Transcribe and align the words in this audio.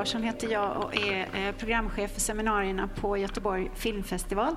Larsson 0.00 0.22
heter 0.22 0.48
jag 0.48 0.76
och 0.76 0.96
är 0.96 1.28
eh, 1.34 1.52
programchef 1.52 2.12
för 2.12 2.20
seminarierna 2.20 2.88
på 2.88 3.16
Göteborg 3.16 3.70
Filmfestival. 3.74 4.56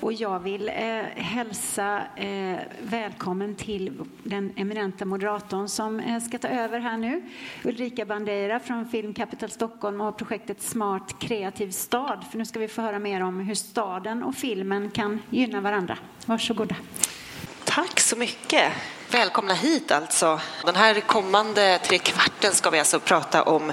Och 0.00 0.12
jag 0.12 0.40
vill 0.40 0.68
eh, 0.68 0.74
hälsa 1.16 2.02
eh, 2.16 2.58
välkommen 2.82 3.54
till 3.54 4.00
den 4.22 4.52
eminenta 4.56 5.04
moderatorn 5.04 5.68
som 5.68 6.00
eh, 6.00 6.20
ska 6.20 6.38
ta 6.38 6.48
över 6.48 6.78
här 6.78 6.96
nu. 6.96 7.22
Ulrika 7.64 8.04
Bandeira 8.04 8.60
från 8.60 8.86
Film 8.88 9.14
Capital 9.14 9.50
Stockholm 9.50 10.00
och 10.00 10.16
projektet 10.16 10.62
Smart 10.62 11.18
kreativ 11.18 11.70
stad. 11.70 12.24
För 12.30 12.38
nu 12.38 12.44
ska 12.44 12.58
vi 12.58 12.68
få 12.68 12.82
höra 12.82 12.98
mer 12.98 13.22
om 13.22 13.40
hur 13.40 13.54
staden 13.54 14.22
och 14.22 14.34
filmen 14.34 14.90
kan 14.90 15.22
gynna 15.30 15.60
varandra. 15.60 15.98
Varsågoda. 16.26 16.76
Tack 17.64 18.00
så 18.00 18.16
mycket. 18.16 18.72
Välkomna 19.14 19.54
hit 19.54 19.92
alltså. 19.92 20.40
Den 20.64 20.76
här 20.76 21.00
kommande 21.00 21.78
tre 21.78 21.98
kvarten 21.98 22.54
ska 22.54 22.70
vi 22.70 22.78
alltså 22.78 23.00
prata 23.00 23.42
om 23.42 23.72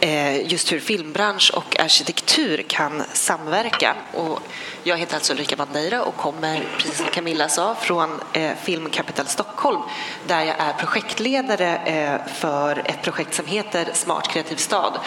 eh, 0.00 0.52
just 0.52 0.72
hur 0.72 0.80
filmbransch 0.80 1.52
och 1.54 1.80
arkitektur 1.80 2.64
kan 2.68 3.02
samverka. 3.12 3.96
Och 4.14 4.40
jag 4.82 4.96
heter 4.96 5.14
alltså 5.14 5.32
Ulrika 5.32 5.56
Bandeira 5.56 6.02
och 6.02 6.16
kommer, 6.16 6.68
precis 6.78 6.96
som 6.96 7.06
Camilla 7.06 7.48
sa, 7.48 7.74
från 7.74 8.20
eh, 8.32 8.52
Film 8.62 8.90
Capital 8.90 9.26
Stockholm 9.26 9.80
där 10.26 10.44
jag 10.44 10.56
är 10.58 10.72
projektledare 10.72 11.76
eh, 11.76 12.32
för 12.34 12.82
ett 12.84 13.02
projekt 13.02 13.34
som 13.34 13.46
heter 13.46 13.88
Smart 13.92 14.28
kreativ 14.28 14.56
stad 14.56 14.98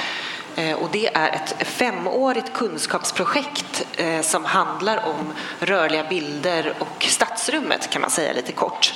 och 0.78 0.90
det 0.92 1.16
är 1.16 1.30
ett 1.30 1.68
femårigt 1.68 2.54
kunskapsprojekt 2.54 3.86
som 4.22 4.46
handlar 4.46 5.06
om 5.06 5.34
rörliga 5.60 6.04
bilder 6.04 6.74
och 6.80 7.06
stadsrummet 7.10 7.90
kan 7.90 8.02
man 8.02 8.12
säga 8.12 8.34
lite 8.34 8.52
kort. 8.52 8.94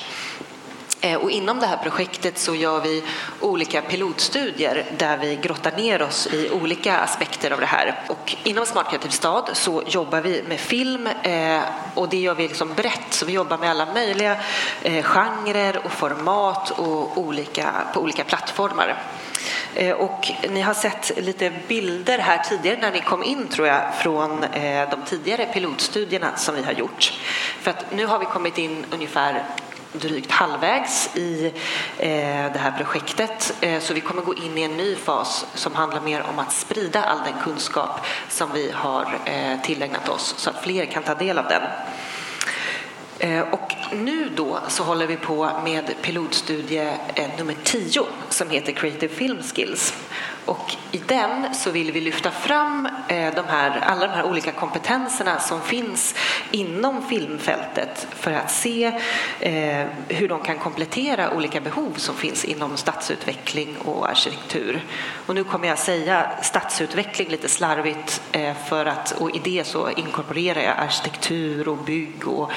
Eh, 1.02 1.16
och 1.16 1.32
inom 1.32 1.60
det 1.60 1.68
här 1.68 1.78
projektet 1.78 2.38
så 2.38 2.56
gör 2.56 2.82
vi 2.82 3.04
olika 3.40 3.82
pilotstudier 3.82 4.86
där 4.98 5.18
vi 5.18 5.36
grottar 5.36 5.72
ner 5.72 6.02
oss 6.02 6.28
i 6.28 6.50
olika 6.50 6.98
aspekter 6.98 7.52
av 7.52 7.60
det 7.60 7.66
här. 7.66 8.02
Och 8.08 8.36
inom 8.44 8.66
Smart 8.66 8.90
kreativ 8.90 9.10
stad 9.10 9.50
så 9.54 9.84
jobbar 9.88 10.22
vi 10.22 10.44
med 10.48 10.60
film 10.60 11.08
eh, 11.08 11.62
och 11.94 12.10
det 12.10 12.18
gör 12.18 12.36
vi 12.36 12.48
liksom 12.48 12.74
brett. 12.74 13.14
Så 13.14 13.26
vi 13.26 13.34
jobbar 13.34 13.58
med 13.58 13.70
alla 13.70 13.94
möjliga 13.94 14.38
eh, 14.84 15.04
genrer 15.04 15.82
och 15.86 15.92
format 15.92 16.70
och 16.70 17.18
olika, 17.18 17.74
på 17.94 18.02
olika 18.02 18.24
plattformar. 18.24 19.04
Och 19.98 20.32
ni 20.50 20.62
har 20.62 20.74
sett 20.74 21.12
lite 21.18 21.54
bilder 21.68 22.18
här 22.18 22.38
tidigare 22.38 22.78
när 22.82 22.92
ni 22.92 23.02
kom 23.02 23.24
in 23.24 23.48
tror 23.48 23.68
jag 23.68 23.96
från 23.96 24.46
de 24.92 25.02
tidigare 25.06 25.46
pilotstudierna 25.46 26.36
som 26.36 26.56
vi 26.56 26.64
har 26.64 26.72
gjort. 26.72 27.14
För 27.62 27.72
att 27.72 27.86
nu 27.92 28.06
har 28.06 28.20
vi 28.20 28.26
kommit 28.26 28.58
in 28.58 28.86
ungefär 28.92 29.46
drygt 30.00 30.32
halvvägs 30.32 31.10
i 31.16 31.46
eh, 31.98 32.54
det 32.54 32.60
här 32.60 32.72
projektet. 32.78 33.54
Eh, 33.62 33.80
så 33.80 33.94
vi 33.94 34.02
kommer 34.02 34.22
gå 34.22 34.34
in 34.36 34.58
i 34.58 34.62
en 34.62 34.78
ny 34.78 34.96
fas 34.96 35.46
som 35.54 35.76
handlar 35.76 36.02
mer 36.02 36.24
om 36.30 36.40
att 36.40 36.54
sprida 36.54 37.04
all 37.04 37.18
den 37.24 37.44
kunskap 37.44 38.06
som 38.30 38.50
vi 38.54 38.72
har 38.72 39.20
eh, 39.26 39.62
tillägnat 39.62 40.10
oss 40.10 40.36
så 40.38 40.50
att 40.50 40.64
fler 40.64 40.86
kan 40.86 41.04
ta 41.04 41.16
del 41.16 41.38
av 41.38 41.46
den. 41.48 41.62
Och 43.52 43.76
nu 43.92 44.30
då 44.36 44.60
så 44.68 44.84
håller 44.84 45.08
vi 45.08 45.18
på 45.18 45.52
med 45.64 45.96
pilotstudie 46.02 46.94
nummer 47.38 47.56
10 47.64 48.06
som 48.30 48.50
heter 48.50 48.72
Creative 48.72 49.14
Film 49.14 49.38
Skills. 49.44 49.94
Och 50.48 50.76
I 50.92 50.98
den 50.98 51.56
så 51.56 51.72
vill 51.72 51.92
vi 51.92 52.02
lyfta 52.02 52.32
fram 52.32 52.86
eh, 53.08 53.34
de 53.36 53.46
här, 53.48 53.80
alla 53.80 54.08
de 54.08 54.14
här 54.14 54.24
olika 54.24 54.52
kompetenserna 54.52 55.40
som 55.40 55.62
finns 55.62 56.16
inom 56.52 57.08
filmfältet 57.08 58.08
för 58.10 58.32
att 58.32 58.52
se 58.52 58.86
eh, 59.40 59.86
hur 60.08 60.28
de 60.28 60.40
kan 60.42 60.58
komplettera 60.58 61.34
olika 61.34 61.62
behov 61.62 61.94
som 61.98 62.16
finns 62.16 62.46
inom 62.46 62.78
stadsutveckling 62.78 63.78
och 63.78 64.10
arkitektur. 64.10 64.86
Och 65.26 65.36
nu 65.36 65.44
kommer 65.44 65.68
jag 65.68 65.80
säga 65.80 66.32
stadsutveckling 66.42 67.30
lite 67.30 67.50
slarvigt 67.50 68.22
eh, 68.32 68.54
för 68.70 68.86
att, 68.86 69.12
och 69.12 69.36
i 69.36 69.42
det 69.44 69.68
så 69.68 69.90
inkorporerar 69.90 70.62
jag 70.62 70.78
arkitektur 70.78 71.68
och 71.68 71.78
bygg 71.78 72.28
och 72.28 72.52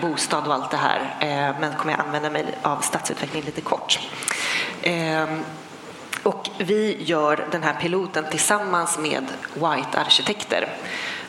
bostad 0.00 0.46
och 0.46 0.54
allt 0.54 0.70
det 0.70 0.76
här. 0.76 1.16
Men 1.60 1.72
kommer 1.74 1.92
jag 1.92 2.00
använda 2.06 2.30
mig 2.30 2.44
av 2.62 2.80
stadsutveckling 2.80 3.42
lite 3.42 3.60
kort. 3.60 3.98
Och 6.22 6.50
vi 6.58 6.96
gör 7.00 7.46
den 7.50 7.62
här 7.62 7.74
piloten 7.80 8.24
tillsammans 8.30 8.98
med 8.98 9.24
White-arkitekter. 9.54 10.68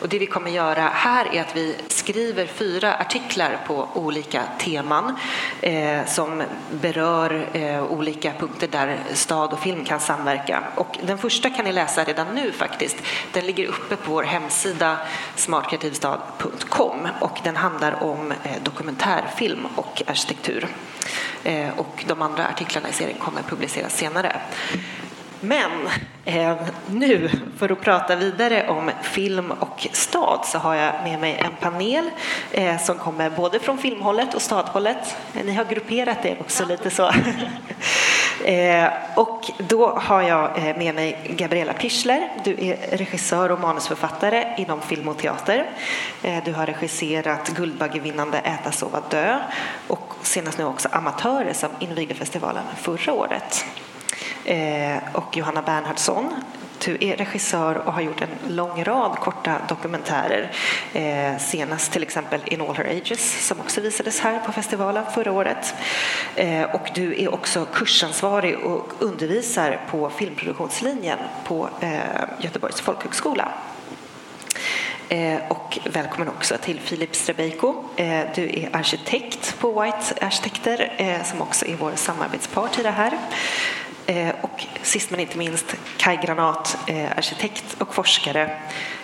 Och 0.02 0.10
det 0.10 0.20
vi 0.20 0.26
kommer 0.26 0.52
göra 0.52 0.82
här 0.82 1.36
är 1.36 1.42
att 1.42 1.56
vi 1.56 1.76
skriver 1.88 2.46
fyra 2.46 2.96
artiklar 2.96 3.60
på 3.68 3.88
olika 3.94 4.44
teman 4.60 5.16
eh, 5.62 6.06
som 6.06 6.44
berör 6.72 7.48
eh, 7.54 7.84
olika 7.84 8.34
punkter 8.40 8.68
där 8.68 8.98
stad 9.14 9.54
och 9.54 9.60
film 9.60 9.86
kan 9.86 10.00
samverka. 10.00 10.64
Och 10.76 10.98
den 11.04 11.18
första 11.18 11.50
kan 11.50 11.66
ni 11.66 11.74
läsa 11.74 12.04
redan 12.04 12.28
nu 12.36 12.52
faktiskt. 12.52 12.98
Den 13.34 13.46
ligger 13.46 13.68
uppe 13.68 13.96
på 13.96 14.12
vår 14.12 14.24
hemsida 14.24 14.98
smartkreativstad.com 15.36 17.08
och 17.20 17.40
den 17.44 17.56
handlar 17.56 18.04
om 18.04 18.32
eh, 18.32 18.64
dokumentärfilm 18.64 19.68
och 19.76 20.02
arkitektur. 20.08 20.68
Eh, 21.44 21.80
och 21.80 22.06
de 22.08 22.22
andra 22.22 22.48
artiklarna 22.48 22.90
i 22.90 22.94
serien 22.94 23.18
kommer 23.20 23.42
publiceras 23.42 23.98
senare. 23.98 24.42
Men 25.44 25.72
eh, 26.26 26.56
nu, 26.90 27.30
för 27.58 27.72
att 27.72 27.82
prata 27.82 28.16
vidare 28.16 28.70
om 28.70 28.92
film 29.02 29.52
och 29.52 29.88
stad, 29.92 30.46
så 30.46 30.58
har 30.58 30.76
jag 30.76 30.94
med 31.04 31.20
mig 31.20 31.36
en 31.46 31.52
panel 31.60 32.10
eh, 32.52 32.80
som 32.80 32.98
kommer 32.98 33.30
både 33.30 33.60
från 33.60 33.78
filmhållet 33.78 34.34
och 34.34 34.42
stadhållet. 34.42 35.16
Eh, 35.34 35.46
ni 35.46 35.54
har 35.54 35.66
grupperat 35.66 36.26
er 36.26 36.38
också 36.40 36.66
lite 36.66 36.90
så. 36.90 37.08
eh, 38.46 38.88
och 39.16 39.52
då 39.58 39.90
har 39.90 40.22
jag 40.22 40.58
eh, 40.58 40.78
med 40.78 40.96
mig 40.96 41.36
Gabriella 41.38 41.74
Pichler. 41.74 42.30
Du 42.44 42.52
är 42.52 42.98
regissör 42.98 43.52
och 43.52 43.60
manusförfattare 43.60 44.56
inom 44.58 44.82
film 44.82 45.08
och 45.08 45.18
teater. 45.18 45.70
Eh, 46.24 46.44
du 46.46 46.54
har 46.54 46.66
regisserat 46.66 47.50
Guldbaggevinnande 47.50 48.38
Äta, 48.38 48.72
sova, 48.72 49.02
dö 49.10 49.40
och 49.88 50.14
senast 50.22 50.58
nu 50.58 50.66
också 50.66 50.90
Amatörer 50.92 51.54
som 51.54 51.70
invigde 51.80 52.14
festivalen 52.14 52.64
förra 52.78 53.14
året. 53.14 53.66
Eh, 54.46 54.98
och 55.14 55.38
Johanna 55.38 55.62
Bernhardsson. 55.62 56.34
Du 56.86 56.98
är 57.00 57.16
regissör 57.16 57.76
och 57.76 57.94
har 57.94 58.02
gjort 58.02 58.22
en 58.22 58.56
lång 58.56 58.84
rad 58.84 59.18
korta 59.20 59.62
dokumentärer. 59.70 60.52
Eh, 60.94 61.38
senast 61.40 61.92
till 61.92 62.04
exempel 62.04 62.42
In 62.46 62.62
All 62.62 62.76
Her 62.76 62.86
Ages 62.86 63.48
som 63.48 63.60
också 63.60 63.82
visades 63.82 64.20
här 64.20 64.40
på 64.40 64.52
festivalen 64.52 65.04
förra 65.14 65.32
året. 65.32 65.76
Eh, 66.36 66.64
och 66.64 66.90
du 66.96 67.24
är 67.24 67.34
också 67.34 67.66
kursansvarig 67.74 68.60
och 68.60 68.94
undervisar 69.00 69.80
på 69.92 70.10
filmproduktionslinjen 70.10 71.20
på 71.44 71.70
eh, 71.82 72.00
Göteborgs 72.40 72.82
folkhögskola. 72.82 73.52
Eh, 75.10 75.40
och 75.50 75.80
välkommen 75.94 76.28
också 76.28 76.58
till 76.58 76.80
Filip 76.80 77.16
Strebeiko. 77.16 77.84
Du 78.36 78.44
är 78.44 78.70
arkitekt 78.72 79.60
på 79.60 79.82
White 79.82 80.26
Arkitekter 80.26 81.24
som 81.24 81.42
också 81.42 81.66
är 81.66 81.76
vår 81.76 81.92
samarbetspart 81.96 82.80
i 82.80 82.84
det 82.84 82.92
här. 82.92 83.18
Eh, 84.12 84.36
och 84.42 84.66
sist 84.82 85.12
men 85.12 85.20
inte 85.20 85.38
minst 85.38 85.76
Kai 85.98 86.18
Granat, 86.18 86.78
eh, 86.88 87.12
arkitekt 87.18 87.76
och 87.78 87.96
forskare, 87.96 88.58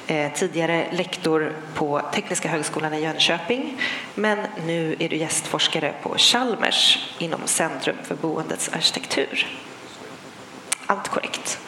eh, 0.07 0.31
tidigare 0.33 0.87
lektor 0.91 1.53
på 1.75 2.01
Tekniska 2.13 2.49
högskolan 2.49 2.93
i 2.93 3.01
Jönköping 3.01 3.81
men 4.15 4.37
nu 4.65 4.95
är 4.99 5.09
du 5.09 5.15
gästforskare 5.15 5.93
på 6.03 6.17
Chalmers 6.17 7.09
inom 7.19 7.39
Centrum 7.45 7.95
för 8.03 8.15
boendets 8.15 8.69
arkitektur. 8.73 9.47
Allt 10.85 11.07
korrekt. 11.07 11.59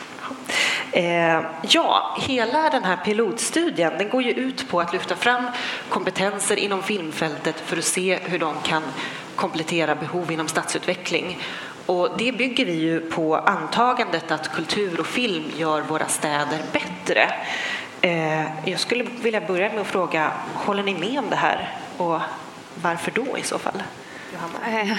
Ja, 1.62 2.18
hela 2.22 2.70
den 2.70 2.84
här 2.84 2.98
pilotstudien 2.98 3.94
den 3.98 4.10
går 4.10 4.22
ju 4.24 4.32
ut 4.32 4.70
på 4.70 4.82
att 4.82 4.94
lyfta 4.94 5.16
fram 5.16 5.44
kompetenser 5.90 6.56
inom 6.56 6.84
filmfältet 6.84 7.56
för 7.60 7.78
att 7.78 7.84
se 7.84 8.20
hur 8.24 8.40
de 8.40 8.56
kan 8.64 8.84
komplettera 9.36 9.96
behov 9.96 10.32
inom 10.32 10.48
stadsutveckling 10.48 11.38
och 11.90 12.10
det 12.18 12.32
bygger 12.32 12.66
vi 12.66 12.74
ju 12.74 13.00
på 13.00 13.36
antagandet 13.36 14.32
att 14.32 14.52
kultur 14.52 15.00
och 15.00 15.06
film 15.06 15.44
gör 15.58 15.82
våra 15.82 16.06
städer 16.08 16.62
bättre. 16.74 17.32
Eh, 18.02 18.70
jag 18.70 18.80
skulle 18.80 19.04
vilja 19.04 19.42
börja 19.42 19.70
med 19.70 19.82
att 19.82 19.88
fråga, 19.88 20.32
håller 20.54 20.84
ni 20.84 20.94
med 20.94 21.20
om 21.20 21.30
det 21.30 21.36
här 21.36 21.78
och 21.98 22.20
varför 22.82 23.12
då 23.12 23.38
i 23.38 23.44
så 23.44 23.58
fall? 23.58 23.84
Johanna? 24.34 24.82
Eh, 24.82 24.98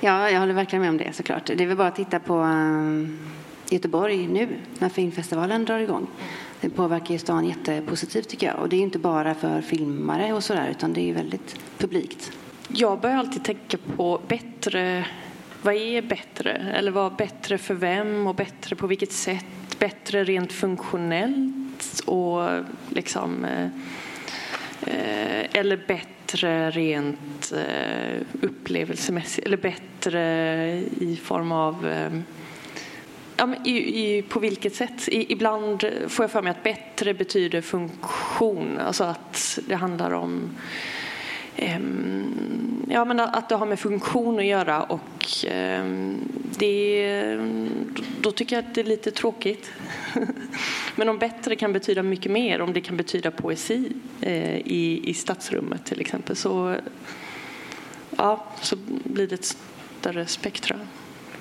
ja, 0.00 0.30
jag 0.30 0.40
håller 0.40 0.54
verkligen 0.54 0.80
med 0.82 0.88
om 0.88 0.96
det 0.96 1.12
såklart. 1.12 1.46
Det 1.46 1.64
är 1.64 1.66
väl 1.66 1.76
bara 1.76 1.88
att 1.88 1.96
titta 1.96 2.20
på 2.20 2.40
eh, 2.40 3.74
Göteborg 3.74 4.26
nu 4.26 4.48
när 4.78 4.88
filmfestivalen 4.88 5.64
drar 5.64 5.78
igång. 5.78 6.06
Det 6.60 6.70
påverkar 6.70 7.12
ju 7.12 7.18
stan 7.18 7.44
jättepositivt 7.44 8.28
tycker 8.28 8.46
jag. 8.46 8.58
Och 8.58 8.68
det 8.68 8.76
är 8.76 8.80
inte 8.80 8.98
bara 8.98 9.34
för 9.34 9.60
filmare 9.60 10.32
och 10.32 10.44
sådär 10.44 10.68
utan 10.70 10.92
det 10.92 11.10
är 11.10 11.14
väldigt 11.14 11.56
publikt. 11.78 12.32
Jag 12.68 13.00
börjar 13.00 13.16
alltid 13.16 13.44
tänka 13.44 13.76
på 13.96 14.20
bättre 14.28 15.06
vad 15.62 15.74
är 15.74 16.02
bättre? 16.02 16.52
Eller 16.52 16.90
vad 16.90 17.12
är 17.12 17.16
bättre 17.16 17.58
för 17.58 17.74
vem 17.74 18.26
och 18.26 18.34
bättre 18.34 18.76
på 18.76 18.86
vilket 18.86 19.12
sätt? 19.12 19.44
Bättre 19.78 20.24
rent 20.24 20.52
funktionellt 20.52 22.00
och 22.06 22.42
liksom 22.88 23.44
eh, 23.44 23.64
eh, 24.86 25.46
eller 25.52 25.84
bättre 25.86 26.70
rent 26.70 27.52
eh, 27.52 28.20
upplevelsemässigt 28.42 29.46
eller 29.46 29.56
bättre 29.56 30.20
i 31.00 31.20
form 31.22 31.52
av 31.52 31.86
eh, 31.86 32.20
ja, 33.36 33.46
men 33.46 33.66
i, 33.66 33.76
i, 33.76 34.22
på 34.22 34.40
vilket 34.40 34.74
sätt? 34.74 35.08
I, 35.08 35.32
ibland 35.32 35.84
får 36.08 36.22
jag 36.22 36.30
för 36.30 36.42
mig 36.42 36.50
att 36.50 36.62
bättre 36.62 37.14
betyder 37.14 37.60
funktion, 37.60 38.78
alltså 38.78 39.04
att 39.04 39.58
det 39.68 39.74
handlar 39.74 40.10
om 40.10 40.50
ja, 42.88 43.04
men 43.04 43.20
att 43.20 43.48
det 43.48 43.54
har 43.54 43.66
med 43.66 43.78
funktion 43.80 44.38
att 44.38 44.44
göra 44.44 44.82
och 44.82 45.26
ehm, 45.46 46.28
det, 46.58 47.38
då 48.20 48.30
tycker 48.30 48.56
jag 48.56 48.64
att 48.64 48.74
det 48.74 48.80
är 48.80 48.84
lite 48.84 49.10
tråkigt. 49.10 49.70
Men 50.96 51.08
om 51.08 51.18
bättre 51.18 51.56
kan 51.56 51.72
betyda 51.72 52.02
mycket 52.02 52.32
mer, 52.32 52.60
om 52.60 52.72
det 52.72 52.80
kan 52.80 52.96
betyda 52.96 53.30
poesi 53.30 53.92
eh, 54.20 54.56
i, 54.56 55.00
i 55.04 55.14
stadsrummet 55.14 55.84
till 55.84 56.00
exempel, 56.00 56.36
så, 56.36 56.76
ja, 58.16 58.44
så 58.60 58.76
blir 59.04 59.26
det 59.26 59.34
ett 59.34 59.56
större 60.00 60.26
spektra. 60.26 60.80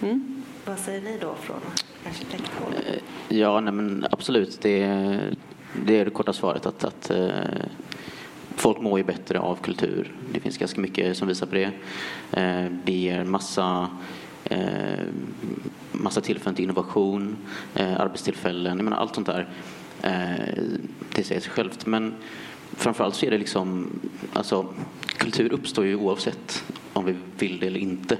Mm. 0.01 0.43
Vad 0.65 0.79
säger 0.79 1.01
ni 1.01 1.17
då 1.21 1.35
från 1.41 1.59
arkitekthåll? 2.07 2.73
Eh, 2.87 3.37
ja, 3.37 3.59
nej, 3.59 3.73
men 3.73 4.05
absolut. 4.11 4.61
Det, 4.61 4.85
det 5.85 5.99
är 5.99 6.05
det 6.05 6.11
korta 6.11 6.33
svaret. 6.33 6.65
att, 6.65 6.83
att 6.83 7.09
eh, 7.09 7.29
folk 8.59 8.81
mår 8.81 8.99
ju 8.99 9.03
bättre 9.03 9.39
av 9.39 9.55
kultur. 9.55 10.11
Det 10.33 10.39
finns 10.39 10.57
ganska 10.57 10.81
mycket 10.81 11.17
som 11.17 11.27
visar 11.27 11.47
på 11.47 11.55
det. 11.55 11.71
Eh, 12.31 12.71
det 12.85 12.91
ger 12.91 13.23
massa, 13.23 13.89
eh, 14.43 15.05
massa 15.91 16.21
tillfällen 16.21 16.55
till 16.55 16.63
innovation, 16.63 17.37
eh, 17.75 17.99
arbetstillfällen, 17.99 18.77
jag 18.77 18.83
menar 18.83 18.97
allt 18.97 19.15
sånt 19.15 19.27
där. 19.27 19.49
Det 21.15 21.23
säger 21.23 21.41
sig 21.41 21.51
självt. 21.51 21.85
Men 21.85 22.13
framförallt 22.75 23.15
så 23.15 23.25
är 23.25 23.31
det 23.31 23.37
liksom, 23.37 23.87
alltså 24.33 24.73
kultur 25.07 25.53
uppstår 25.53 25.85
ju 25.85 25.95
oavsett 25.95 26.63
om 26.93 27.05
vi 27.05 27.15
vill 27.39 27.59
det 27.59 27.67
eller 27.67 27.79
inte. 27.79 28.17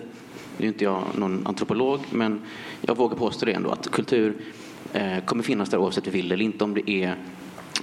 Nu 0.57 0.65
är 0.65 0.67
inte 0.67 0.83
jag 0.83 1.03
någon 1.15 1.47
antropolog, 1.47 1.99
men 2.11 2.41
jag 2.81 2.97
vågar 2.97 3.17
påstå 3.17 3.45
det 3.45 3.51
ändå 3.51 3.71
att 3.71 3.91
kultur 3.91 4.33
kommer 5.25 5.43
finnas 5.43 5.69
där 5.69 5.77
oavsett 5.77 6.07
vi 6.07 6.11
vill 6.11 6.29
det 6.29 6.35
eller 6.35 6.45
inte. 6.45 6.63
Om 6.63 6.73
det 6.73 6.91
är 6.91 7.15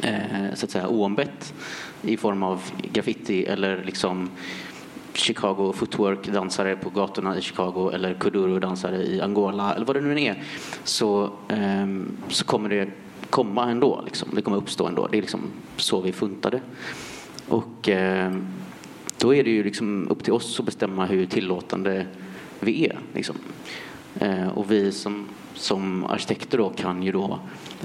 Eh, 0.03 0.55
så 0.55 0.65
att 0.65 0.71
säga 0.71 0.89
oombett 0.89 1.55
i 2.03 2.17
form 2.17 2.43
av 2.43 2.63
graffiti 2.93 3.45
eller 3.45 3.85
liksom 3.85 4.31
Chicago 5.13 5.73
footwork-dansare 5.73 6.77
på 6.77 6.91
gatorna 6.91 7.39
i 7.39 7.41
Chicago 7.41 7.91
eller 7.95 8.15
kuduro-dansare 8.15 9.03
i 9.03 9.21
Angola 9.21 9.75
eller 9.75 9.87
vad 9.87 9.97
det 9.97 10.01
nu 10.01 10.21
är 10.21 10.43
så, 10.85 11.31
ehm, 11.49 12.17
så 12.29 12.45
kommer 12.45 12.69
det 12.69 12.89
komma 13.31 13.71
ändå. 13.71 14.03
Liksom. 14.05 14.29
Det 14.33 14.43
kommer 14.43 14.57
uppstå 14.57 14.87
ändå. 14.87 15.07
Det 15.07 15.19
är 15.19 15.21
liksom 15.21 15.41
så 15.77 16.01
vi 16.01 16.13
funtade. 16.13 16.61
Och 17.49 17.89
ehm, 17.89 18.47
då 19.19 19.35
är 19.35 19.45
det 19.45 19.51
ju 19.51 19.65
liksom 19.65 20.09
upp 20.09 20.25
till 20.25 20.33
oss 20.33 20.61
att 20.61 20.67
bestämma 20.67 21.07
hur 21.07 21.27
tillåtande 21.27 22.07
vi 22.61 22.87
är. 22.87 22.99
Liksom. 23.15 23.37
Eh, 24.21 24.49
och 24.49 24.71
vi 24.71 24.93
som, 24.93 25.29
som 25.56 26.05
arkitekter 26.05 26.58
då 26.58 26.70
kan 26.70 27.03
ju 27.03 27.12
då 27.12 27.41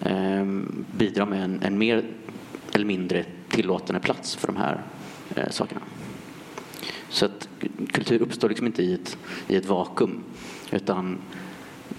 um, 0.06 0.86
bidra 0.98 1.26
med 1.26 1.44
en, 1.44 1.62
en 1.64 1.78
mer 1.78 2.04
eller 2.74 2.86
mindre 2.86 3.26
tillåtande 3.50 4.00
plats 4.00 4.36
för 4.36 4.48
de 4.48 4.58
här 4.58 4.82
eh, 5.36 5.50
sakerna. 5.50 5.82
Så 7.10 7.26
att 7.26 7.50
kultur 7.92 8.22
uppstår 8.22 8.50
liksom 8.50 8.68
inte 8.68 8.84
i 8.84 8.94
ett, 8.94 9.18
i 9.48 9.56
ett 9.56 9.66
vakuum 9.66 10.24
utan 10.72 11.18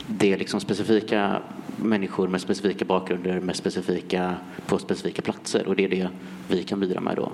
det 0.07 0.33
är 0.33 0.39
liksom 0.39 0.61
specifika 0.61 1.43
människor 1.77 2.29
med 2.29 2.41
specifika 2.41 2.85
bakgrunder 2.85 3.41
med 3.41 3.57
specifika, 3.57 4.37
på 4.67 4.79
specifika 4.79 5.23
platser 5.23 5.67
och 5.67 5.77
det 5.77 5.85
är 5.85 5.89
det 5.89 6.09
vi 6.49 6.63
kan 6.63 6.81
bidra 6.81 7.01
med 7.01 7.17
då. 7.17 7.33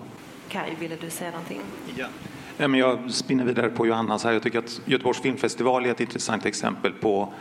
Kaj, 0.49 0.77
ville 0.81 0.97
du 1.01 1.11
säga 1.11 1.31
någonting? 1.31 1.61
Ja. 1.97 2.07
Jag 2.59 3.11
spinner 3.11 3.45
vidare 3.45 3.69
på 3.69 3.87
Johannas 3.87 4.25
här. 4.25 4.33
Jag 4.33 4.43
tycker 4.43 4.59
att 4.59 4.81
Göteborgs 4.85 5.21
filmfestival 5.21 5.87
är 5.87 5.91
ett 5.91 6.01
intressant 6.01 6.47
exempel 6.47 6.93
på 6.93 7.33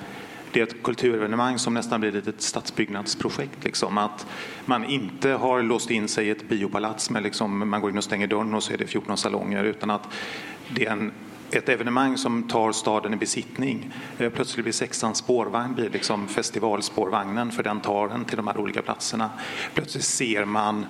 det 0.52 0.60
är 0.60 0.64
ett 0.64 0.84
kulturevenemang 0.84 1.60
som 1.60 1.74
nästan 1.74 2.00
blir 2.00 2.30
ett 2.30 2.42
stadsbyggnadsprojekt. 2.42 3.64
Liksom. 3.64 3.98
Att 3.98 4.28
man 4.66 4.86
inte 4.86 5.30
har 5.30 5.62
låst 5.62 5.92
in 5.92 6.08
sig 6.08 6.28
i 6.28 6.30
ett 6.30 6.50
biopalats 6.50 7.10
med 7.10 7.24
liksom, 7.24 7.70
man 7.70 7.82
går 7.82 7.92
in 7.92 7.98
och 7.98 8.04
stänger 8.04 8.28
dörren 8.28 8.54
och 8.54 8.64
så 8.64 8.74
är 8.74 8.78
det 8.78 8.88
14 8.88 9.18
salonger 9.18 9.64
utan 9.64 9.90
att 9.90 10.10
det 10.70 10.86
är 10.86 10.92
en 10.92 11.12
ett 11.52 11.70
evenemang 11.70 12.18
som 12.18 12.44
tar 12.44 12.72
staden 12.72 13.14
i 13.14 13.18
besittning. 13.18 13.94
Eh, 14.18 14.30
plötsligt 14.30 14.66
blir 14.66 14.74
sexan 14.74 15.16
spårvagn 15.16 15.76
blir 15.76 15.90
liksom 15.90 16.28
festivalspårvagnen 16.28 17.52
för 17.52 17.64
den 17.64 17.80
tar 17.80 18.08
den 18.08 18.26
till 18.26 18.38
de 18.38 18.48
här 18.48 18.58
olika 18.58 18.82
platserna. 18.82 19.30
Plötsligt 19.74 20.04
ser 20.04 20.46
man 20.46 20.86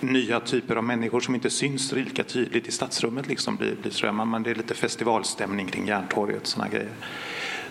nya 0.00 0.40
typer 0.40 0.76
av 0.76 0.84
människor 0.84 1.20
som 1.20 1.34
inte 1.34 1.50
syns 1.50 1.92
lika 1.92 2.24
tydligt 2.24 2.68
i 2.68 2.72
stadsrummet. 2.72 3.28
Liksom 3.28 3.56
blir, 3.56 3.76
blir, 3.82 4.12
man, 4.12 4.42
det 4.42 4.50
är 4.50 4.54
lite 4.54 4.74
festivalstämning 4.74 5.66
kring 5.66 5.86
Järntorget 5.86 6.42
och 6.42 6.46
såna 6.48 6.68
grejer. 6.68 6.92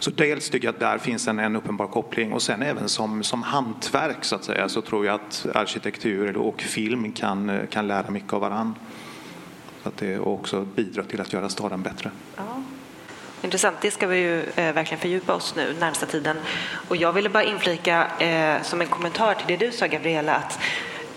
Så 0.06 0.12
dels 0.12 0.50
tycker 0.50 0.68
jag 0.68 0.74
att 0.74 0.80
där 0.80 0.98
finns 0.98 1.28
en, 1.28 1.40
en 1.40 1.56
uppenbar 1.56 1.88
koppling 1.88 2.34
och 2.34 2.42
sen 2.42 2.62
även 2.62 2.90
som, 2.90 3.24
som 3.24 3.44
hantverk 3.44 4.24
så 4.24 4.36
att 4.36 4.44
säga 4.44 4.69
så 4.69 4.81
tror 4.81 5.06
jag 5.06 5.16
att 5.16 5.46
arkitektur 5.54 6.38
och 6.38 6.62
film 6.62 7.12
kan, 7.12 7.68
kan 7.69 7.88
lära 7.88 8.10
mycket 8.10 8.34
av 8.34 8.42
varann. 8.42 8.75
Att 9.84 9.98
det 9.98 10.19
också 10.19 10.62
bidrar 10.62 11.04
till 11.04 11.22
att 11.22 11.34
göra 11.34 11.50
staden 11.50 11.81
bättre. 11.81 12.12
Ja. 12.36 12.63
Intressant, 13.42 13.78
det 13.81 13.92
ska 13.92 14.07
vi 14.07 14.18
ju 14.18 14.40
eh, 14.40 14.74
verkligen 14.74 15.02
fördjupa 15.02 15.34
oss 15.34 15.56
nu 15.56 15.75
närmsta 15.80 16.06
tiden. 16.06 16.38
Och 16.88 16.96
jag 16.96 17.13
ville 17.13 17.30
bara 17.30 17.44
inflika 17.44 18.08
eh, 18.19 18.62
som 18.62 18.81
en 18.81 18.88
kommentar 18.88 19.34
till 19.34 19.48
det 19.48 19.66
du 19.66 19.72
sa 19.72 19.88
Gabriella 19.88 20.36
att 20.36 20.60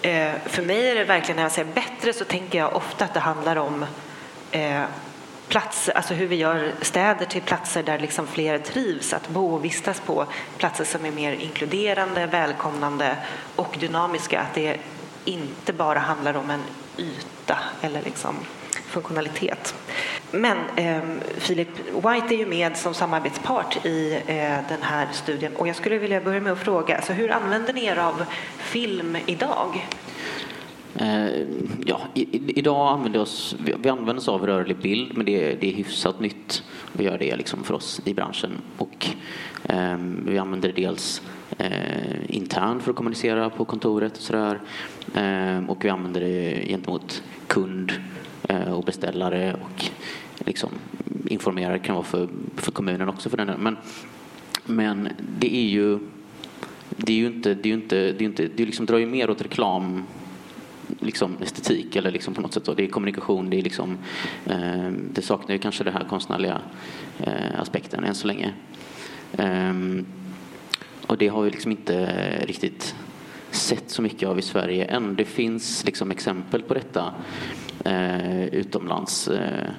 eh, 0.03 0.33
för 0.47 0.63
mig 0.63 0.91
är 0.91 0.95
det 0.95 1.05
verkligen 1.05 1.37
när 1.37 1.43
jag 1.43 1.53
säger 1.53 1.73
bättre 1.73 2.13
så 2.13 2.25
tänker 2.25 2.59
jag 2.59 2.77
ofta 2.77 3.05
att 3.05 3.15
det 3.15 3.21
handlar 3.21 3.57
om 3.57 3.85
eh, 4.51 4.83
platser, 5.49 5.97
alltså 5.97 6.15
hur 6.15 6.27
vi 6.27 6.37
gör 6.37 6.73
städer 6.81 7.27
till 7.27 7.43
platser 7.43 7.83
där 7.83 7.99
liksom 7.99 8.27
fler 8.27 8.59
trivs 8.59 9.13
att 9.13 9.29
bo 9.29 9.55
och 9.55 9.65
vistas 9.65 10.01
på. 10.01 10.27
Platser 10.57 10.85
som 10.85 11.07
är 11.07 11.11
mer 11.11 11.33
inkluderande, 11.33 12.27
välkomnande 12.27 13.17
och 13.57 13.77
dynamiska. 13.81 14.41
Att 14.41 14.55
det 14.55 14.77
inte 15.25 15.73
bara 15.73 15.99
handlar 15.99 16.37
om 16.37 16.51
en 16.51 16.63
yta 16.97 17.59
eller 17.81 18.03
liksom 18.03 18.35
funktionalitet. 18.89 19.75
Men 20.31 20.59
eh, 20.77 21.03
Philip 21.41 21.69
White 21.93 22.35
är 22.35 22.39
ju 22.39 22.47
med 22.47 22.77
som 22.77 22.95
samarbetspart 22.95 23.87
i 23.87 24.13
eh, 24.27 24.59
den 24.69 24.83
här 24.83 25.09
studien 25.13 25.57
och 25.57 25.69
jag 25.69 25.77
skulle 25.77 25.99
vilja 25.99 26.21
börja 26.21 26.41
med 26.41 26.53
att 26.53 26.59
fråga, 26.59 26.97
alltså, 26.97 27.13
hur 27.13 27.33
använder 27.33 27.73
ni 27.73 27.85
er 27.85 27.97
av 27.97 28.25
film 28.59 29.17
idag? 29.27 29.87
Eh, 31.01 31.47
ja, 31.87 32.01
i, 32.15 32.59
idag 32.59 32.89
använder 32.89 33.19
vi 33.19 33.25
oss, 33.25 33.57
vi, 33.83 33.89
använder 33.89 34.17
oss 34.17 34.29
av 34.29 34.47
rörlig 34.47 34.77
bild 34.77 35.17
men 35.17 35.27
det, 35.27 35.55
det 35.55 35.69
är 35.69 35.73
hyfsat 35.73 36.21
nytt 36.21 36.63
att 36.95 37.01
göra 37.01 37.19
det 37.19 37.37
liksom 37.37 37.65
för 37.65 37.75
oss 37.75 38.01
i 38.05 38.15
branschen. 38.15 38.51
Och, 38.79 39.07
eh, 39.65 39.97
vi 40.27 40.39
använder 40.39 40.73
det 40.73 40.83
dels 40.83 41.23
eh, 41.59 42.37
internt 42.37 42.83
för 42.83 42.91
att 42.91 42.97
kommunicera 42.97 43.51
på 43.51 43.65
kontoret 43.65 44.17
och 44.17 44.23
sådär. 44.23 44.61
Eh, 45.15 45.71
och 45.71 45.85
vi 45.85 45.89
använder 45.89 46.21
det 46.21 46.67
gentemot 46.69 47.23
kund 47.47 47.93
eh, 48.49 48.73
och 48.73 48.85
beställare 48.85 49.57
och 49.63 49.85
liksom 50.47 50.71
informerar 51.27 51.79
kan 51.79 51.95
vara 51.95 52.05
för, 52.05 52.29
för 52.57 52.73
kommunen 52.73 53.09
också 53.09 53.31
för 53.31 53.37
den 53.37 53.51
men, 53.59 53.77
men 54.65 55.09
det 55.39 55.57
är 55.57 55.69
ju 55.69 55.99
det 56.97 57.13
är 57.13 57.17
ju 57.17 57.27
inte, 57.27 57.55
det 57.55 57.69
är 57.69 57.71
ju 57.71 57.75
inte, 57.75 58.13
det 58.13 58.25
är 58.25 58.27
inte, 58.27 58.49
det 58.57 58.67
liksom 58.67 58.87
drar 58.87 58.99
ju 58.99 59.07
mer 59.07 59.31
åt 59.31 59.43
reklam 59.43 60.03
liksom 60.99 61.37
estetik 61.43 61.97
eller 61.97 62.11
liksom 62.11 62.35
på 62.35 62.41
något 62.41 62.55
sätt. 62.55 62.67
Så. 62.67 62.75
Det 62.75 62.85
är 62.85 62.89
kommunikation, 62.89 63.51
det, 63.51 63.59
är 63.59 63.63
liksom, 63.63 63.99
eh, 64.47 64.91
det 64.91 65.23
saknar 65.23 65.55
ju 65.55 65.59
kanske 65.59 65.85
den 65.85 65.93
här 65.93 66.05
konstnärliga 66.05 66.61
eh, 67.19 67.61
aspekten 67.61 68.05
än 68.05 68.15
så 68.15 68.27
länge. 68.27 68.53
Eh, 69.33 69.75
och 71.07 71.19
det 71.19 71.29
har 71.29 71.43
vi 71.43 71.51
liksom 71.51 71.71
inte 71.71 72.07
riktigt 72.47 72.95
sett 73.51 73.91
så 73.91 74.03
mycket 74.03 74.29
av 74.29 74.39
i 74.39 74.43
Sverige 74.43 74.85
än. 74.85 75.17
Det 75.17 75.25
finns 75.25 75.85
liksom 75.85 76.11
exempel 76.11 76.63
på 76.63 76.75
detta 76.75 77.15
eh, 77.85 78.45
utomlands. 78.45 79.29
Eh, 79.29 79.71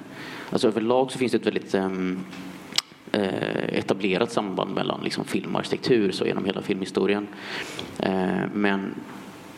alltså 0.50 0.68
överlag 0.68 1.12
så 1.12 1.18
finns 1.18 1.32
det 1.32 1.38
ett 1.38 1.46
väldigt 1.46 1.74
ehm, 1.74 2.20
eh, 3.12 3.78
etablerat 3.78 4.32
samband 4.32 4.74
mellan 4.74 5.00
liksom 5.04 5.24
film 5.24 5.54
och 5.54 5.60
arkitektur 5.60 6.12
så 6.12 6.26
genom 6.26 6.44
hela 6.44 6.62
filmhistorien. 6.62 7.28
Eh, 7.98 8.42
men 8.52 8.94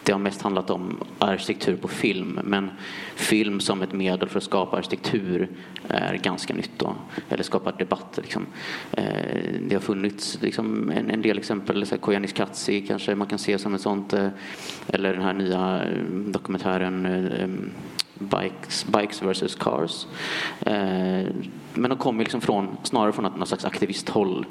det 0.04 0.12
har 0.12 0.18
mest 0.18 0.42
handlat 0.42 0.70
om 0.70 0.98
arkitektur 1.18 1.76
på 1.76 1.88
film, 1.88 2.40
men 2.44 2.70
film 3.14 3.60
som 3.60 3.82
ett 3.82 3.92
medel 3.92 4.28
för 4.28 4.38
att 4.38 4.44
skapa 4.44 4.76
arkitektur 4.76 5.48
är 5.88 6.14
ganska 6.14 6.54
nytt 6.54 6.70
då, 6.76 6.94
eller 7.28 7.42
skapa 7.42 7.72
debatt. 7.72 8.18
Liksom. 8.22 8.46
Eh, 8.92 9.04
det 9.60 9.74
har 9.74 9.80
funnits 9.80 10.38
liksom, 10.40 10.90
en, 10.90 11.10
en 11.10 11.22
del 11.22 11.38
exempel, 11.38 11.86
Kojanis 11.86 12.32
Katsi 12.32 12.86
kanske 12.86 13.14
man 13.14 13.26
kan 13.26 13.38
se 13.38 13.58
som 13.58 13.74
ett 13.74 13.80
sånt, 13.80 14.12
eh, 14.12 14.28
eller 14.86 15.12
den 15.12 15.22
här 15.22 15.32
nya 15.32 15.84
eh, 15.84 16.04
dokumentären 16.26 17.72
Bikes, 18.14 18.86
bikes 18.86 19.22
versus 19.22 19.54
Cars. 19.54 20.06
men 21.74 21.90
de 21.90 21.96
kommer 21.98 22.18
liksom 22.18 22.40
från, 22.40 22.76
snarare 22.82 23.12
från 23.12 23.24
något 23.24 23.48
slags 23.48 23.64
aktivisthåll, 23.64 24.46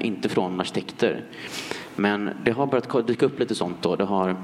inte 0.00 0.28
från 0.28 0.60
arkitekter. 0.60 1.24
Men 1.96 2.30
det 2.44 2.50
har 2.50 2.66
börjat 2.66 3.06
dyka 3.06 3.26
upp 3.26 3.38
lite 3.40 3.54
sånt 3.54 3.76
då. 3.82 3.96
Det 3.96 4.04
har 4.04 4.36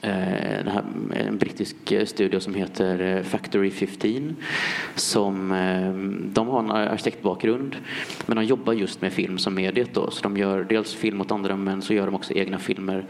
Eh, 0.00 0.72
här, 0.72 0.84
en 1.14 1.38
brittisk 1.38 1.92
eh, 1.92 2.04
studio 2.04 2.40
som 2.40 2.54
heter 2.54 3.16
eh, 3.16 3.22
Factory 3.22 3.70
15. 3.70 4.36
Som, 4.94 5.52
eh, 5.52 5.92
de 6.32 6.48
har 6.48 6.58
en 6.58 6.70
arkitektbakgrund 6.70 7.76
men 8.26 8.36
de 8.36 8.44
jobbar 8.44 8.72
just 8.72 9.02
med 9.02 9.12
film 9.12 9.38
som 9.38 9.54
mediet. 9.54 9.94
Då. 9.94 10.10
Så 10.10 10.22
de 10.22 10.36
gör 10.36 10.64
dels 10.64 10.94
film 10.94 11.20
åt 11.20 11.30
andra 11.30 11.56
men 11.56 11.82
så 11.82 11.94
gör 11.94 12.06
de 12.06 12.14
också 12.14 12.34
egna 12.34 12.58
filmer 12.58 13.06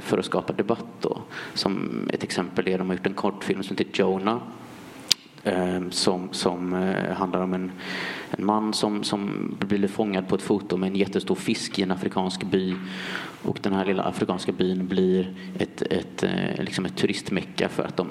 för 0.00 0.18
att 0.18 0.24
skapa 0.24 0.52
debatt. 0.52 0.86
Då. 1.00 1.22
Som 1.54 1.90
ett 2.12 2.22
exempel 2.22 2.68
är 2.68 2.78
de 2.78 2.88
har 2.88 2.96
gjort 2.96 3.06
en 3.06 3.14
kortfilm 3.14 3.62
som 3.62 3.76
heter 3.76 4.00
Jonah 4.00 4.40
Ehm, 5.44 5.90
som, 5.90 6.28
som 6.32 6.74
eh, 6.74 7.12
handlar 7.14 7.40
om 7.40 7.54
en, 7.54 7.72
en 8.30 8.46
man 8.46 8.74
som, 8.74 9.04
som 9.04 9.54
blir 9.60 9.88
fångad 9.88 10.28
på 10.28 10.34
ett 10.34 10.42
foto 10.42 10.76
med 10.76 10.90
en 10.90 10.96
jättestor 10.96 11.34
fisk 11.34 11.78
i 11.78 11.82
en 11.82 11.90
afrikansk 11.90 12.42
by. 12.42 12.74
Och 13.42 13.58
den 13.62 13.72
här 13.72 13.84
lilla 13.84 14.02
afrikanska 14.02 14.52
byn 14.52 14.88
blir 14.88 15.34
ett, 15.58 15.82
ett, 15.82 16.22
eh, 16.22 16.64
liksom 16.64 16.84
ett 16.84 16.96
turistmecka 16.96 17.68
för 17.68 17.82
att 17.82 17.96
de, 17.96 18.08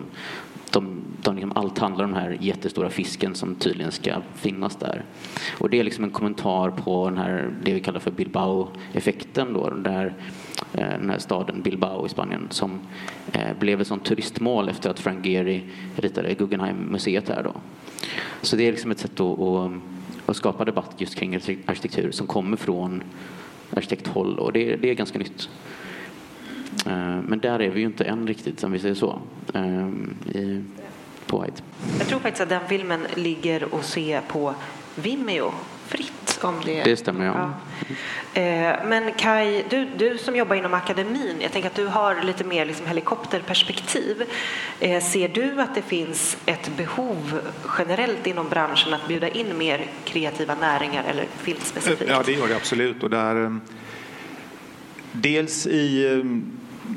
de, 0.71 1.01
de 1.21 1.35
liksom, 1.35 1.51
allt 1.55 1.79
handlar 1.79 2.05
om 2.05 2.11
den 2.11 2.21
här 2.21 2.37
jättestora 2.39 2.89
fisken 2.89 3.35
som 3.35 3.55
tydligen 3.55 3.91
ska 3.91 4.21
finnas 4.35 4.75
där. 4.75 5.03
Och 5.57 5.69
det 5.69 5.79
är 5.79 5.83
liksom 5.83 6.03
en 6.03 6.11
kommentar 6.11 6.69
på 6.69 7.09
den 7.09 7.17
här, 7.17 7.53
det 7.63 7.73
vi 7.73 7.79
kallar 7.79 7.99
för 7.99 8.11
Bilbao-effekten 8.11 9.53
då, 9.53 9.69
där 9.69 10.13
eh, 10.73 10.87
den 10.99 11.09
här 11.09 11.19
staden 11.19 11.61
Bilbao 11.61 12.05
i 12.05 12.09
Spanien 12.09 12.47
som 12.49 12.79
eh, 13.31 13.57
blev 13.59 13.81
ett 13.81 13.87
sånt 13.87 14.05
turistmål 14.05 14.69
efter 14.69 14.89
att 14.89 14.99
Frank 14.99 15.25
Gehry 15.25 15.61
ritade 15.95 16.33
Guggenheim-museet 16.33 17.29
här 17.29 17.43
då. 17.43 17.53
Så 18.41 18.55
det 18.55 18.67
är 18.67 18.71
liksom 18.71 18.91
ett 18.91 18.99
sätt 18.99 19.19
att, 19.19 19.39
att, 19.39 19.71
att 20.25 20.35
skapa 20.35 20.65
debatt 20.65 20.95
just 20.97 21.15
kring 21.15 21.35
arkitektur 21.35 22.11
som 22.11 22.27
kommer 22.27 22.57
från 22.57 23.03
arkitekthåll 23.73 24.39
och 24.39 24.53
det, 24.53 24.75
det 24.75 24.89
är 24.89 24.93
ganska 24.93 25.19
nytt. 25.19 25.49
Eh, 26.85 27.19
men 27.27 27.39
där 27.39 27.61
är 27.61 27.69
vi 27.69 27.79
ju 27.79 27.85
inte 27.85 28.03
än 28.03 28.27
riktigt, 28.27 28.63
om 28.63 28.71
vi 28.71 28.79
säger 28.79 28.95
så, 28.95 29.21
eh, 29.53 29.87
i, 30.37 30.63
på 31.25 31.41
White. 31.41 31.61
Jag 31.99 32.07
tror 32.07 32.19
faktiskt 32.19 32.41
att 32.41 32.49
den 32.49 32.67
filmen 32.69 33.07
ligger 33.15 33.79
att 33.79 33.85
se 33.85 34.21
på 34.27 34.53
Vimeo 34.95 35.51
fritt. 35.87 36.39
Om 36.41 36.55
det... 36.65 36.83
det 36.83 36.97
stämmer, 36.97 37.25
ja. 37.25 37.33
ja. 38.33 38.41
Eh, 38.41 38.75
men 38.85 39.11
Kai, 39.13 39.63
du, 39.69 39.87
du 39.97 40.17
som 40.17 40.35
jobbar 40.35 40.55
inom 40.55 40.73
akademin, 40.73 41.35
jag 41.39 41.51
tänker 41.51 41.69
att 41.69 41.75
du 41.75 41.87
har 41.87 42.21
lite 42.23 42.43
mer 42.43 42.65
liksom 42.65 42.87
helikopterperspektiv. 42.87 44.23
Ser 45.01 45.27
du 45.27 45.61
att 45.61 45.75
det 45.75 45.81
finns 45.81 46.37
ett 46.45 46.77
behov 46.77 47.41
generellt 47.77 48.27
inom 48.27 48.49
branschen 48.49 48.93
att 48.93 49.07
bjuda 49.07 49.29
in 49.29 49.57
mer 49.57 49.85
kreativa 50.03 50.55
näringar 50.55 51.03
eller 51.03 51.25
filmspecifikt? 51.37 52.09
Ja, 52.09 52.23
det 52.25 52.31
gör 52.31 52.47
det 52.47 52.55
absolut. 52.55 53.03
Och 53.03 53.09
där, 53.09 53.59
dels 55.11 55.67
i 55.67 56.07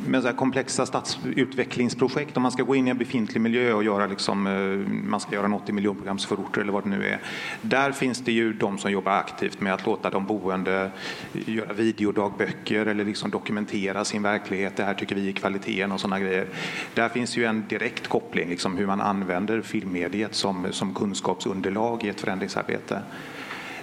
med 0.06 0.22
så 0.22 0.32
komplexa 0.32 0.86
stadsutvecklingsprojekt, 0.86 2.36
om 2.36 2.42
man 2.42 2.52
ska 2.52 2.62
gå 2.62 2.74
in 2.74 2.86
i 2.86 2.90
en 2.90 2.98
befintlig 2.98 3.40
miljö 3.40 3.72
och 3.72 3.84
göra 3.84 4.06
liksom, 4.06 4.46
eh, 4.46 4.92
man 5.08 5.20
ska 5.20 5.34
göra 5.34 5.46
en 5.46 5.52
80 5.52 5.72
miljonprogramsförorter 5.72 6.60
eller 6.60 6.72
vad 6.72 6.84
det 6.84 6.88
nu 6.88 7.06
är. 7.06 7.20
Där 7.62 7.92
finns 7.92 8.20
det 8.24 8.32
ju 8.32 8.52
de 8.52 8.78
som 8.78 8.90
jobbar 8.90 9.12
aktivt 9.12 9.60
med 9.60 9.74
att 9.74 9.86
låta 9.86 10.10
de 10.10 10.26
boende 10.26 10.90
göra 11.32 11.72
videodagböcker 11.72 12.86
eller 12.86 13.04
liksom 13.04 13.30
dokumentera 13.30 14.04
sin 14.04 14.22
verklighet. 14.22 14.76
Det 14.76 14.84
här 14.84 14.94
tycker 14.94 15.14
vi 15.14 15.28
är 15.28 15.32
kvaliteten 15.32 15.92
och 15.92 16.00
sådana 16.00 16.20
grejer. 16.20 16.46
Där 16.94 17.08
finns 17.08 17.36
ju 17.36 17.44
en 17.44 17.64
direkt 17.68 18.08
koppling, 18.08 18.48
liksom 18.48 18.76
hur 18.76 18.86
man 18.86 19.00
använder 19.00 19.60
filmmediet 19.60 20.34
som, 20.34 20.66
som 20.70 20.94
kunskapsunderlag 20.94 22.04
i 22.04 22.08
ett 22.08 22.20
förändringsarbete. 22.20 23.02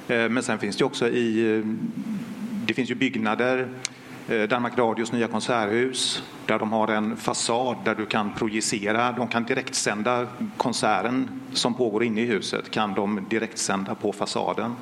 Eh, 0.08 0.30
men 0.30 0.44
sen 0.44 0.60
finns 0.60 0.78
det 0.78 0.86
också 0.86 1.10
i, 1.10 1.56
eh, 1.58 1.66
det 2.66 2.74
finns 2.74 2.92
ju 2.92 2.96
byggnader 2.96 3.70
Eh, 4.28 4.48
Danmark 4.48 4.78
Radios 4.78 5.12
nya 5.12 5.28
konserthus 5.28 6.24
där 6.46 6.60
de 6.60 6.72
har 6.72 6.88
en 6.88 7.18
fasad 7.18 7.78
där 7.86 7.96
du 7.96 8.06
kan 8.06 8.34
projicera. 8.34 9.12
De 9.12 9.28
kan 9.28 9.44
direktsända 9.44 10.28
konserten 10.58 11.42
som 11.54 11.74
pågår 11.74 12.04
inne 12.04 12.22
i 12.22 12.26
huset 12.26 12.72
kan 12.72 12.94
de 12.94 13.26
direktsända 13.30 13.96
på 13.96 14.14
fasaden. 14.14 14.76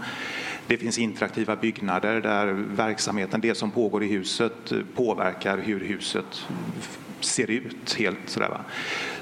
Det 0.68 0.78
finns 0.78 0.98
interaktiva 0.98 1.56
byggnader 1.56 2.22
där 2.22 2.48
verksamheten, 2.76 3.42
det 3.42 3.56
som 3.56 3.72
pågår 3.72 4.04
i 4.04 4.08
huset, 4.08 4.72
eh, 4.72 4.78
påverkar 4.96 5.58
hur 5.58 5.80
huset 5.80 6.46
ser 7.26 7.52
ut. 7.52 7.94
helt 7.94 8.20
sådär, 8.26 8.50
va? 8.50 8.62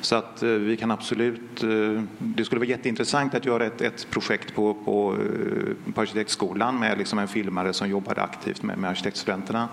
Så 0.01 0.15
att 0.15 0.43
eh, 0.43 0.49
vi 0.49 0.77
kan 0.77 0.91
absolut... 0.91 1.63
Eh, 1.63 2.03
det 2.17 2.45
skulle 2.45 2.59
vara 2.59 2.69
jätteintressant 2.69 3.35
att 3.35 3.45
göra 3.45 3.65
ett, 3.65 3.81
ett 3.81 4.07
projekt 4.09 4.55
på, 4.55 4.73
på, 4.73 5.15
eh, 5.15 5.93
på 5.93 6.01
arkitektskolan 6.01 6.79
med 6.79 6.97
liksom 6.97 7.19
en 7.19 7.27
filmare 7.27 7.73
som 7.73 7.89
jobbade 7.89 8.21
aktivt 8.21 8.63
med, 8.63 8.77
med 8.77 8.89
arkitektstudenterna. 8.89 9.69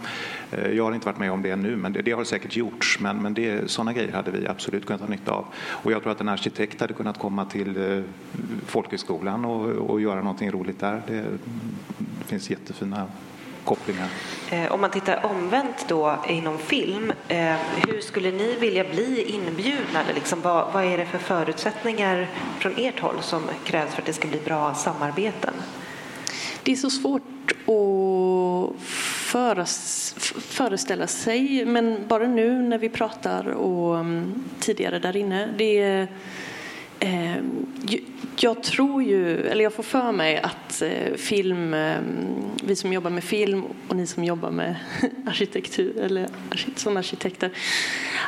Jag 0.72 0.84
har 0.84 0.94
inte 0.94 1.06
varit 1.06 1.18
med 1.18 1.32
om 1.32 1.42
det 1.42 1.50
ännu, 1.50 1.76
men 1.76 1.92
det, 1.92 2.02
det 2.02 2.12
har 2.12 2.24
säkert 2.24 2.56
gjorts. 2.56 3.00
Men, 3.00 3.22
men 3.22 3.34
det, 3.34 3.70
sådana 3.70 3.92
grejer 3.92 4.12
hade 4.12 4.30
vi 4.30 4.46
absolut 4.46 4.86
kunnat 4.86 5.00
ha 5.00 5.08
nytta 5.08 5.32
av. 5.32 5.46
Och 5.56 5.92
jag 5.92 6.02
tror 6.02 6.12
att 6.12 6.20
en 6.20 6.28
arkitekt 6.28 6.80
hade 6.80 6.94
kunnat 6.94 7.18
komma 7.18 7.44
till 7.44 8.02
folkhögskolan 8.66 9.44
och, 9.44 9.90
och 9.90 10.00
göra 10.00 10.20
någonting 10.20 10.50
roligt 10.50 10.80
där. 10.80 11.02
Det, 11.06 11.24
det 12.18 12.24
finns 12.26 12.50
jättefina 12.50 13.06
kopplingar. 13.64 14.08
Eh, 14.50 14.72
om 14.72 14.80
man 14.80 14.90
tittar 14.90 15.26
omvänt 15.26 15.84
då 15.88 16.24
inom 16.28 16.58
film, 16.58 17.12
eh, 17.28 17.54
hur 17.86 18.00
skulle 18.00 18.30
ni 18.30 18.54
vilja 18.54 18.84
bli 18.84 19.22
inbjudna? 19.22 20.00
liksom, 20.14 20.40
vad, 20.40 20.72
vad 20.72 20.84
är 20.84 20.98
det 20.98 21.06
för 21.06 21.18
förutsättningar 21.18 22.28
från 22.58 22.74
ert 22.76 23.00
håll 23.00 23.16
som 23.20 23.42
krävs 23.64 23.94
för 23.94 24.02
att 24.02 24.06
det 24.06 24.12
ska 24.12 24.28
bli 24.28 24.40
bra 24.44 24.74
samarbeten? 24.74 25.54
Det 26.62 26.72
är 26.72 26.76
så 26.76 26.90
svårt 26.90 27.22
att 27.50 28.80
föreställa 30.48 31.06
sig, 31.06 31.64
men 31.64 32.08
bara 32.08 32.26
nu 32.26 32.62
när 32.62 32.78
vi 32.78 32.88
pratar 32.88 33.46
och 33.46 33.98
mm, 33.98 34.44
tidigare 34.60 34.98
där 34.98 35.16
inne. 35.16 35.48
Det 35.56 35.78
är, 35.78 36.08
eh, 37.00 37.36
jag 38.36 38.62
tror 38.62 39.02
ju, 39.02 39.46
eller 39.46 39.64
jag 39.64 39.72
får 39.72 39.82
för 39.82 40.12
mig 40.12 40.38
att 40.38 40.82
eh, 40.82 41.14
film, 41.16 41.74
ehm, 41.74 42.04
vi 42.64 42.76
som 42.76 42.92
jobbar 42.92 43.10
med 43.10 43.24
film 43.24 43.64
och 43.88 43.96
ni 43.96 44.06
som 44.06 44.24
jobbar 44.24 44.50
med 44.50 44.76
arkitektur 45.26 46.00
eller 46.00 46.28
som 46.76 46.96
arkitekter, 46.96 47.50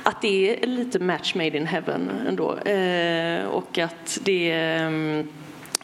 att 0.03 0.23
det 0.23 0.63
är 0.63 0.67
lite 0.67 0.99
match 0.99 1.35
made 1.35 1.57
in 1.57 1.67
heaven 1.67 2.11
ändå. 2.29 2.59
Eh, 2.59 3.45
och 3.45 3.79
att 3.79 4.19
det, 4.25 4.53
ehm, 4.53 5.29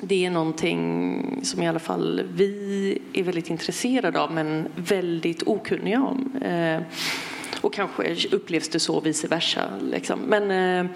det 0.00 0.26
är 0.26 0.30
någonting 0.30 1.40
som 1.42 1.62
i 1.62 1.68
alla 1.68 1.78
fall 1.78 2.22
vi 2.34 2.98
är 3.12 3.22
väldigt 3.22 3.50
intresserade 3.50 4.20
av 4.20 4.32
men 4.32 4.68
väldigt 4.76 5.42
okunniga 5.42 6.02
om. 6.02 6.32
Ehm, 6.44 6.82
och 7.60 7.74
kanske 7.74 8.16
upplevs 8.30 8.68
det 8.68 8.80
så 8.80 9.00
vice 9.00 9.28
versa. 9.28 9.62
Liksom. 9.90 10.20
Men, 10.20 10.88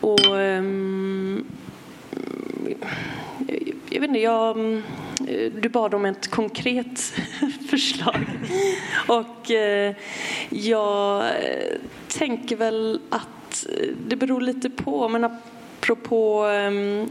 och, 0.00 0.26
um, 0.26 1.44
jag 3.90 4.00
vet 4.00 4.08
inte, 4.08 4.20
jag, 4.20 4.82
du 5.62 5.68
bad 5.68 5.94
om 5.94 6.04
ett 6.04 6.30
konkret 6.30 7.00
förslag. 7.70 8.26
Och 9.08 9.50
uh, 9.50 9.94
jag 10.50 11.24
tänker 12.08 12.56
väl 12.56 13.00
att 13.10 13.66
det 14.08 14.16
beror 14.16 14.40
lite 14.40 14.70
på, 14.70 15.08
men 15.08 15.24
apropå 15.24 16.44
um, 16.44 17.10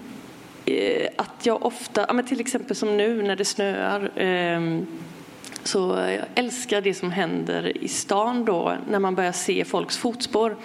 att 1.15 1.45
jag 1.45 1.65
ofta, 1.65 2.23
till 2.23 2.39
exempel 2.39 2.75
som 2.75 2.97
nu 2.97 3.21
när 3.21 3.35
det 3.35 3.45
snöar 3.45 4.11
um, 4.21 4.87
så 5.69 5.79
jag 5.97 6.25
älskar 6.35 6.81
det 6.81 6.93
som 6.93 7.11
händer 7.11 7.83
i 7.83 7.87
stan 7.87 8.45
då 8.45 8.77
när 8.89 8.99
man 8.99 9.15
börjar 9.15 9.31
se 9.31 9.65
folks 9.65 9.97
fotspår 9.97 10.57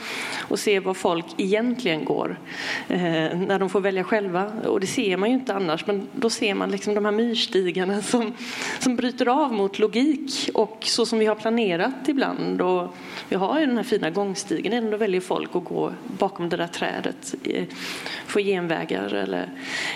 och 0.49 0.59
se 0.59 0.81
var 0.81 0.95
folk 0.95 1.25
egentligen 1.37 2.05
går 2.05 2.39
eh, 2.89 2.99
när 3.37 3.59
de 3.59 3.71
får 3.71 3.81
välja 3.81 4.05
själva. 4.05 4.53
Och 4.65 4.81
det 4.81 4.87
ser 4.87 5.17
man 5.17 5.29
ju 5.29 5.35
inte 5.35 5.55
annars, 5.55 5.87
men 5.87 6.07
då 6.13 6.31
ser 6.31 6.55
man 6.55 6.71
liksom 6.71 6.95
de 6.95 7.05
här 7.05 7.13
myrstigarna 7.13 8.03
som, 8.03 8.33
som 8.79 8.97
bryter 8.97 9.29
av 9.29 9.53
mot 9.53 9.79
logik 9.79 10.51
och 10.55 10.79
så 10.81 11.07
som 11.07 11.19
vi 11.19 11.27
har 11.27 11.35
planerat 11.35 12.09
ibland. 12.09 12.61
Och 12.61 12.95
vi 13.29 13.37
har 13.37 13.61
ju 13.61 13.67
den 13.67 13.77
här 13.77 13.85
fina 13.85 14.11
gångstigen, 14.11 14.73
ändå 14.73 14.97
väljer 14.97 15.21
folk 15.21 15.57
att 15.57 15.65
gå 15.65 15.93
bakom 16.19 16.49
det 16.49 16.57
där 16.57 16.67
trädet, 16.67 17.35
eh, 17.45 17.65
få 18.27 18.41
genvägar 18.41 19.15
eller... 19.15 19.51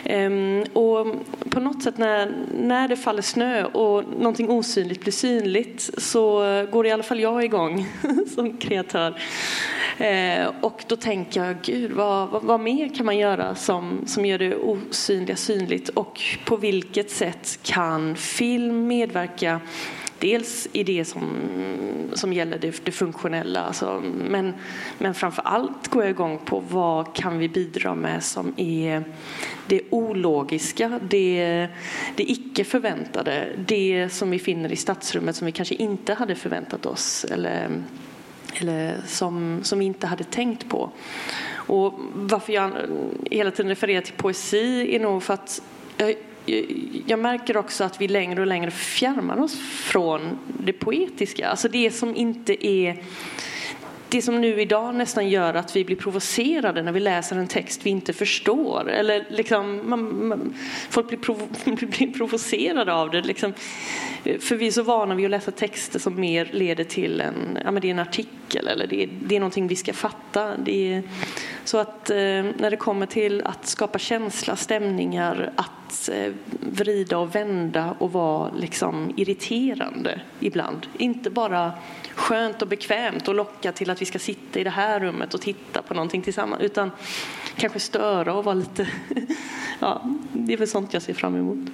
Eh, 0.05 0.31
och 0.73 1.07
på 1.51 1.61
något 1.61 1.83
sätt 1.83 1.99
när, 1.99 2.33
när 2.59 2.89
det 2.89 2.97
faller 2.97 3.23
snö 3.23 3.65
och 3.65 4.05
någonting 4.19 4.51
osynligt 4.51 4.98
blir 5.01 5.13
synligt 5.13 5.91
så 5.99 6.43
går 6.71 6.87
i 6.87 6.91
alla 6.91 7.03
fall 7.03 7.21
jag 7.21 7.45
igång 7.45 7.87
som 8.35 8.57
kreatör. 8.57 9.21
Eh, 9.99 10.51
och 10.61 10.85
då 10.87 10.97
tänker 10.97 11.45
jag, 11.45 11.57
gud, 11.63 11.93
vad, 11.93 12.29
vad, 12.29 12.43
vad, 12.43 12.61
mer 12.61 12.95
kan 12.95 13.07
man 13.07 13.19
göra 13.19 13.55
som, 13.55 14.07
som 14.07 14.27
gör 14.27 14.39
det 14.39 14.57
osynliga 14.57 15.37
synligt 15.37 15.89
och 15.89 16.21
på 16.45 16.57
vilket 16.57 17.11
sätt 17.11 17.59
kan 17.63 18.17
film 18.17 18.87
medverka 18.87 19.61
Dels 20.21 20.69
i 20.73 20.85
det 20.85 21.05
som, 21.05 21.23
som 22.13 22.33
gäller 22.33 22.59
det, 22.59 22.85
det 22.85 22.93
funktionella, 22.93 23.61
alltså, 23.61 24.03
men, 24.29 24.55
men 24.99 25.15
framför 25.15 25.43
allt 25.43 25.89
går 25.89 26.03
jag 26.03 26.11
igång 26.11 26.39
på 26.45 26.63
vad 26.71 27.15
kan 27.15 27.39
vi 27.39 27.49
bidra 27.49 27.95
med 27.95 28.25
som 28.25 28.55
är 28.57 29.05
det 29.69 29.81
ologiska, 29.91 31.01
det, 31.09 31.69
det 32.17 32.31
icke 32.31 32.65
förväntade, 32.65 33.49
det 33.67 34.09
som 34.09 34.31
vi 34.31 34.39
finner 34.39 34.73
i 34.73 34.77
stadsrummet 34.77 35.37
som 35.37 35.47
vi 35.47 35.53
kanske 35.53 35.75
inte 35.75 36.15
hade 36.15 36.35
förväntat 36.35 36.87
oss. 36.87 37.25
Eller, 37.25 37.69
eller 38.61 38.97
som, 39.07 39.61
som 39.63 39.79
vi 39.79 39.85
inte 39.85 40.07
hade 40.07 40.25
tänkt 40.25 40.69
på. 40.69 40.91
Och 41.51 41.95
varför 42.15 42.53
jag 42.53 42.73
hela 43.31 43.51
tiden 43.51 43.69
refererar 43.69 44.01
till 44.01 44.15
poesi 44.15 44.95
är 44.95 45.01
nog 45.01 45.23
för 45.23 45.35
att 45.35 45.63
jag, 45.97 46.15
jag 47.07 47.19
märker 47.19 47.57
också 47.57 47.85
att 47.85 48.01
vi 48.01 48.09
längre 48.09 48.41
och 48.41 48.47
längre 48.47 48.71
fjärmar 48.71 49.41
oss 49.41 49.59
från 49.61 50.39
det 50.47 50.73
poetiska. 50.73 51.49
Alltså 51.49 51.69
det 51.69 51.91
som 51.91 52.17
inte 52.17 52.67
är 52.67 53.03
det 54.09 54.23
som 54.23 54.41
nu 54.41 54.61
idag 54.61 54.95
nästan 54.95 55.29
gör 55.29 55.55
att 55.55 55.77
vi 55.77 55.85
blir 55.85 55.97
provocerade 55.97 56.83
när 56.83 56.93
vi 56.93 57.01
läser 57.01 57.37
en 57.37 57.49
text 57.49 57.81
vi 57.87 57.91
inte 57.91 58.13
förstår. 58.13 58.91
Eller 58.91 59.27
liksom, 59.31 59.91
man, 59.91 60.29
man, 60.29 60.55
folk 60.91 61.09
blir, 61.09 61.19
provo, 61.19 61.49
blir 61.65 62.13
provocerade 62.13 62.93
av 62.95 63.11
det. 63.11 63.21
Liksom. 63.21 63.53
För 64.41 64.55
vi 64.55 64.67
är 64.67 64.71
så 64.71 64.83
vana 64.83 65.15
vid 65.15 65.25
att 65.25 65.31
läsa 65.31 65.51
texter 65.51 65.99
som 65.99 66.21
mer 66.21 66.49
leder 66.53 66.85
till 66.85 67.21
en, 67.21 67.59
ja, 67.65 67.71
men 67.71 67.81
det 67.81 67.89
är 67.89 67.91
en 67.91 67.99
artikel 67.99 68.67
eller 68.67 68.87
det 68.87 69.03
är, 69.03 69.09
det 69.23 69.37
är 69.37 69.41
någonting 69.41 69.69
vi 69.69 69.77
ska 69.77 69.93
fatta. 69.93 70.57
Det 70.57 70.93
är, 70.93 71.03
så 71.69 71.79
att 71.79 72.11
eh, 72.11 72.17
när 72.17 72.71
det 72.71 72.77
kommer 72.77 73.07
till 73.07 73.43
att 73.45 73.67
skapa 73.67 73.99
känsla, 73.99 74.57
stämningar, 74.57 75.53
att 75.57 76.09
eh, 76.09 76.33
vrida 76.61 77.19
och 77.19 77.35
vända 77.35 77.95
och 77.99 78.13
vara 78.13 78.51
liksom 78.57 79.13
irriterande 79.17 80.21
ibland. 80.41 80.87
Inte 80.99 81.31
bara 81.31 81.73
skönt 82.15 82.63
och 82.63 82.69
bekvämt 82.69 83.29
och 83.29 83.35
locka 83.35 83.73
till 83.73 83.91
att 83.91 84.03
vi 84.03 84.07
ska 84.07 84.19
sitta 84.19 84.61
i 84.61 84.65
det 84.65 84.71
här 84.71 85.01
rummet 85.01 85.35
och 85.35 85.41
titta 85.41 85.83
på 85.83 85.95
någonting 85.95 86.23
tillsammans 86.23 86.63
utan 86.63 86.91
kanske 87.57 87.81
störa 87.81 88.35
och 88.35 88.45
vara 88.45 88.55
lite... 88.55 88.89
ja, 89.81 90.03
det 90.33 90.53
är 90.53 90.57
väl 90.57 90.69
sånt 90.69 90.93
jag 90.93 91.03
ser 91.03 91.15
fram 91.15 91.37
emot. 91.37 91.71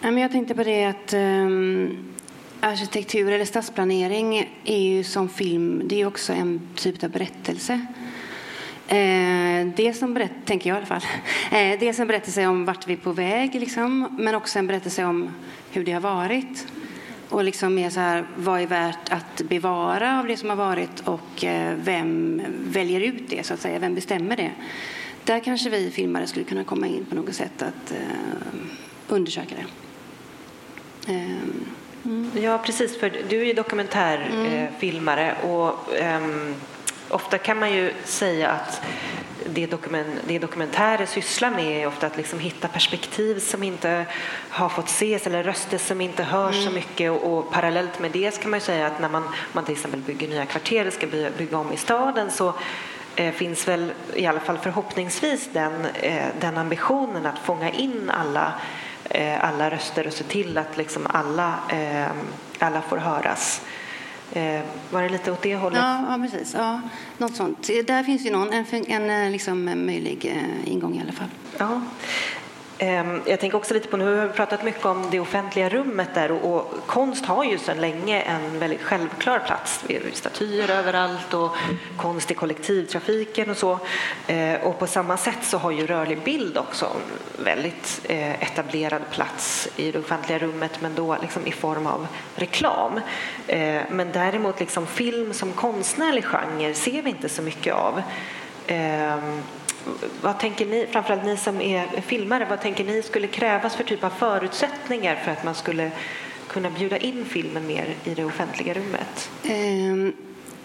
Jag 0.00 0.32
tänkte 0.32 0.54
på 0.54 0.62
det 0.62 0.84
att 0.84 1.14
um, 1.14 2.14
arkitektur 2.60 3.32
eller 3.32 3.44
stadsplanering 3.44 4.52
är 4.64 4.78
ju 4.78 5.04
som 5.04 5.28
film, 5.28 5.82
det 5.84 6.00
är 6.00 6.06
också 6.06 6.32
en 6.32 6.60
typ 6.74 7.04
av 7.04 7.10
berättelse. 7.10 7.86
Eh, 8.88 9.66
det 9.76 9.96
som 9.96 10.14
berätt, 10.14 10.32
tänker 10.44 10.70
jag 10.70 10.76
i 10.76 10.78
alla 10.78 10.86
fall. 10.86 11.02
Eh, 11.52 11.78
det 11.80 11.98
en 11.98 12.06
berättelse 12.06 12.46
om 12.46 12.64
vart 12.64 12.86
vi 12.86 12.92
är 12.92 12.96
på 12.96 13.12
väg, 13.12 13.54
liksom, 13.54 14.16
men 14.18 14.34
också 14.34 14.58
en 14.58 14.66
berättelse 14.66 15.04
om 15.04 15.30
hur 15.70 15.84
det 15.84 15.92
har 15.92 16.00
varit. 16.00 16.66
Och 17.28 17.44
liksom 17.44 17.74
mer 17.74 17.90
så 17.90 18.00
här, 18.00 18.24
vad 18.36 18.60
är 18.60 18.66
värt 18.66 19.12
att 19.12 19.42
bevara 19.42 20.18
av 20.18 20.26
det 20.26 20.36
som 20.36 20.48
har 20.48 20.56
varit 20.56 21.00
och 21.00 21.44
eh, 21.44 21.74
vem 21.84 22.42
väljer 22.58 23.00
ut 23.00 23.22
det, 23.28 23.46
så 23.46 23.54
att 23.54 23.60
säga. 23.60 23.78
Vem 23.78 23.94
bestämmer 23.94 24.36
det? 24.36 24.50
Där 25.24 25.40
kanske 25.40 25.70
vi 25.70 25.90
filmare 25.90 26.26
skulle 26.26 26.44
kunna 26.44 26.64
komma 26.64 26.86
in 26.86 27.04
på 27.04 27.14
något 27.14 27.34
sätt 27.34 27.62
att 27.62 27.90
eh, 27.90 28.58
undersöka 29.08 29.54
det. 29.54 29.64
Ehm. 31.12 31.64
Mm. 32.04 32.30
Ja, 32.34 32.58
precis. 32.58 33.00
För 33.00 33.12
du 33.28 33.40
är 33.40 33.44
ju 33.44 33.52
dokumentärfilmare 33.52 35.30
mm. 35.30 35.50
och 35.50 35.88
um, 36.22 36.54
ofta 37.08 37.38
kan 37.38 37.58
man 37.58 37.72
ju 37.72 37.92
säga 38.04 38.50
att 38.50 38.82
det, 39.46 39.66
dokument, 39.66 40.08
det 40.26 40.38
dokumentärer 40.38 41.06
sysslar 41.06 41.50
med 41.50 41.82
är 41.82 41.86
ofta 41.86 42.06
att 42.06 42.16
liksom 42.16 42.38
hitta 42.38 42.68
perspektiv 42.68 43.38
som 43.38 43.62
inte 43.62 44.06
har 44.48 44.68
fått 44.68 44.88
ses 44.88 45.26
eller 45.26 45.42
röster 45.42 45.78
som 45.78 46.00
inte 46.00 46.22
hörs 46.22 46.54
mm. 46.54 46.68
så 46.68 46.74
mycket 46.74 47.10
och, 47.10 47.38
och, 47.38 47.50
parallellt 47.50 48.00
med 48.00 48.10
det 48.10 48.40
kan 48.40 48.50
man 48.50 48.60
ju 48.60 48.64
säga 48.64 48.86
att 48.86 49.00
när 49.00 49.08
man, 49.08 49.22
man 49.52 49.64
till 49.64 49.74
exempel 49.74 50.00
bygger 50.00 50.28
nya 50.28 50.46
kvarter 50.46 50.80
eller 50.80 50.90
ska 50.90 51.06
bygga, 51.06 51.30
bygga 51.38 51.58
om 51.58 51.72
i 51.72 51.76
staden 51.76 52.30
så 52.30 52.54
eh, 53.16 53.32
finns 53.32 53.68
väl 53.68 53.92
i 54.14 54.26
alla 54.26 54.40
fall 54.40 54.58
förhoppningsvis 54.58 55.48
den, 55.52 55.86
eh, 55.86 56.26
den 56.40 56.58
ambitionen 56.58 57.26
att 57.26 57.38
fånga 57.38 57.70
in 57.70 58.10
alla 58.10 58.52
eh, 59.10 59.44
alla 59.44 59.70
röster 59.70 60.06
och 60.06 60.12
se 60.12 60.24
till 60.24 60.58
att 60.58 60.76
liksom 60.76 61.06
alla, 61.06 61.54
eh, 61.68 62.06
alla 62.58 62.82
får 62.82 62.96
höras. 62.96 63.62
Eh, 64.34 64.60
var 64.90 65.02
det 65.02 65.08
lite 65.08 65.32
åt 65.32 65.42
det 65.42 65.56
hållet? 65.56 65.78
Ja, 65.78 66.04
ja 66.08 66.28
precis. 66.28 66.54
Ja, 66.54 66.80
något 67.18 67.36
sånt. 67.36 67.66
Där 67.86 68.02
finns 68.02 68.26
ju 68.26 68.30
någon, 68.30 68.52
en, 68.52 69.10
en 69.10 69.32
liksom, 69.32 69.64
möjlig 69.64 70.26
eh, 70.36 70.72
ingång 70.72 70.96
i 70.96 71.00
alla 71.00 71.12
fall. 71.12 71.28
Ja. 71.58 71.80
Ehm, 72.78 73.22
jag 73.26 73.40
tänker 73.40 73.58
också 73.58 73.74
lite 73.74 73.88
på, 73.88 73.96
nu 73.96 74.16
har 74.16 74.26
vi 74.26 74.32
pratat 74.32 74.64
mycket 74.64 74.84
om 74.84 75.06
det 75.10 75.20
offentliga 75.20 75.68
rummet 75.68 76.08
där 76.14 76.32
och, 76.32 76.54
och 76.54 76.86
konst 76.86 77.26
har 77.26 77.44
ju 77.44 77.58
sedan 77.58 77.80
länge 77.80 78.20
en 78.20 78.58
väldigt 78.58 78.82
självklar 78.82 79.38
plats. 79.38 79.84
Vi 79.86 79.94
har 79.94 80.02
statyer 80.12 80.70
överallt 80.70 81.34
och 81.34 81.56
konst 81.96 82.30
i 82.30 82.34
kollektivtrafiken 82.34 83.50
och 83.50 83.56
så. 83.56 83.78
Ehm, 84.26 84.60
och 84.62 84.78
på 84.78 84.86
samma 84.86 85.16
sätt 85.16 85.38
så 85.42 85.58
har 85.58 85.70
ju 85.70 85.86
rörlig 85.86 86.22
bild 86.22 86.58
också 86.58 86.86
en 86.86 87.44
väldigt 87.44 88.00
eh, 88.04 88.42
etablerad 88.42 89.02
plats 89.10 89.68
i 89.76 89.90
det 89.90 89.98
offentliga 89.98 90.38
rummet 90.38 90.80
men 90.80 90.94
då 90.94 91.16
liksom 91.22 91.46
i 91.46 91.52
form 91.52 91.86
av 91.86 92.06
reklam. 92.34 93.00
Ehm, 93.46 93.82
men 93.90 94.12
däremot 94.12 94.60
liksom 94.60 94.86
film 94.86 95.32
som 95.32 95.52
konstnärlig 95.52 96.24
genre 96.24 96.74
ser 96.74 97.02
vi 97.02 97.10
inte 97.10 97.28
så 97.28 97.42
mycket 97.42 97.74
av 97.74 98.02
vad 100.22 100.38
tänker 100.38 100.66
ni, 100.66 100.86
framförallt 100.90 101.24
ni 101.24 101.36
som 101.36 101.60
är 101.60 102.00
filmare, 102.00 102.46
vad 102.50 102.60
tänker 102.60 102.84
ni 102.84 103.02
skulle 103.02 103.26
krävas 103.26 103.76
för 103.76 103.84
typ 103.84 104.04
av 104.04 104.10
förutsättningar 104.10 105.16
för 105.16 105.30
att 105.30 105.44
man 105.44 105.54
skulle 105.54 105.90
kunna 106.48 106.70
bjuda 106.70 106.98
in 106.98 107.24
filmen 107.24 107.66
mer 107.66 107.94
i 108.04 108.14
det 108.14 108.24
offentliga 108.24 108.74
rummet? 108.74 109.30
Um. 109.44 110.12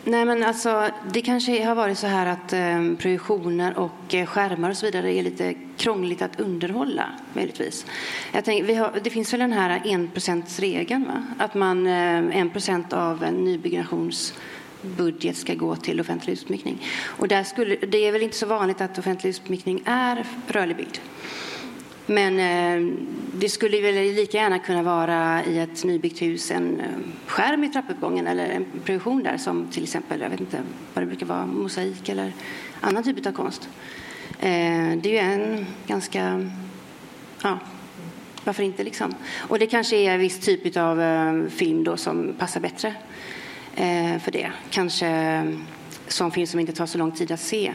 Nej, 0.03 0.25
men 0.25 0.43
alltså, 0.43 0.89
det 1.12 1.21
kanske 1.21 1.65
har 1.65 1.75
varit 1.75 1.97
så 1.97 2.08
här 2.08 2.25
att 2.25 2.53
eh, 2.53 2.97
projektioner 2.97 3.77
och 3.77 4.13
eh, 4.13 4.25
skärmar 4.25 4.69
och 4.69 4.77
så 4.77 4.86
vidare 4.86 5.13
är 5.13 5.23
lite 5.23 5.53
krångligt 5.77 6.21
att 6.21 6.39
underhålla, 6.39 7.05
möjligtvis. 7.34 7.86
Jag 8.34 8.45
tänker, 8.45 8.63
vi 8.63 8.73
har, 8.73 8.99
det 9.03 9.10
finns 9.10 9.34
väl 9.34 9.39
den 9.39 9.53
här 9.53 9.82
enprocentsregeln, 9.86 11.05
va? 11.05 11.25
att 11.38 11.53
man 11.53 11.88
eh, 11.88 12.38
en 12.39 12.49
procent 12.49 12.93
av 12.93 13.23
en 13.23 13.43
nybyggnations 13.43 14.34
budget 14.82 15.38
ska 15.38 15.54
gå 15.54 15.76
till 15.76 16.02
offentlig 16.02 16.34
utsmyckning. 16.34 16.86
Och 17.06 17.28
där 17.28 17.44
skulle, 17.44 17.76
det 17.76 17.98
är 18.08 18.12
väl 18.12 18.22
inte 18.22 18.38
så 18.38 18.46
vanligt 18.46 18.82
att 18.82 18.98
offentlig 18.98 19.30
utsmyckning 19.30 19.82
är 19.86 20.26
rörlig 20.48 20.78
bild. 20.78 21.00
Men 22.06 22.39
eh, 22.39 22.96
det 23.34 23.50
skulle 23.50 23.82
väl 23.82 23.96
lika 23.96 24.38
gärna 24.38 24.60
kunna 24.60 24.84
vara 24.84 25.46
i 25.46 25.60
ett 25.60 25.84
nybyggt 25.84 26.22
hus 26.22 26.52
en 26.52 26.80
eh, 26.80 26.86
skärm 27.28 27.63
i 27.63 27.70
trappuppgången 27.70 28.28
eller 28.28 28.50
en 28.50 28.65
projektion 28.84 29.24
där 29.24 29.38
som 29.38 29.68
till 29.68 29.84
exempel, 29.84 30.22
jag 30.22 30.30
vet 30.30 30.39
inte 30.39 30.62
vad 30.94 31.04
det 31.04 31.08
brukar 31.08 31.26
vara, 31.26 31.46
mosaik 31.46 32.10
eller 32.10 32.34
annan 32.82 33.04
typ 33.04 33.26
av 33.26 33.32
konst. 33.32 33.70
Eh, 34.39 34.98
det 35.02 35.06
är 35.06 35.12
ju 35.12 35.18
en 35.18 35.65
ganska, 35.88 36.52
ja, 37.44 37.60
varför 38.44 38.63
inte 38.63 38.84
liksom? 38.84 39.15
Och 39.38 39.60
det 39.60 39.68
kanske 39.68 39.96
är 39.96 40.13
en 40.13 40.20
viss 40.20 40.39
typ 40.39 40.78
av 40.78 41.02
eh, 41.02 41.50
film 41.50 41.84
då 41.84 41.98
som 41.98 42.34
passar 42.39 42.60
bättre 42.60 42.96
för 44.20 44.32
det. 44.32 44.52
Kanske 44.70 45.08
som 46.08 46.32
film 46.32 46.48
som 46.48 46.60
inte 46.60 46.74
tar 46.74 46.86
så 46.86 46.98
lång 46.98 47.12
tid 47.12 47.32
att 47.32 47.39
se. 47.39 47.74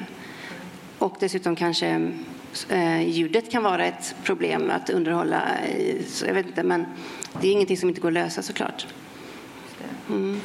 Och 0.99 1.17
dessutom 1.21 1.57
kanske 1.57 2.11
eh, 2.69 3.09
ljudet 3.09 3.51
kan 3.51 3.62
vara 3.62 3.85
ett 3.85 4.14
problem 4.25 4.71
att 4.71 4.90
underhålla. 4.90 5.43
jag 6.27 6.35
vet 6.35 6.47
inte, 6.47 6.62
men 6.62 6.87
det 7.40 7.49
är 7.49 7.53
ingenting 7.53 7.77
som 7.77 7.88
inte 7.88 8.01
går 8.01 8.09
att 8.09 8.14
lösa 8.14 8.43
såklart. 8.43 8.87
Mm. 10.09 10.40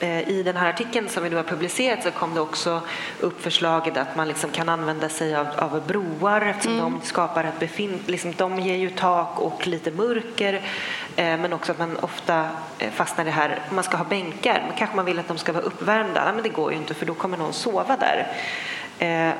Eh, 0.00 0.28
I 0.28 0.42
den 0.42 0.56
här 0.56 0.68
artikeln 0.68 1.08
som 1.08 1.22
vi 1.22 1.30
nu 1.30 1.36
har 1.36 1.42
publicerat 1.42 2.02
så 2.02 2.10
kom 2.10 2.34
det 2.34 2.40
också 2.40 2.80
upp 3.20 3.42
förslaget 3.42 3.96
att 3.96 4.16
man 4.16 4.28
liksom 4.28 4.50
kan 4.50 4.68
använda 4.68 5.08
sig 5.08 5.34
av, 5.34 5.46
av 5.58 5.82
broar 5.86 6.40
eftersom 6.40 6.78
mm. 6.78 6.92
de 6.92 7.06
skapar 7.06 7.44
ett 7.44 7.60
befint, 7.60 8.08
liksom, 8.08 8.34
de 8.36 8.60
ger 8.60 8.76
ju 8.76 8.90
tak 8.90 9.38
och 9.38 9.66
lite 9.66 9.90
mörker 9.90 10.54
eh, 11.16 11.38
men 11.38 11.52
också 11.52 11.72
att 11.72 11.78
man 11.78 11.96
ofta 11.96 12.48
eh, 12.78 12.90
fastnar 12.90 13.24
i 13.24 13.26
det 13.26 13.30
här, 13.32 13.58
man 13.70 13.84
ska 13.84 13.96
ha 13.96 14.04
bänkar 14.04 14.64
men 14.68 14.76
kanske 14.76 14.96
man 14.96 15.04
vill 15.04 15.18
att 15.18 15.28
de 15.28 15.38
ska 15.38 15.52
vara 15.52 15.64
uppvärmda, 15.64 16.24
Nej, 16.24 16.34
men 16.34 16.42
det 16.42 16.48
går 16.48 16.72
ju 16.72 16.78
inte 16.78 16.94
för 16.94 17.06
då 17.06 17.14
kommer 17.14 17.38
någon 17.38 17.52
sova 17.52 17.96
där. 17.96 18.26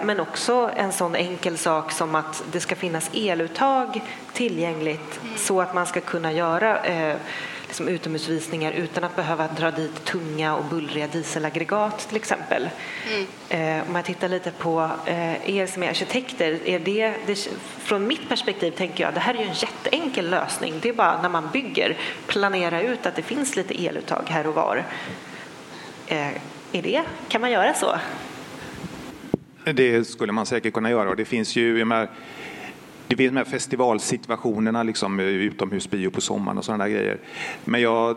Men 0.03 0.21
också 0.21 0.71
en 0.77 0.93
sån 0.93 1.15
enkel 1.15 1.59
sak 1.59 1.93
som 1.93 2.15
att 2.15 2.43
det 2.53 2.61
ska 2.61 2.77
finnas 2.77 3.11
eluttag 3.15 4.01
tillgängligt 4.33 5.21
mm. 5.23 5.37
så 5.37 5.61
att 5.61 5.75
man 5.75 5.87
ska 5.87 6.01
kunna 6.01 6.33
göra 6.33 6.79
liksom 7.71 7.89
utomhusvisningar 7.89 8.73
utan 8.73 9.05
att 9.05 9.17
behöva 9.17 9.49
dra 9.49 9.71
dit 9.71 10.05
tunga 10.05 10.57
och 10.57 10.65
bullriga 10.65 11.07
dieselaggregat 11.07 12.09
till 12.09 12.17
exempel. 12.17 12.69
Mm. 13.09 13.27
Eh, 13.49 13.89
om 13.89 13.97
jag 13.97 14.05
tittar 14.05 14.29
lite 14.29 14.51
på 14.51 14.91
eh, 15.07 15.51
er 15.57 15.67
som 15.67 15.83
är 15.83 15.89
arkitekter, 15.89 16.59
är 16.65 16.79
det, 16.79 17.15
det, 17.27 17.49
från 17.79 18.07
mitt 18.07 18.29
perspektiv 18.29 18.71
tänker 18.71 19.05
jag 19.05 19.15
det 19.15 19.21
här 19.21 19.35
är 19.35 19.39
ju 19.39 19.45
en 19.45 19.55
jätteenkel 19.55 20.31
lösning. 20.31 20.75
Det 20.83 20.89
är 20.89 20.93
bara 20.93 21.23
när 21.23 21.29
man 21.29 21.49
bygger 21.53 21.97
planera 22.27 22.83
ut 22.83 23.07
att 23.07 23.17
det 23.17 23.23
finns 23.23 23.57
lite 23.57 23.85
eluttag 23.87 24.23
här 24.27 24.47
och 24.47 24.55
var. 24.55 24.85
Eh, 26.07 26.29
är 26.73 26.83
det, 26.83 27.03
kan 27.29 27.41
man 27.41 27.51
göra 27.51 27.75
så? 27.75 27.97
Det 29.65 30.05
skulle 30.05 30.33
man 30.33 30.47
säkert 30.47 30.75
kunna 30.75 30.91
göra 30.91 31.09
och 31.11 31.17
det 31.17 31.25
finns 31.25 31.57
ju, 31.57 31.79
jag 31.79 31.89
menar, 31.89 32.09
det 33.11 33.17
finns 33.17 33.31
de 33.31 33.37
här 33.37 33.45
festivalsituationerna, 33.45 34.83
liksom, 34.83 35.21
eh, 35.21 35.27
utomhusbio 35.27 36.11
på 36.11 36.21
sommaren 36.21 36.59
och 36.59 36.65
sådana 36.65 36.89
grejer. 36.89 37.19
Men 37.65 37.81
jag, 37.81 38.17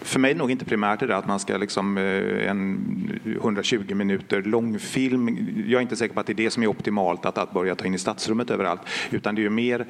för 0.00 0.20
mig 0.20 0.30
är 0.30 0.34
det 0.34 0.38
nog 0.38 0.50
inte 0.50 0.64
primärt 0.64 1.00
det 1.00 1.16
att 1.16 1.26
man 1.26 1.40
ska 1.40 1.56
liksom, 1.56 1.98
eh, 1.98 2.50
en 2.50 3.20
120 3.40 3.94
minuter 3.94 4.42
långfilm. 4.42 5.38
Jag 5.66 5.78
är 5.78 5.82
inte 5.82 5.96
säker 5.96 6.14
på 6.14 6.20
att 6.20 6.26
det 6.26 6.32
är 6.32 6.34
det 6.34 6.50
som 6.50 6.62
är 6.62 6.66
optimalt, 6.66 7.26
att, 7.26 7.38
att 7.38 7.52
börja 7.52 7.74
ta 7.74 7.86
in 7.86 7.94
i 7.94 7.98
stadsrummet 7.98 8.50
överallt. 8.50 8.80
Utan 9.10 9.34
det 9.34 9.40
är 9.40 9.42
ju 9.42 9.50
mer 9.50 9.86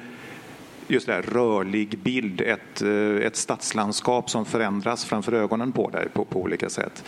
just 0.87 1.07
det 1.07 1.13
här, 1.13 1.21
rörlig 1.21 1.99
bild, 1.99 2.41
ett, 2.41 2.81
eh, 2.81 3.25
ett 3.27 3.35
stadslandskap 3.35 4.29
som 4.29 4.45
förändras 4.45 5.05
framför 5.05 5.33
ögonen 5.33 5.71
på 5.71 5.89
dig 5.89 6.07
på, 6.13 6.25
på 6.25 6.41
olika 6.41 6.69
sätt. 6.69 7.03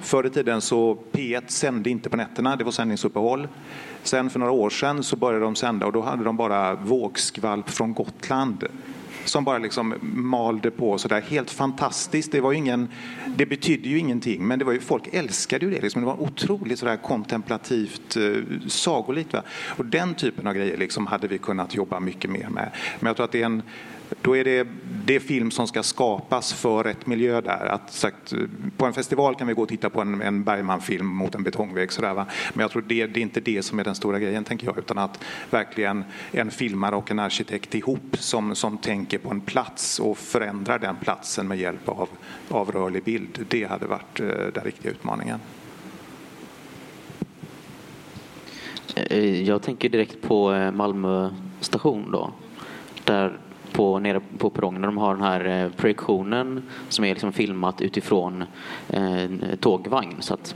Förr 0.00 0.26
i 0.26 0.30
tiden 0.30 0.60
så 0.60 0.98
P1 1.12 1.42
sände 1.46 1.90
inte 1.90 2.10
på 2.10 2.16
nätterna, 2.16 2.56
det 2.56 2.64
var 2.64 2.72
sändningsuppehåll. 2.72 3.48
Sen 4.02 4.30
för 4.30 4.38
några 4.38 4.52
år 4.52 4.70
sedan 4.70 5.02
så 5.02 5.16
började 5.16 5.44
de 5.44 5.56
sända 5.56 5.86
och 5.86 5.92
då 5.92 6.00
hade 6.00 6.24
de 6.24 6.36
bara 6.36 6.74
vågskvalp 6.74 7.70
från 7.70 7.94
Gotland 7.94 8.64
som 9.24 9.44
bara 9.44 9.58
liksom 9.58 9.94
malde 10.02 10.70
på 10.70 10.98
sådär 10.98 11.20
helt 11.20 11.50
fantastiskt. 11.50 12.32
Det, 12.32 12.40
var 12.40 12.52
ingen, 12.52 12.88
det 13.36 13.46
betydde 13.46 13.88
ju 13.88 13.98
ingenting, 13.98 14.46
men 14.46 14.58
det 14.58 14.64
var 14.64 14.72
ju, 14.72 14.80
folk 14.80 15.14
älskade 15.14 15.64
ju 15.64 15.70
det. 15.70 15.80
Liksom. 15.80 16.02
Det 16.02 16.06
var 16.06 16.22
otroligt 16.22 16.78
sådär 16.78 16.96
kontemplativt, 16.96 18.16
eh, 18.16 18.68
sagolikt. 18.68 19.32
Va? 19.32 19.42
Och 19.76 19.86
den 19.86 20.14
typen 20.14 20.46
av 20.46 20.54
grejer 20.54 20.76
liksom 20.76 21.06
hade 21.06 21.28
vi 21.28 21.38
kunnat 21.38 21.74
jobba 21.74 22.00
mycket 22.00 22.30
mer 22.30 22.48
med. 22.48 22.70
Men 23.00 23.06
jag 23.06 23.16
tror 23.16 23.24
att 23.24 23.32
det 23.32 23.42
är 23.42 23.46
en 23.46 23.62
då 24.22 24.36
är 24.36 24.44
det, 24.44 24.66
det 25.04 25.20
film 25.20 25.50
som 25.50 25.66
ska 25.66 25.82
skapas 25.82 26.52
för 26.52 26.84
ett 26.84 27.06
miljö 27.06 27.40
där. 27.40 27.66
Att, 27.66 27.92
sagt, 27.92 28.34
på 28.76 28.86
en 28.86 28.92
festival 28.92 29.34
kan 29.34 29.46
vi 29.46 29.54
gå 29.54 29.62
och 29.62 29.68
titta 29.68 29.90
på 29.90 30.00
en, 30.00 30.22
en 30.22 30.44
Bergman-film 30.44 31.06
mot 31.06 31.34
en 31.34 31.42
betongvägg. 31.42 31.92
Sådär, 31.92 32.14
va? 32.14 32.26
Men 32.54 32.62
jag 32.62 32.70
tror 32.70 32.82
det, 32.82 33.06
det 33.06 33.20
är 33.20 33.22
inte 33.22 33.40
det 33.40 33.62
som 33.62 33.78
är 33.78 33.84
den 33.84 33.94
stora 33.94 34.18
grejen, 34.18 34.44
tänker 34.44 34.66
jag, 34.66 34.78
utan 34.78 34.98
att 34.98 35.24
verkligen 35.50 36.04
en 36.32 36.50
filmare 36.50 36.96
och 36.96 37.10
en 37.10 37.18
arkitekt 37.18 37.74
ihop 37.74 38.16
som, 38.18 38.54
som 38.54 38.78
tänker 38.78 39.18
på 39.18 39.30
en 39.30 39.40
plats 39.40 39.98
och 40.00 40.18
förändrar 40.18 40.78
den 40.78 40.96
platsen 40.96 41.48
med 41.48 41.58
hjälp 41.58 41.88
av, 41.88 42.08
av 42.48 42.70
rörlig 42.70 43.04
bild. 43.04 43.46
Det 43.48 43.64
hade 43.64 43.86
varit 43.86 44.20
eh, 44.20 44.26
den 44.26 44.64
riktiga 44.64 44.92
utmaningen. 44.92 45.38
Eh, 48.94 49.42
jag 49.42 49.62
tänker 49.62 49.88
direkt 49.88 50.22
på 50.22 50.52
eh, 50.52 50.72
Malmö 50.72 51.30
station 51.60 52.10
då. 52.10 52.32
Där 53.04 53.38
på, 53.72 53.98
nere 53.98 54.20
på 54.38 54.50
perrongen. 54.50 54.82
De 54.82 54.98
har 54.98 55.14
den 55.14 55.24
här 55.24 55.44
eh, 55.44 55.70
projektionen 55.70 56.62
som 56.88 57.04
är 57.04 57.08
liksom 57.08 57.32
filmat 57.32 57.80
utifrån 57.80 58.44
eh, 58.88 59.28
tågvagn. 59.60 60.16
Så 60.20 60.34
att 60.34 60.54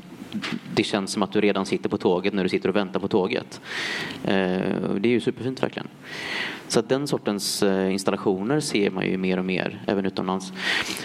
det 0.75 0.83
känns 0.83 1.13
som 1.13 1.23
att 1.23 1.33
du 1.33 1.41
redan 1.41 1.67
sitter 1.67 1.89
på 1.89 1.99
tåget 1.99 2.35
när 2.35 2.43
du 2.43 2.49
sitter 2.49 2.69
och 2.69 2.77
väntar 2.77 3.01
på 3.01 3.09
tåget. 3.09 3.61
Eh, 4.25 4.61
det 4.99 5.09
är 5.09 5.13
ju 5.13 5.21
superfint 5.21 5.63
verkligen. 5.63 5.89
Så 6.69 6.81
att 6.81 6.89
den 6.89 7.07
sortens 7.07 7.63
eh, 7.63 7.93
installationer 7.93 8.61
ser 8.61 8.91
man 8.91 9.07
ju 9.07 9.17
mer 9.17 9.39
och 9.39 9.45
mer 9.45 9.83
även 9.87 10.07
utomlands. 10.07 10.53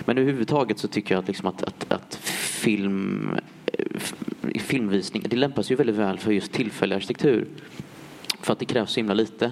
Men 0.06 0.18
överhuvudtaget 0.18 0.80
så 0.80 0.88
tycker 0.88 1.16
jag 1.16 1.22
att, 1.22 1.28
liksom 1.28 1.48
att, 1.48 1.64
att, 1.64 1.92
att 1.92 2.16
film, 2.16 3.30
eh, 3.66 4.60
filmvisning, 4.60 5.24
det 5.30 5.36
lämpar 5.36 5.64
ju 5.64 5.76
väldigt 5.76 5.96
väl 5.96 6.18
för 6.18 6.32
just 6.32 6.52
tillfällig 6.52 6.96
arkitektur. 6.96 7.48
För 8.42 8.54
att 8.54 8.60
det 8.60 8.66
krävs 8.66 8.92
så 8.92 9.00
himla 9.00 9.14
lite. 9.14 9.52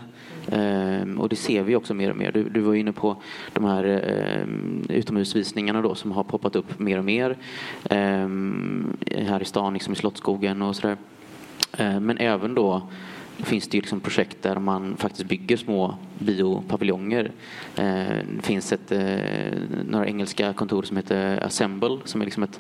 Ehm, 0.51 1.19
och 1.19 1.29
det 1.29 1.35
ser 1.35 1.63
vi 1.63 1.75
också 1.75 1.93
mer 1.93 2.09
och 2.09 2.17
mer. 2.17 2.31
Du, 2.31 2.49
du 2.49 2.59
var 2.59 2.75
inne 2.75 2.91
på 2.91 3.17
de 3.53 3.65
här 3.65 3.83
ehm, 3.83 4.85
utomhusvisningarna 4.89 5.81
då 5.81 5.95
som 5.95 6.11
har 6.11 6.23
poppat 6.23 6.55
upp 6.55 6.79
mer 6.79 6.97
och 6.97 7.05
mer 7.05 7.37
ehm, 7.89 8.97
här 9.15 9.41
i 9.41 9.45
stan, 9.45 9.73
liksom 9.73 9.93
i 9.93 9.95
Slottsskogen 9.95 10.61
och 10.61 10.75
sådär. 10.75 10.97
Ehm, 11.77 12.05
men 12.05 12.17
även 12.17 12.55
då 12.55 12.81
finns 13.37 13.67
det 13.67 13.77
ju 13.77 13.81
liksom 13.81 13.99
projekt 13.99 14.41
där 14.41 14.59
man 14.59 14.97
faktiskt 14.97 15.27
bygger 15.29 15.57
små 15.57 15.95
biopaviljonger. 16.19 17.31
Ehm, 17.75 18.25
det 18.35 18.41
finns 18.41 18.73
ett, 18.73 18.91
eh, 18.91 19.07
några 19.89 20.07
engelska 20.07 20.53
kontor 20.53 20.83
som 20.83 20.97
heter 20.97 21.45
Assemble 21.45 21.97
som 22.05 22.21
är 22.21 22.25
liksom 22.25 22.43
ett 22.43 22.59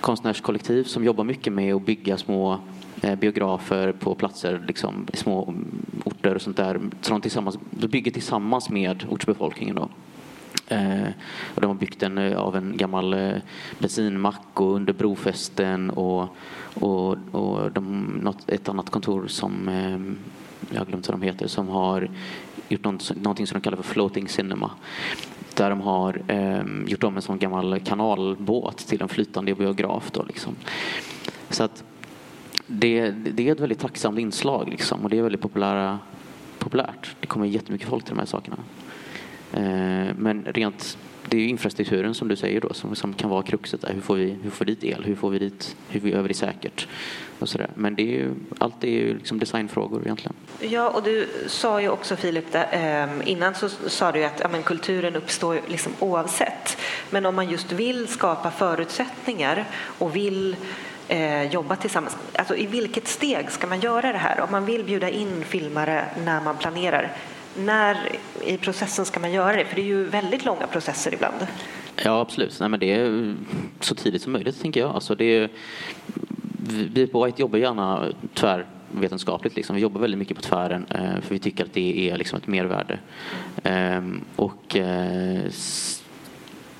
konstnärskollektiv 0.00 0.84
som 0.84 1.04
jobbar 1.04 1.24
mycket 1.24 1.52
med 1.52 1.74
att 1.74 1.86
bygga 1.86 2.16
små 2.16 2.58
Eh, 3.02 3.14
biografer 3.14 3.92
på 3.92 4.14
platser, 4.14 4.64
liksom, 4.66 5.06
i 5.12 5.16
små 5.16 5.54
orter 6.04 6.34
och 6.34 6.42
sånt 6.42 6.56
där. 6.56 6.80
Så 7.00 7.10
de, 7.12 7.20
tillsammans, 7.20 7.58
de 7.70 7.86
bygger 7.86 8.10
tillsammans 8.10 8.70
med 8.70 9.04
ortsbefolkningen. 9.08 9.76
Då. 9.76 9.88
Eh, 10.68 11.08
och 11.54 11.60
de 11.60 11.66
har 11.66 11.74
byggt 11.74 12.00
den 12.00 12.18
eh, 12.18 12.38
av 12.38 12.56
en 12.56 12.76
gammal 12.76 13.14
eh, 13.14 13.36
bensinmack 13.78 14.60
och 14.60 14.74
under 14.74 14.92
brofästen 14.92 15.90
och, 15.90 16.36
och, 16.74 17.16
och 17.32 17.72
de, 17.72 18.04
något, 18.22 18.50
ett 18.50 18.68
annat 18.68 18.90
kontor 18.90 19.26
som 19.26 19.68
eh, 19.68 19.98
jag 20.74 20.80
har 20.80 20.86
glömt 20.86 21.08
vad 21.08 21.20
de 21.20 21.26
heter, 21.26 21.46
som 21.46 21.68
har 21.68 22.10
gjort 22.68 22.84
något, 22.84 23.12
någonting 23.16 23.46
som 23.46 23.54
de 23.54 23.60
kallar 23.60 23.76
för 23.76 23.92
floating 23.92 24.28
cinema. 24.28 24.70
Där 25.54 25.70
de 25.70 25.80
har 25.80 26.22
eh, 26.28 26.62
gjort 26.86 27.04
om 27.04 27.16
en 27.16 27.22
sån 27.22 27.38
gammal 27.38 27.80
kanalbåt 27.80 28.78
till 28.78 29.02
en 29.02 29.08
flytande 29.08 29.54
biograf. 29.54 30.10
Då, 30.10 30.22
liksom. 30.22 30.56
Så 31.50 31.64
att 31.64 31.84
det, 32.68 33.10
det 33.10 33.48
är 33.48 33.52
ett 33.52 33.60
väldigt 33.60 33.78
tacksamt 33.78 34.18
inslag 34.18 34.68
liksom, 34.68 35.04
och 35.04 35.10
det 35.10 35.18
är 35.18 35.22
väldigt 35.22 35.40
populära, 35.40 35.98
populärt. 36.58 37.16
Det 37.20 37.26
kommer 37.26 37.46
jättemycket 37.46 37.88
folk 37.88 38.04
till 38.04 38.14
de 38.14 38.18
här 38.18 38.26
sakerna. 38.26 38.56
Eh, 39.52 40.14
men 40.16 40.44
rent, 40.44 40.98
det 41.28 41.36
är 41.36 41.40
ju 41.40 41.48
infrastrukturen 41.48 42.14
som 42.14 42.28
du 42.28 42.36
säger 42.36 42.60
då 42.60 42.74
som, 42.74 42.94
som 42.94 43.14
kan 43.14 43.30
vara 43.30 43.42
kruxet. 43.42 43.80
Där. 43.80 43.92
Hur 43.92 44.00
får 44.00 44.14
vi 44.16 44.38
hur 44.42 44.50
får 44.50 44.64
vi 44.64 44.74
dit 44.74 44.84
el? 44.84 45.04
Hur 45.04 45.14
får 45.14 45.30
vi 45.30 45.38
dit, 45.38 45.76
hur 45.88 46.00
vi 46.00 46.12
över 46.12 46.28
det 46.28 46.34
säkert? 46.34 46.88
Och 47.38 47.48
så 47.48 47.58
där. 47.58 47.70
Men 47.74 47.94
det 47.94 48.02
är 48.02 48.18
ju, 48.18 48.34
allt 48.58 48.84
är 48.84 48.88
ju 48.88 49.14
liksom 49.14 49.38
designfrågor 49.38 50.02
egentligen. 50.02 50.34
Ja, 50.60 50.88
och 50.88 51.02
du 51.02 51.28
sa 51.46 51.80
ju 51.80 51.88
också 51.88 52.16
Filip, 52.16 52.52
där, 52.52 52.68
eh, 52.72 53.30
innan 53.30 53.54
så 53.54 53.68
sa 53.68 54.12
du 54.12 54.24
att 54.24 54.40
ja, 54.40 54.48
men 54.48 54.62
kulturen 54.62 55.16
uppstår 55.16 55.60
liksom 55.66 55.92
oavsett. 55.98 56.78
Men 57.10 57.26
om 57.26 57.34
man 57.34 57.50
just 57.50 57.72
vill 57.72 58.08
skapa 58.08 58.50
förutsättningar 58.50 59.64
och 59.98 60.16
vill 60.16 60.56
eh, 61.08 61.52
jobba 61.52 61.76
tillsammans. 61.76 62.16
Alltså, 62.32 62.56
I 62.56 62.66
vilket 62.66 63.08
steg 63.08 63.50
ska 63.50 63.66
man 63.66 63.80
göra 63.80 64.12
det 64.12 64.18
här? 64.18 64.40
Om 64.40 64.50
man 64.50 64.64
vill 64.64 64.84
bjuda 64.84 65.10
in 65.10 65.44
filmare 65.44 66.04
när 66.24 66.40
man 66.40 66.56
planerar, 66.56 67.12
när 67.56 67.96
i 68.44 68.56
processen 68.56 69.04
ska 69.04 69.20
man 69.20 69.32
göra 69.32 69.56
det? 69.56 69.64
För 69.64 69.76
det 69.76 69.82
är 69.82 69.86
ju 69.86 70.04
väldigt 70.04 70.44
långa 70.44 70.66
processer 70.66 71.14
ibland. 71.14 71.46
Ja, 72.04 72.20
absolut. 72.20 72.60
Nej, 72.60 72.68
men 72.68 72.80
det 72.80 72.94
är 72.94 73.34
så 73.80 73.94
tidigt 73.94 74.22
som 74.22 74.32
möjligt, 74.32 74.62
tänker 74.62 74.80
jag. 74.80 74.94
Alltså, 74.94 75.14
det 75.14 75.24
är, 75.24 75.50
vi 76.94 77.06
på 77.06 77.24
White 77.24 77.42
jobbar 77.42 77.58
gärna 77.58 78.12
tvärvetenskapligt. 78.34 79.56
Liksom. 79.56 79.76
Vi 79.76 79.82
jobbar 79.82 80.00
väldigt 80.00 80.18
mycket 80.18 80.36
på 80.36 80.42
tvären 80.42 80.86
eh, 80.90 81.20
för 81.20 81.34
vi 81.34 81.38
tycker 81.38 81.64
att 81.64 81.72
det 81.72 82.10
är 82.10 82.16
liksom 82.16 82.38
ett 82.38 82.46
mervärde. 82.46 82.98
Ehm, 83.62 84.20
och 84.36 84.76
eh, 84.76 85.50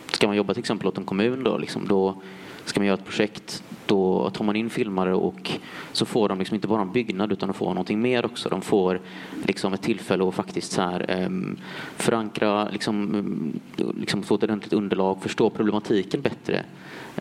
ska 0.06 0.26
man 0.26 0.36
jobba 0.36 0.54
till 0.54 0.60
exempel 0.60 0.88
åt 0.88 0.98
en 0.98 1.04
kommun 1.04 1.44
då, 1.44 1.58
liksom, 1.58 1.88
då 1.88 2.22
ska 2.68 2.80
man 2.80 2.86
göra 2.86 2.98
ett 2.98 3.04
projekt 3.04 3.62
då 3.88 4.30
tar 4.30 4.44
man 4.44 4.56
in 4.56 4.70
filmare 4.70 5.14
och 5.14 5.50
så 5.92 6.06
får 6.06 6.28
de 6.28 6.38
liksom 6.38 6.54
inte 6.54 6.68
bara 6.68 6.82
en 6.82 6.92
byggnad 6.92 7.32
utan 7.32 7.48
de 7.48 7.54
får 7.54 7.68
någonting 7.68 8.00
mer 8.00 8.26
också. 8.26 8.48
De 8.48 8.62
får 8.62 9.00
liksom 9.44 9.74
ett 9.74 9.82
tillfälle 9.82 10.28
att 10.28 10.34
faktiskt 10.34 10.72
så 10.72 10.82
här, 10.82 11.24
um, 11.24 11.56
förankra, 11.96 12.68
liksom, 12.68 13.14
ehm, 13.14 13.60
liksom 14.00 14.22
få 14.22 14.34
ett 14.34 14.42
ordentligt 14.42 14.72
underlag, 14.72 15.22
förstå 15.22 15.50
problematiken 15.50 16.20
bättre. 16.20 16.64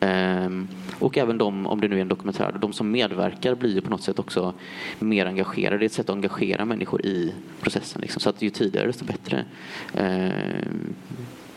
Um, 0.01 0.67
och 0.99 1.17
även 1.17 1.38
de, 1.38 1.67
om 1.67 1.81
det 1.81 1.88
nu 1.88 1.97
är 1.97 2.01
en 2.01 2.07
dokumentär, 2.07 2.55
de 2.62 2.73
som 2.73 2.91
medverkar 2.91 3.55
blir 3.55 3.75
ju 3.75 3.81
på 3.81 3.89
något 3.89 4.03
sätt 4.03 4.19
också 4.19 4.53
mer 4.99 5.25
engagerade. 5.25 5.77
Det 5.77 5.83
är 5.83 5.86
ett 5.86 5.93
sätt 5.93 6.10
att 6.10 6.15
engagera 6.15 6.65
människor 6.65 7.05
i 7.05 7.33
processen. 7.62 8.01
Liksom. 8.01 8.19
Så 8.19 8.29
att 8.29 8.41
ju 8.41 8.49
tidigare 8.49 8.88
desto 8.88 9.05
bättre. 9.05 9.45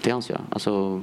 det 0.02 0.10
anser 0.10 0.34
jag. 0.34 0.42
Alltså, 0.50 1.02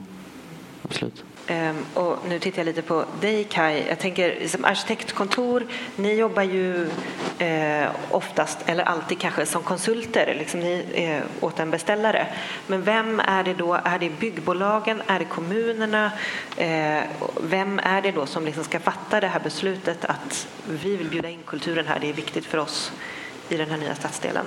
absolut. 0.82 1.24
Ehm, 1.48 1.86
och 1.94 2.18
nu 2.28 2.40
tittar 2.40 2.60
jag 2.60 2.66
lite 2.66 2.82
på 2.82 3.06
dig 3.22 3.44
Kai. 3.44 3.88
Jag 3.88 4.00
tänker 4.00 4.48
som 4.48 4.66
arkitektkontor, 4.66 5.68
ni 5.96 6.14
jobbar 6.14 6.44
ju 6.44 6.90
eh, 7.38 7.90
oftast, 8.12 8.58
eller 8.66 8.84
alltid 8.84 9.20
kanske, 9.20 9.46
som 9.46 9.64
konsulter, 9.64 10.36
liksom 10.40 10.60
ni 10.60 10.86
är 10.94 11.24
åt 11.40 11.60
en 11.60 11.72
beställare. 11.72 12.28
Men 12.68 12.84
vem 12.84 13.20
är 13.20 13.44
det 13.44 13.54
då? 13.54 13.74
Är 13.84 14.00
det 14.00 14.10
byggbolagen? 14.10 15.02
Är 15.08 15.20
det 15.20 15.26
kommunerna? 15.26 16.12
Eh, 16.58 17.04
vem 17.42 17.80
är 17.80 18.02
det 18.02 18.12
då 18.12 18.26
som 18.26 18.46
liksom 18.46 18.64
ska 18.64 18.80
fatta 18.80 19.20
det 19.20 19.28
här 19.28 19.40
beslutet 19.40 20.06
att 20.06 20.48
vi 20.70 20.96
vill 20.96 21.10
bjuda 21.10 21.30
in 21.30 21.44
kulturen 21.46 21.88
här, 21.88 22.00
det 22.00 22.10
är 22.10 22.14
viktigt 22.14 22.46
för 22.46 22.58
oss 22.58 22.92
i 23.50 23.58
den 23.58 23.70
här 23.70 23.78
nya 23.78 23.96
stadsdelen? 23.96 24.46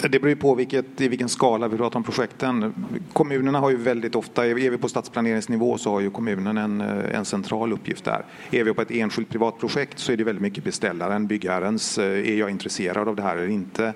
Det 0.00 0.08
beror 0.08 0.28
ju 0.28 0.36
på 0.36 0.54
vilket, 0.54 1.00
i 1.00 1.08
vilken 1.08 1.28
skala 1.28 1.68
vi 1.68 1.76
pratar 1.76 1.96
om 1.96 2.04
projekten. 2.04 2.74
Kommunerna 3.12 3.60
har 3.60 3.70
ju 3.70 3.76
väldigt 3.76 4.14
ofta, 4.14 4.46
är 4.46 4.54
vi 4.54 4.78
på 4.78 4.88
stadsplaneringsnivå 4.88 5.78
så 5.78 5.90
har 5.90 6.00
ju 6.00 6.10
kommunen 6.10 6.58
en, 6.58 6.80
eh, 6.80 7.18
en 7.18 7.24
central 7.24 7.72
uppgift 7.72 8.04
där. 8.04 8.24
Är 8.50 8.64
vi 8.64 8.74
på 8.74 8.82
ett 8.82 8.90
enskilt 8.90 9.28
privat 9.28 9.58
projekt 9.58 9.98
så 9.98 10.12
är 10.12 10.16
det 10.16 10.24
väldigt 10.24 10.42
mycket 10.42 10.64
beställaren, 10.64 11.26
byggherrens, 11.26 11.98
eh, 11.98 12.28
är 12.28 12.34
jag 12.34 12.50
intresserad 12.50 13.08
av 13.08 13.16
det 13.16 13.22
här 13.22 13.36
eller 13.36 13.48
inte? 13.48 13.92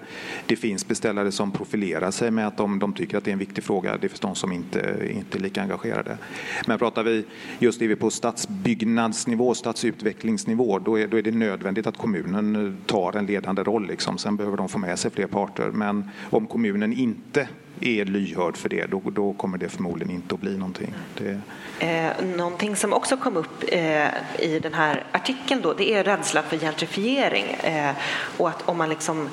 Det 0.46 0.56
finns 0.56 0.88
beställare 0.88 1.32
som 1.32 1.50
profilerar 1.50 2.10
sig 2.10 2.30
med 2.30 2.46
att 2.46 2.56
de, 2.56 2.78
de 2.78 2.92
tycker 2.92 3.18
att 3.18 3.24
det 3.24 3.30
är 3.30 3.32
en 3.32 3.38
viktig 3.38 3.64
fråga. 3.64 3.96
Det 4.00 4.08
finns 4.08 4.20
de 4.20 4.34
som 4.34 4.52
inte, 4.52 5.08
inte 5.10 5.38
är 5.38 5.42
lika 5.42 5.62
engagerade. 5.62 6.18
Men 6.66 6.78
pratar 6.78 7.02
vi, 7.02 7.24
just 7.58 7.82
är 7.82 7.88
vi 7.88 7.96
på 7.96 8.10
stadsbyggnadsnivå, 8.10 9.54
stadsutvecklingsnivå, 9.54 10.78
då 10.78 10.98
är, 10.98 11.06
då 11.06 11.18
är 11.18 11.22
det 11.22 11.30
nödvändigt 11.30 11.86
att 11.86 11.96
kommunen 11.96 12.66
eh, 12.66 12.72
tar 12.86 13.16
en 13.16 13.26
ledande 13.26 13.62
roll. 13.62 13.86
Liksom. 13.86 14.18
Sen 14.18 14.36
behöver 14.36 14.56
de 14.56 14.68
få 14.68 14.78
med 14.78 14.98
sig 14.98 15.10
fler 15.10 15.26
parter. 15.26 15.70
Men 15.70 15.87
men 15.88 16.10
om 16.30 16.46
kommunen 16.46 16.92
inte 16.92 17.48
är 17.80 18.04
lyhörd 18.04 18.56
för 18.56 18.68
det, 18.68 18.86
då, 18.86 19.02
då 19.04 19.32
kommer 19.32 19.58
det 19.58 19.68
förmodligen 19.68 20.14
inte 20.14 20.34
att 20.34 20.40
bli 20.40 20.56
någonting. 20.56 20.94
Det... 21.14 21.40
Eh, 21.86 22.24
någonting 22.36 22.76
som 22.76 22.92
också 22.92 23.16
kom 23.16 23.36
upp 23.36 23.64
eh, 23.68 24.08
i 24.38 24.60
den 24.62 24.74
här 24.74 25.04
artikeln 25.12 25.60
då, 25.62 25.72
det 25.72 25.94
är 25.94 26.04
rädsla 26.04 26.42
för 26.42 26.58
gentrifiering 26.58 27.44
eh, 27.44 27.94
och 28.36 28.48
att 28.48 28.68
om 28.68 28.78
man 28.78 28.88
liksom 28.88 29.28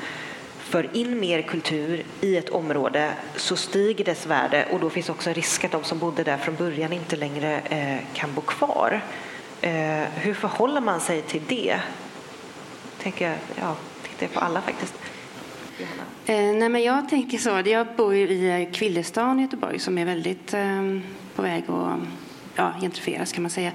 för 0.59 0.97
in 0.97 1.19
mer 1.19 1.41
kultur 1.41 2.03
i 2.21 2.37
ett 2.37 2.49
område 2.49 3.11
så 3.35 3.55
stiger 3.55 4.05
dess 4.05 4.25
värde 4.25 4.65
och 4.71 4.79
då 4.79 4.89
finns 4.89 5.09
också 5.09 5.29
en 5.29 5.35
risk 5.35 5.63
att 5.63 5.71
de 5.71 5.83
som 5.83 5.99
bodde 5.99 6.23
där 6.23 6.37
från 6.37 6.55
början 6.55 6.93
inte 6.93 7.15
längre 7.15 7.59
eh, 7.59 7.99
kan 8.13 8.33
bo 8.33 8.41
kvar. 8.41 9.01
Eh, 9.61 10.03
hur 10.15 10.33
förhåller 10.33 10.81
man 10.81 10.99
sig 10.99 11.21
till 11.21 11.41
det? 11.47 11.79
Tänker, 13.01 13.37
ja, 13.59 13.75
tittar 14.03 14.33
på 14.33 14.39
alla 14.39 14.61
faktiskt. 14.61 14.93
Eh, 15.79 15.87
Eh, 16.27 16.53
nej, 16.53 16.69
men 16.69 16.83
jag 16.83 17.09
tänker 17.09 17.37
så. 17.37 17.61
Jag 17.65 17.87
bor 17.95 18.15
i 18.15 18.61
eh, 18.61 18.73
Kvillestan 18.73 19.39
i 19.39 19.41
Göteborg 19.41 19.79
som 19.79 19.97
är 19.97 20.05
väldigt 20.05 20.53
ehm, 20.53 21.01
på 21.35 21.41
väg 21.41 21.63
att 21.67 21.99
ja, 22.55 22.73
gentrifieras 22.81 23.31
kan 23.31 23.43
man 23.43 23.49
säga. 23.49 23.71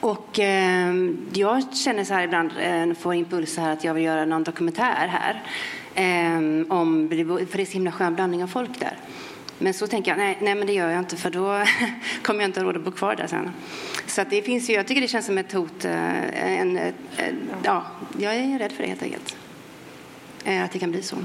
Och 0.00 0.38
eh, 0.38 0.94
jag 1.32 1.76
känner 1.76 2.04
så 2.04 2.14
här 2.14 2.24
ibland, 2.24 2.50
eh, 2.60 2.94
får 2.94 3.14
impulser 3.14 3.62
här 3.62 3.72
att 3.72 3.84
jag 3.84 3.94
vill 3.94 4.04
göra 4.04 4.24
någon 4.24 4.44
dokumentär 4.44 5.06
här. 5.08 5.42
Eh, 5.94 6.36
om, 6.68 7.08
för 7.08 7.56
det 7.56 7.62
är 7.62 7.66
så 7.66 7.72
himla 7.72 7.92
skön 7.92 8.14
blandning 8.14 8.42
av 8.42 8.48
folk 8.48 8.80
där. 8.80 8.96
Men 9.58 9.74
så 9.74 9.86
tänker 9.86 10.10
jag, 10.10 10.18
nej, 10.18 10.38
nej 10.40 10.54
men 10.54 10.66
det 10.66 10.72
gör 10.72 10.90
jag 10.90 10.98
inte 10.98 11.16
för 11.16 11.30
då 11.30 11.64
kommer 12.22 12.40
jag 12.40 12.48
inte 12.48 12.60
ha 12.60 12.64
råd 12.64 12.76
att 12.76 12.84
bo 12.84 12.90
kvar 12.90 13.16
där 13.16 13.26
sen. 13.26 13.50
Så 14.06 14.24
det 14.30 14.42
finns 14.42 14.70
ju, 14.70 14.74
jag 14.74 14.86
tycker 14.86 15.00
det 15.00 15.08
känns 15.08 15.26
som 15.26 15.38
ett 15.38 15.52
hot. 15.52 15.84
Eh, 15.84 16.60
en, 16.60 16.76
en, 16.76 16.92
en, 17.16 17.50
ja, 17.62 17.86
jag 18.18 18.34
är 18.34 18.58
rädd 18.58 18.72
för 18.72 18.82
det 18.82 18.88
helt 18.88 19.02
enkelt. 19.02 19.36
Att 20.64 20.72
det 20.72 20.78
kan 20.78 20.90
bli 20.90 21.02
så. 21.02 21.16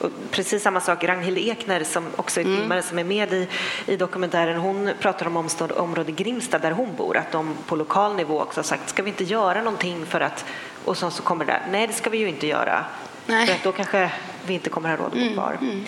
Och 0.00 0.10
precis 0.30 0.62
samma 0.62 0.80
sak, 0.80 1.04
Ragnhild 1.04 1.38
Ekner 1.38 1.84
som 1.84 2.04
också 2.16 2.40
är 2.40 2.44
mm. 2.44 2.56
filmare 2.56 2.82
som 2.82 2.98
är 2.98 3.04
med 3.04 3.32
i, 3.32 3.48
i 3.86 3.96
dokumentären, 3.96 4.60
hon 4.60 4.90
pratar 5.00 5.26
om 5.26 5.48
området 5.76 6.16
Grimsta 6.16 6.58
där 6.58 6.70
hon 6.70 6.96
bor, 6.96 7.16
att 7.16 7.32
de 7.32 7.54
på 7.66 7.76
lokal 7.76 8.16
nivå 8.16 8.40
också 8.40 8.58
har 8.58 8.64
sagt, 8.64 8.88
ska 8.88 9.02
vi 9.02 9.10
inte 9.10 9.24
göra 9.24 9.62
någonting 9.62 10.06
för 10.06 10.20
att, 10.20 10.44
och 10.84 10.96
sen 10.96 11.10
så 11.10 11.22
kommer 11.22 11.44
det 11.44 11.52
där, 11.52 11.62
nej 11.70 11.86
det 11.86 11.92
ska 11.92 12.10
vi 12.10 12.18
ju 12.18 12.28
inte 12.28 12.46
göra, 12.46 12.84
nej. 13.26 13.46
för 13.46 13.54
att 13.54 13.62
då 13.62 13.72
kanske 13.72 14.12
vi 14.46 14.54
inte 14.54 14.70
kommer 14.70 14.88
ha 14.88 14.96
råd 14.96 15.06
att 15.06 15.12
bo 15.12 15.18
mm, 15.18 15.34
kvar. 15.34 15.58
Mm. 15.60 15.84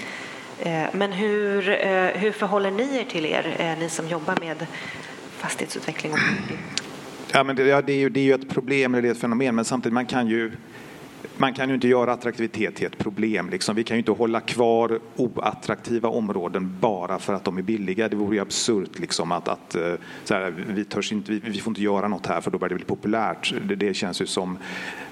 Mm. 0.59 0.89
Men 0.93 1.13
hur, 1.13 1.69
eh, 1.69 2.07
hur 2.07 2.33
förhåller 2.33 2.71
ni 2.71 2.97
er 2.97 3.05
till 3.05 3.27
er, 3.27 3.57
eh, 3.59 3.79
ni 3.79 3.89
som 3.89 4.09
jobbar 4.09 4.37
med 4.41 4.67
fastighetsutveckling 5.39 6.15
Ja, 7.33 7.43
men 7.45 7.57
det, 7.57 7.63
ja, 7.63 7.83
det, 7.83 7.93
är 7.93 7.97
ju, 7.97 8.09
det 8.09 8.21
är 8.21 8.25
ju 8.25 8.35
ett 8.35 8.49
problem, 8.49 8.95
eller 8.95 9.11
ett 9.11 9.21
fenomen, 9.21 9.55
men 9.55 9.65
samtidigt 9.65 9.95
man 9.95 10.07
kan 10.07 10.29
ju 10.29 10.53
man 11.37 11.55
kan 11.55 11.69
ju 11.69 11.75
inte 11.75 11.89
göra 11.89 12.13
attraktivitet 12.13 12.75
till 12.75 12.87
ett 12.87 12.99
problem. 12.99 13.51
Liksom. 13.51 13.77
Vi 13.77 13.85
kan 13.85 13.97
ju 13.97 13.99
inte 13.99 14.13
hålla 14.13 14.41
kvar 14.41 15.01
oattraktiva 15.17 16.09
områden 16.09 16.77
bara 16.81 17.19
för 17.19 17.35
att 17.35 17.45
de 17.45 17.59
är 17.59 17.63
billiga. 17.63 18.09
Det 18.09 18.17
vore 18.17 18.37
ju 18.37 18.43
absurt 18.43 18.99
liksom, 18.99 19.33
att, 19.33 19.49
att 19.49 19.75
eh, 19.75 19.95
här, 20.31 20.55
vi, 20.69 20.85
törs 20.85 21.13
inte, 21.13 21.33
vi, 21.33 21.39
vi, 21.39 21.61
får 21.61 21.71
inte 21.71 21.83
göra 21.83 22.09
något 22.09 22.27
här 22.27 22.41
för 22.41 22.51
då 22.51 22.59
börjar 22.59 22.69
det 22.69 22.75
bli 22.75 22.85
populärt. 22.85 23.55
Det, 23.63 23.75
det, 23.75 23.95
känns 23.95 24.23
ju 24.23 24.27
som 24.27 24.59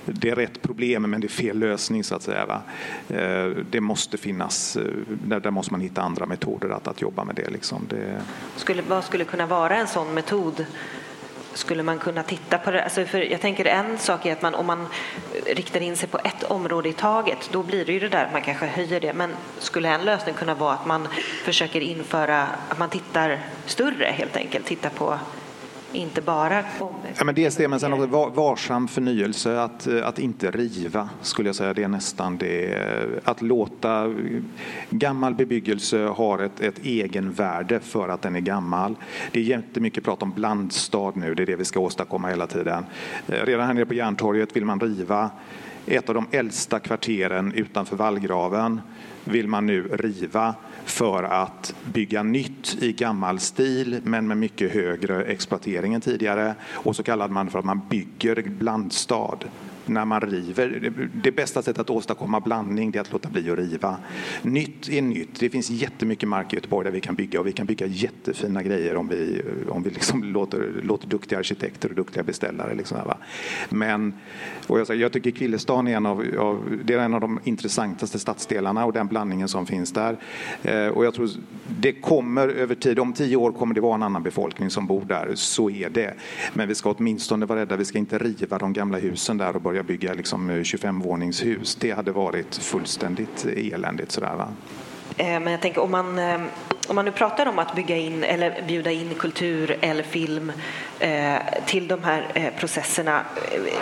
det 0.05 0.31
är 0.31 0.37
rätt 0.37 0.62
problem 0.62 1.11
men 1.11 1.20
det 1.20 1.27
är 1.27 1.29
fel 1.29 1.59
lösning 1.59 2.05
så 2.05 2.14
att 2.14 2.23
säga. 2.23 2.46
Va? 2.46 2.62
Eh, 3.09 3.46
det 3.70 3.81
måste 3.81 4.18
finnas, 4.18 4.77
eh, 4.77 4.85
där, 5.25 5.40
där 5.40 5.51
måste 5.51 5.73
man 5.73 5.81
hitta 5.81 6.03
andra 6.03 6.27
metoder 6.27 6.68
att, 6.68 6.88
att 6.88 7.03
jobba 7.03 7.25
med 7.25 7.35
det. 7.35 7.51
Liksom. 7.51 7.87
det... 7.88 8.23
Skulle, 8.57 8.83
vad 8.83 9.05
skulle 9.05 9.25
kunna 9.25 9.46
vara 9.46 9.77
en 9.77 9.87
sån 9.87 10.14
metod 10.14 10.66
skulle 11.54 11.82
man 11.82 11.98
kunna 11.98 12.22
titta 12.22 12.58
på 12.58 12.70
det? 12.70 12.84
Alltså 12.84 13.04
för 13.04 13.18
jag 13.18 13.40
tänker 13.40 13.64
en 13.64 13.98
sak 13.98 14.26
är 14.26 14.32
att 14.32 14.42
man, 14.42 14.54
om 14.54 14.66
man 14.66 14.86
riktar 15.46 15.80
in 15.80 15.96
sig 15.96 16.08
på 16.08 16.18
ett 16.24 16.42
område 16.42 16.88
i 16.88 16.92
taget, 16.92 17.48
då 17.52 17.62
blir 17.62 17.84
det 17.84 17.92
ju 17.92 18.00
det 18.00 18.08
där 18.08 18.24
att 18.24 18.32
man 18.32 18.42
kanske 18.42 18.66
höjer 18.66 19.00
det. 19.00 19.12
Men 19.12 19.30
skulle 19.58 19.88
en 19.88 20.04
lösning 20.04 20.34
kunna 20.34 20.54
vara 20.54 20.74
att 20.74 20.86
man 20.86 21.08
försöker 21.44 21.80
införa, 21.80 22.46
att 22.68 22.78
man 22.78 22.90
tittar 22.90 23.40
större 23.66 24.04
helt 24.04 24.36
enkelt, 24.36 24.66
tittar 24.66 24.90
på 24.90 25.18
inte 25.92 26.20
bara 26.20 26.64
Ja, 27.18 27.24
men 27.24 27.35
dels 27.35 27.57
det, 27.57 27.68
men 27.68 27.81
sen 27.81 27.92
också 27.92 28.07
varsam 28.35 28.88
förnyelse, 28.88 29.61
att, 29.61 29.87
eh, 29.87 30.07
att 30.07 30.18
inte 30.18 30.50
riva 30.50 31.09
skulle 31.22 31.48
jag 31.48 31.57
säga. 31.57 31.74
Det 31.74 31.83
är 31.83 31.88
nästan 31.88 32.37
det. 32.37 32.74
Eh, 32.74 33.09
att 33.24 33.42
låta 33.42 34.14
gammal 34.90 35.35
bebyggelse 35.35 36.05
ha 36.05 36.44
ett, 36.44 36.61
ett 36.61 36.79
egenvärde 36.85 37.81
för 37.81 38.09
att 38.09 38.22
den 38.22 38.37
är 38.37 38.40
gammal. 38.40 38.94
Det 39.33 39.40
är 39.40 39.44
jättemycket 39.44 40.05
prat 40.05 40.22
om 40.22 40.31
blandstad 40.31 41.12
nu, 41.14 41.35
det 41.35 41.42
är 41.42 41.46
det 41.46 41.57
vi 41.57 41.64
ska 41.64 41.81
åstadkomma 41.81 42.29
hela 42.29 42.46
tiden. 42.46 42.85
Eh, 43.29 43.46
redan 43.46 43.66
här 43.66 43.74
nere 43.74 43.87
på 43.87 43.94
Järntorget 43.94 44.57
vill 44.57 44.64
man 44.64 44.81
riva 44.81 45.31
ett 45.86 46.08
av 46.08 46.14
de 46.14 46.26
äldsta 46.30 46.78
kvarteren 46.78 47.52
utanför 47.52 47.96
vallgraven 47.96 48.80
vill 49.24 49.48
man 49.48 49.66
nu 49.66 49.82
riva 49.82 50.54
för 50.84 51.22
att 51.22 51.74
bygga 51.92 52.22
nytt 52.22 52.76
i 52.80 52.92
gammal 52.92 53.38
stil 53.38 54.00
men 54.04 54.28
med 54.28 54.36
mycket 54.36 54.72
högre 54.72 55.24
exploatering 55.24 55.94
än 55.94 56.00
tidigare. 56.00 56.54
Och 56.70 56.96
så 56.96 57.02
kallade 57.02 57.34
man 57.34 57.50
för 57.50 57.58
att 57.58 57.64
man 57.64 57.80
bygger 57.90 58.42
blandstad 58.42 59.38
när 59.90 60.05
man 60.05 60.20
river. 60.20 60.92
Det 61.22 61.33
bästa 61.33 61.62
sättet 61.62 61.81
att 61.81 61.90
åstadkomma 61.90 62.40
blandning 62.40 62.94
är 62.94 63.00
att 63.00 63.12
låta 63.12 63.29
bli 63.29 63.50
att 63.50 63.59
riva. 63.59 63.96
Nytt 64.42 64.88
är 64.88 65.03
nytt. 65.03 65.40
Det 65.40 65.50
finns 65.50 65.70
jättemycket 65.70 66.29
mark 66.29 66.53
i 66.53 66.57
Göteborg 66.57 66.85
där 66.85 66.92
vi 66.92 67.00
kan 67.00 67.14
bygga 67.14 67.40
och 67.40 67.46
vi 67.46 67.53
kan 67.53 67.66
bygga 67.66 67.87
jättefina 67.87 68.62
grejer 68.62 68.96
om 68.96 69.09
vi, 69.09 69.42
om 69.68 69.83
vi 69.83 69.90
liksom 69.90 70.24
låter, 70.33 70.81
låter 70.83 71.09
duktiga 71.09 71.38
arkitekter 71.38 71.88
och 71.88 71.94
duktiga 71.94 72.22
beställare. 72.22 72.74
Liksom 72.74 72.96
här, 72.96 73.16
Men, 73.68 74.14
och 74.66 74.81
jag, 74.81 74.96
jag 74.96 75.12
tycker 75.12 75.31
Kvillestan 75.31 75.88
är 75.88 75.96
en 75.96 76.07
av, 76.07 76.26
av, 76.38 76.79
det 76.85 76.94
är 76.94 76.98
en 76.98 77.14
av 77.14 77.20
de 77.20 77.40
intressantaste 77.44 78.18
stadsdelarna 78.18 78.85
och 78.85 78.92
den 78.92 79.07
blandningen 79.07 79.48
som 79.48 79.66
finns 79.66 79.92
där. 79.92 80.16
Eh, 80.62 80.87
och 80.87 81.05
jag 81.05 81.14
tror 81.14 81.31
det 81.81 81.92
kommer 81.92 82.48
över 82.48 82.74
tid, 82.74 82.98
om 82.98 83.12
tio 83.12 83.37
år 83.37 83.53
kommer 83.53 83.74
det 83.74 83.81
vara 83.81 83.94
en 83.94 84.03
annan 84.03 84.22
befolkning 84.22 84.70
som 84.70 84.87
bor 84.87 85.05
där, 85.05 85.31
så 85.35 85.70
är 85.70 85.90
det. 85.90 86.14
Men 86.53 86.68
vi 86.68 86.74
ska 86.74 86.90
åtminstone 86.90 87.46
vara 87.46 87.61
rädda, 87.61 87.76
vi 87.76 87.85
ska 87.85 87.98
inte 87.98 88.18
riva 88.18 88.59
de 88.59 88.72
gamla 88.72 88.98
husen 88.98 89.38
där 89.38 89.57
och 89.57 89.62
börja 89.62 89.79
bygga 89.82 90.14
liksom 90.14 90.50
eh, 90.50 90.54
25-våningshus. 90.54 91.76
Det 91.80 91.90
hade 91.90 92.12
varit 92.12 92.56
fullständigt 92.56 93.44
eländigt. 93.44 94.12
Sådär, 94.12 94.34
va? 94.34 94.48
Eh, 95.16 95.26
men 95.26 95.46
jag 95.46 95.60
tänker 95.60 95.80
om 95.80 95.90
man, 95.90 96.18
eh, 96.18 96.40
om 96.88 96.96
man 96.96 97.04
nu 97.04 97.12
pratar 97.12 97.46
om 97.46 97.58
att 97.58 97.74
bygga 97.74 97.96
in 97.96 98.24
eller 98.24 98.62
bjuda 98.68 98.90
in 98.90 99.14
kultur 99.14 99.78
eller 99.80 100.02
film 100.02 100.52
till 101.66 101.88
de 101.88 102.04
här 102.04 102.52
processerna, 102.58 103.24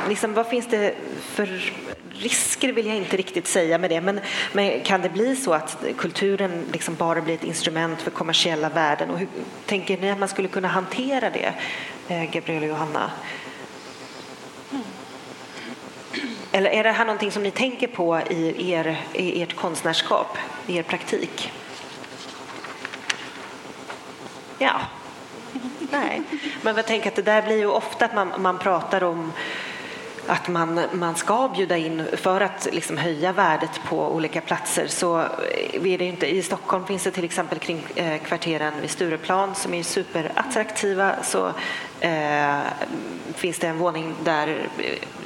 liksom, 0.08 0.34
vad 0.34 0.46
finns 0.46 0.66
det 0.66 0.94
för 1.20 1.72
risker 2.11 2.72
vill 2.72 2.87
jag 2.87 2.96
inte 2.96 3.16
riktigt 3.16 3.46
säga 3.46 3.78
med 3.78 3.90
det, 3.90 4.00
men, 4.00 4.20
men 4.52 4.80
kan 4.80 5.02
det 5.02 5.08
bli 5.08 5.37
så 5.37 5.52
att 5.52 5.84
kulturen 5.98 6.64
liksom 6.72 6.94
bara 6.94 7.20
blir 7.20 7.34
ett 7.34 7.44
instrument 7.44 8.02
för 8.02 8.11
kommersiella 8.11 8.68
värden? 8.68 9.11
Och 9.11 9.18
hur 9.18 9.28
tänker 9.66 9.98
ni 9.98 10.11
att 10.11 10.18
man 10.18 10.28
skulle 10.28 10.48
kunna 10.48 10.68
hantera 10.68 11.30
det, 11.30 11.54
Gabriel 12.32 12.62
och 12.62 12.68
Johanna? 12.68 13.11
Eller 16.52 16.70
är 16.70 16.84
det 16.84 16.92
här 16.92 17.04
någonting 17.04 17.32
som 17.32 17.42
ni 17.42 17.50
tänker 17.50 17.87
på 17.87 18.20
i, 18.30 18.72
er, 18.72 19.00
i 19.12 19.42
ert 19.42 19.56
konstnärskap, 19.56 20.38
i 20.66 20.76
er 20.76 20.82
praktik? 20.82 21.52
Ja. 24.58 24.80
Nej. 25.90 26.22
Men 26.62 26.76
jag 26.76 26.87
tänker 26.87 27.08
att 27.08 27.16
det 27.16 27.22
där 27.22 27.42
blir 27.42 27.58
ju 27.58 27.66
ofta 27.66 28.04
att 28.04 28.14
man, 28.14 28.32
man 28.38 28.58
pratar 28.58 29.04
om 29.04 29.32
att 30.29 30.49
man, 30.49 30.81
man 30.93 31.14
ska 31.14 31.49
bjuda 31.49 31.77
in 31.77 32.07
för 32.17 32.41
att 32.41 32.69
liksom 32.73 32.97
höja 32.97 33.33
värdet 33.33 33.81
på 33.88 34.14
olika 34.14 34.41
platser. 34.41 34.87
Så 34.87 35.19
är 35.73 35.99
det 35.99 36.05
inte, 36.05 36.27
I 36.27 36.43
Stockholm 36.43 36.87
finns 36.87 37.05
det 37.05 37.11
till 37.11 37.25
exempel 37.25 37.59
kring 37.59 37.85
eh, 37.95 38.19
kvarteren 38.19 38.73
vid 38.81 38.91
Stureplan 38.91 39.55
som 39.55 39.75
är 39.75 39.83
superattraktiva. 39.83 41.23
Så 41.23 41.53
eh, 42.01 42.59
finns 43.35 43.59
det 43.59 43.67
en 43.67 43.79
våning 43.79 44.14
där 44.25 44.69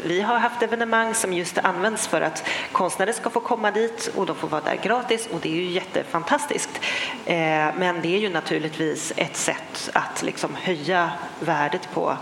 vi 0.05 0.21
har 0.21 0.39
haft 0.39 0.63
evenemang 0.63 1.15
som 1.15 1.33
just 1.33 1.59
används 1.59 2.07
för 2.07 2.21
att 2.21 2.49
konstnärer 2.73 3.13
ska 3.13 3.31
få 3.31 3.41
komma 3.41 3.71
dit 3.71 4.13
och 4.17 4.27
de 4.27 4.37
får 4.37 4.49
vara 4.49 4.61
där 4.61 4.77
gratis 4.83 5.29
och 5.33 5.41
det 5.41 5.49
är 5.49 5.57
ju 5.57 5.71
jättefantastiskt. 5.71 6.81
Eh, 7.27 7.35
men 7.77 8.01
det 8.03 8.15
är 8.15 8.19
ju 8.19 8.29
naturligtvis 8.29 9.13
ett 9.17 9.37
sätt 9.37 9.91
att 9.93 10.23
liksom 10.23 10.55
höja 10.55 11.13
värdet 11.41 11.89
på, 11.93 12.17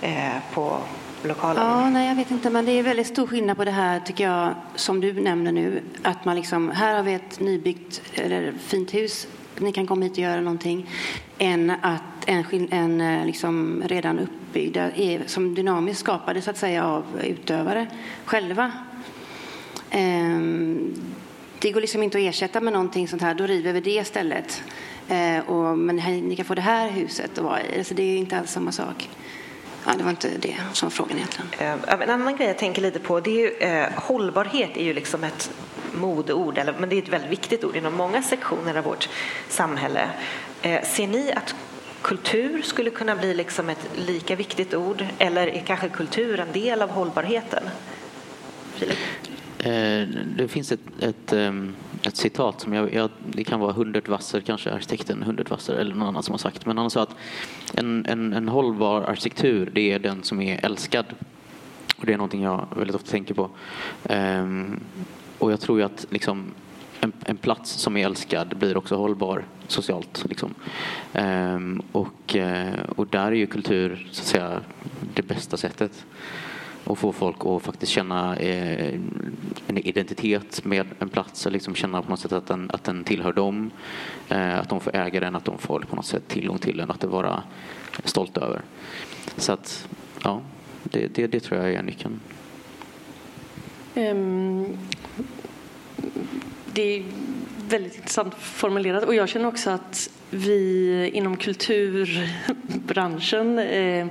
eh, 0.00 0.36
på 0.54 0.78
lokalen? 1.22 1.62
Ja, 1.62 1.90
nej, 1.90 2.08
jag 2.08 2.14
vet 2.14 2.30
inte, 2.30 2.50
men 2.50 2.64
det 2.64 2.72
är 2.72 2.82
väldigt 2.82 3.06
stor 3.06 3.26
skillnad 3.26 3.56
på 3.56 3.64
det 3.64 3.70
här 3.70 4.00
tycker 4.00 4.24
jag 4.24 4.54
som 4.74 5.00
du 5.00 5.12
nämner 5.12 5.52
nu. 5.52 5.82
Att 6.02 6.24
man 6.24 6.36
liksom, 6.36 6.70
här 6.70 6.96
har 6.96 7.02
vi 7.02 7.14
ett 7.14 7.40
nybyggt 7.40 8.02
eller 8.14 8.52
fint 8.52 8.94
hus, 8.94 9.26
ni 9.58 9.72
kan 9.72 9.86
komma 9.86 10.04
hit 10.04 10.12
och 10.12 10.18
göra 10.18 10.40
någonting. 10.40 10.90
Än 11.38 11.70
att 11.70 12.02
en, 12.26 12.68
en 12.70 13.00
eh, 13.00 13.26
liksom 13.26 13.82
redan 13.86 14.18
uppbyggd, 14.18 14.78
som 15.26 15.54
dynamiskt 15.54 16.00
skapade 16.00 16.42
så 16.42 16.50
att 16.50 16.56
säga 16.56 16.84
av 16.84 17.04
utövare 17.24 17.86
själva. 18.24 18.72
Ehm, 19.90 20.94
det 21.58 21.70
går 21.70 21.80
liksom 21.80 22.02
inte 22.02 22.18
att 22.18 22.24
ersätta 22.24 22.60
med 22.60 22.72
någonting 22.72 23.08
sånt 23.08 23.22
här, 23.22 23.34
då 23.34 23.46
river 23.46 23.72
vi 23.72 23.80
det 23.80 23.90
istället. 23.90 24.62
Eh, 25.08 25.38
och, 25.50 25.78
men 25.78 25.96
ni 25.96 26.36
kan 26.36 26.44
få 26.44 26.54
det 26.54 26.60
här 26.60 26.90
huset 26.90 27.38
att 27.38 27.44
vara 27.44 27.62
i. 27.62 27.78
Alltså 27.78 27.94
det 27.94 28.02
är 28.02 28.16
inte 28.16 28.38
alls 28.38 28.50
samma 28.50 28.72
sak. 28.72 29.08
Ja, 29.86 29.92
det 29.98 30.04
var 30.04 30.10
inte 30.10 30.30
det 30.38 30.56
som 30.72 30.90
frågan 30.90 31.16
egentligen. 31.16 31.50
Eh, 31.58 32.02
en 32.02 32.10
annan 32.10 32.36
grej 32.36 32.46
jag 32.46 32.58
tänker 32.58 32.82
lite 32.82 32.98
på 32.98 33.20
det 33.20 33.30
är 33.30 33.34
ju, 33.34 33.50
eh, 33.50 33.88
hållbarhet 33.96 34.76
är 34.76 34.84
ju 34.84 34.92
liksom 34.92 35.24
ett 35.24 35.50
modeord, 35.94 36.58
eller, 36.58 36.74
men 36.78 36.88
det 36.88 36.96
är 36.96 37.02
ett 37.02 37.08
väldigt 37.08 37.30
viktigt 37.30 37.64
ord 37.64 37.76
inom 37.76 37.94
många 37.94 38.22
sektioner 38.22 38.76
av 38.78 38.84
vårt 38.84 39.08
samhälle. 39.48 40.10
Eh, 40.62 40.82
ser 40.84 41.06
ni 41.06 41.32
att 41.32 41.54
kultur 42.02 42.62
skulle 42.62 42.90
kunna 42.90 43.16
bli 43.16 43.34
liksom 43.34 43.68
ett 43.68 43.88
lika 43.96 44.36
viktigt 44.36 44.74
ord 44.74 45.06
eller 45.18 45.46
är 45.46 45.60
kanske 45.60 45.88
kultur 45.88 46.40
en 46.40 46.52
del 46.52 46.82
av 46.82 46.90
hållbarheten? 46.90 47.62
Filip? 48.74 48.98
Eh, 49.58 50.08
det 50.36 50.48
finns 50.48 50.72
ett, 50.72 50.80
ett, 51.00 51.32
ehm, 51.32 51.74
ett 52.06 52.16
citat 52.16 52.60
som 52.60 52.72
jag, 52.72 52.94
jag, 52.94 53.10
det 53.32 53.44
kan 53.44 53.60
vara 53.60 53.72
Hundert 53.72 54.08
Wasser, 54.08 54.40
kanske 54.40 54.72
arkitekten 54.72 55.22
Hundert 55.22 55.50
Wasser 55.50 55.74
eller 55.74 55.94
någon 55.94 56.08
annan 56.08 56.22
som 56.22 56.32
har 56.32 56.38
sagt, 56.38 56.66
men 56.66 56.78
han 56.78 56.90
sa 56.90 57.02
att 57.02 57.16
en, 57.74 58.06
en, 58.06 58.32
en 58.32 58.48
hållbar 58.48 59.02
arkitektur 59.02 59.70
det 59.74 59.92
är 59.92 59.98
den 59.98 60.22
som 60.22 60.40
är 60.40 60.64
älskad. 60.64 61.06
Och 61.96 62.06
det 62.06 62.12
är 62.12 62.16
någonting 62.16 62.42
jag 62.42 62.66
väldigt 62.76 62.96
ofta 62.96 63.10
tänker 63.10 63.34
på. 63.34 63.50
Ehm, 64.04 64.80
och 65.38 65.52
jag 65.52 65.60
tror 65.60 65.78
ju 65.78 65.84
att 65.84 66.06
liksom, 66.10 66.44
en, 67.00 67.12
en, 67.24 67.36
plats 67.36 67.70
som 67.70 67.96
är 67.96 68.06
älskad 68.06 68.56
blir 68.58 68.76
också 68.76 68.96
hållbar 68.96 69.44
socialt. 69.66 70.24
Liksom. 70.28 70.54
Ehm, 71.12 71.82
och, 71.92 72.36
eh, 72.36 72.80
och 72.96 73.06
där 73.06 73.26
är 73.26 73.32
ju 73.32 73.46
kultur 73.46 74.08
så 74.10 74.20
att 74.20 74.26
säga, 74.26 74.60
det 75.14 75.22
bästa 75.22 75.56
sättet 75.56 76.04
och 76.86 76.98
få 76.98 77.12
folk 77.12 77.36
att 77.40 77.62
faktiskt 77.62 77.92
känna 77.92 78.36
eh, 78.36 78.94
en 79.66 79.78
identitet 79.78 80.64
med 80.64 80.86
en 80.98 81.08
plats 81.08 81.46
och 81.46 81.52
liksom 81.52 81.74
känna 81.74 82.02
på 82.02 82.10
något 82.10 82.20
sätt 82.20 82.32
att 82.32 82.46
den, 82.46 82.70
att 82.72 82.84
den 82.84 83.04
tillhör 83.04 83.32
dem. 83.32 83.70
Eh, 84.28 84.58
att 84.58 84.68
de 84.68 84.80
får 84.80 84.96
äga 84.96 85.20
den, 85.20 85.36
att 85.36 85.44
de 85.44 85.58
får 85.58 85.80
på 85.80 85.96
något 85.96 86.06
sätt 86.06 86.28
tillgång 86.28 86.58
till 86.58 86.76
den, 86.76 86.90
att 86.90 87.00
det 87.00 87.06
vara 87.06 87.42
stolt 88.04 88.36
över. 88.36 88.60
Så 89.36 89.52
att, 89.52 89.88
ja, 90.22 90.40
det, 90.82 91.14
det, 91.14 91.26
det 91.26 91.40
tror 91.40 91.60
jag 91.60 91.72
är 91.72 91.82
nyckeln. 91.82 92.20
Um, 93.94 94.78
det 96.72 96.82
är 96.82 97.04
väldigt 97.68 97.96
intressant 97.96 98.34
formulerat 98.34 99.04
och 99.04 99.14
jag 99.14 99.28
känner 99.28 99.48
också 99.48 99.70
att 99.70 100.10
vi 100.30 101.10
inom 101.14 101.36
kulturbranschen 101.36 103.58
eh, 103.58 104.06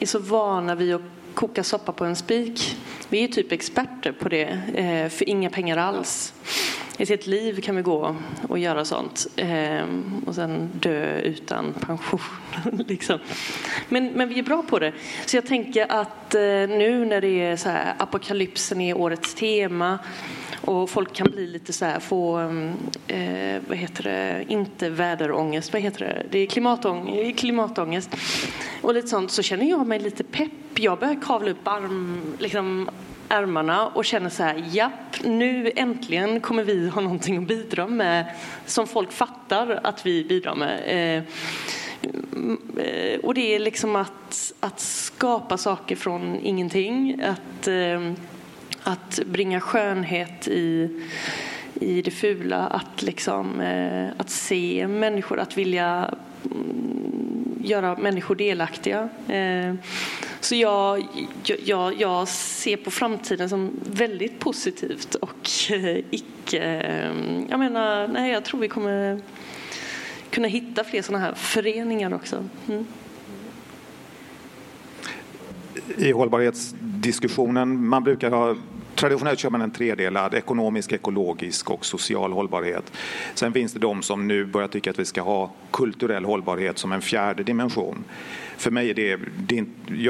är 0.00 0.06
så 0.06 0.18
vana 0.18 0.74
vid 0.74 0.94
att 0.94 1.02
koka 1.34 1.64
soppa 1.64 1.92
på 1.92 2.04
en 2.04 2.16
spik. 2.16 2.76
Vi 3.08 3.24
är 3.24 3.28
typ 3.28 3.52
experter 3.52 4.12
på 4.12 4.28
det, 4.28 4.58
eh, 4.74 5.08
för 5.08 5.28
inga 5.28 5.50
pengar 5.50 5.76
alls. 5.76 6.32
I 6.98 7.06
sitt 7.06 7.26
liv 7.26 7.60
kan 7.60 7.76
vi 7.76 7.82
gå 7.82 8.16
och 8.48 8.58
göra 8.58 8.84
sånt 8.84 9.26
eh, 9.36 9.84
och 10.26 10.34
sen 10.34 10.70
dö 10.74 11.20
utan 11.20 11.72
pension. 11.72 12.20
liksom. 12.86 13.18
men, 13.88 14.06
men 14.06 14.28
vi 14.28 14.38
är 14.38 14.42
bra 14.42 14.62
på 14.62 14.78
det. 14.78 14.92
Så 15.26 15.36
jag 15.36 15.46
tänker 15.46 15.92
att 15.92 16.34
eh, 16.34 16.40
nu 16.68 17.04
när 17.04 17.20
det 17.20 17.40
är 17.40 17.56
så 17.56 17.68
här, 17.68 17.94
apokalypsen 17.98 18.80
är 18.80 18.96
årets 18.96 19.34
tema 19.34 19.98
och 20.60 20.90
folk 20.90 21.12
kan 21.12 21.30
bli 21.30 21.46
lite 21.46 21.72
så 21.72 21.84
här, 21.84 22.00
få, 22.00 22.40
eh, 23.06 23.62
vad 23.68 23.78
heter 23.78 24.02
det, 24.02 24.44
inte 24.48 24.90
väderångest, 24.90 25.72
vad 25.72 25.82
heter 25.82 26.00
det, 26.00 26.26
det 26.30 26.38
är 26.38 26.46
klimatång, 26.46 27.32
klimatångest. 27.36 28.16
Och 28.82 28.94
lite 28.94 29.08
sånt 29.08 29.30
så 29.30 29.42
känner 29.42 29.70
jag 29.70 29.86
mig 29.86 29.98
lite 29.98 30.24
pepp. 30.24 30.78
Jag 30.78 30.98
börjar 30.98 31.22
kavla 31.22 31.50
upp 31.50 31.68
arm, 31.68 32.22
liksom, 32.38 32.90
ärmarna 33.28 33.86
och 33.86 34.04
känner 34.04 34.30
så 34.30 34.42
här, 34.42 34.64
japp, 34.70 35.24
nu 35.24 35.72
äntligen 35.76 36.40
kommer 36.40 36.64
vi 36.64 36.88
ha 36.88 37.00
någonting 37.00 37.36
att 37.36 37.48
bidra 37.48 37.86
med 37.86 38.26
som 38.66 38.86
folk 38.86 39.12
fattar 39.12 39.80
att 39.82 40.06
vi 40.06 40.24
bidrar 40.24 40.54
med. 40.54 40.80
Eh, 40.86 41.22
eh, 42.84 43.20
och 43.20 43.34
det 43.34 43.54
är 43.54 43.58
liksom 43.58 43.96
att, 43.96 44.52
att 44.60 44.80
skapa 44.80 45.58
saker 45.58 45.96
från 45.96 46.38
ingenting, 46.42 47.22
att 47.22 47.68
eh, 47.68 48.12
att 48.84 49.20
bringa 49.26 49.60
skönhet 49.60 50.48
i, 50.48 51.00
i 51.74 52.02
det 52.02 52.10
fula, 52.10 52.66
att, 52.66 53.02
liksom, 53.02 53.60
eh, 53.60 54.08
att 54.16 54.30
se 54.30 54.88
människor, 54.88 55.40
att 55.40 55.58
vilja 55.58 56.14
mm, 56.44 57.58
göra 57.64 57.96
människor 57.96 58.34
delaktiga. 58.34 59.08
Eh, 59.28 59.74
så 60.44 60.54
jag, 60.54 61.08
jag, 61.64 62.00
jag 62.00 62.28
ser 62.28 62.76
på 62.76 62.90
framtiden 62.90 63.48
som 63.48 63.70
väldigt 63.82 64.38
positivt 64.38 65.14
och 65.14 65.50
icke... 66.10 66.62
Ehm, 66.62 67.46
jag 67.50 67.58
menar, 67.58 68.08
nej, 68.08 68.32
jag 68.32 68.44
tror 68.44 68.60
vi 68.60 68.68
kommer 68.68 69.20
kunna 70.30 70.48
hitta 70.48 70.84
fler 70.84 71.02
sådana 71.02 71.24
här 71.24 71.34
föreningar 71.34 72.14
också. 72.14 72.44
Mm. 72.68 72.86
I 75.96 76.12
hållbarhetsdiskussionen, 76.12 77.88
man 77.88 78.04
brukar 78.04 78.30
ha 78.30 78.56
Traditionellt 78.94 79.38
kör 79.38 79.50
man 79.50 79.62
en 79.62 79.70
tredelad, 79.70 80.34
ekonomisk, 80.34 80.92
ekologisk 80.92 81.70
och 81.70 81.86
social 81.86 82.32
hållbarhet. 82.32 82.92
Sen 83.34 83.52
finns 83.52 83.72
det 83.72 83.78
de 83.78 84.02
som 84.02 84.28
nu 84.28 84.44
börjar 84.44 84.68
tycka 84.68 84.90
att 84.90 84.98
vi 84.98 85.04
ska 85.04 85.22
ha 85.22 85.50
kulturell 85.70 86.24
hållbarhet 86.24 86.78
som 86.78 86.92
en 86.92 87.02
fjärde 87.02 87.42
dimension. 87.42 88.04
För 88.56 88.70
mig, 88.70 88.90
är 88.90 88.94
det, 88.94 89.18
det 89.36 89.64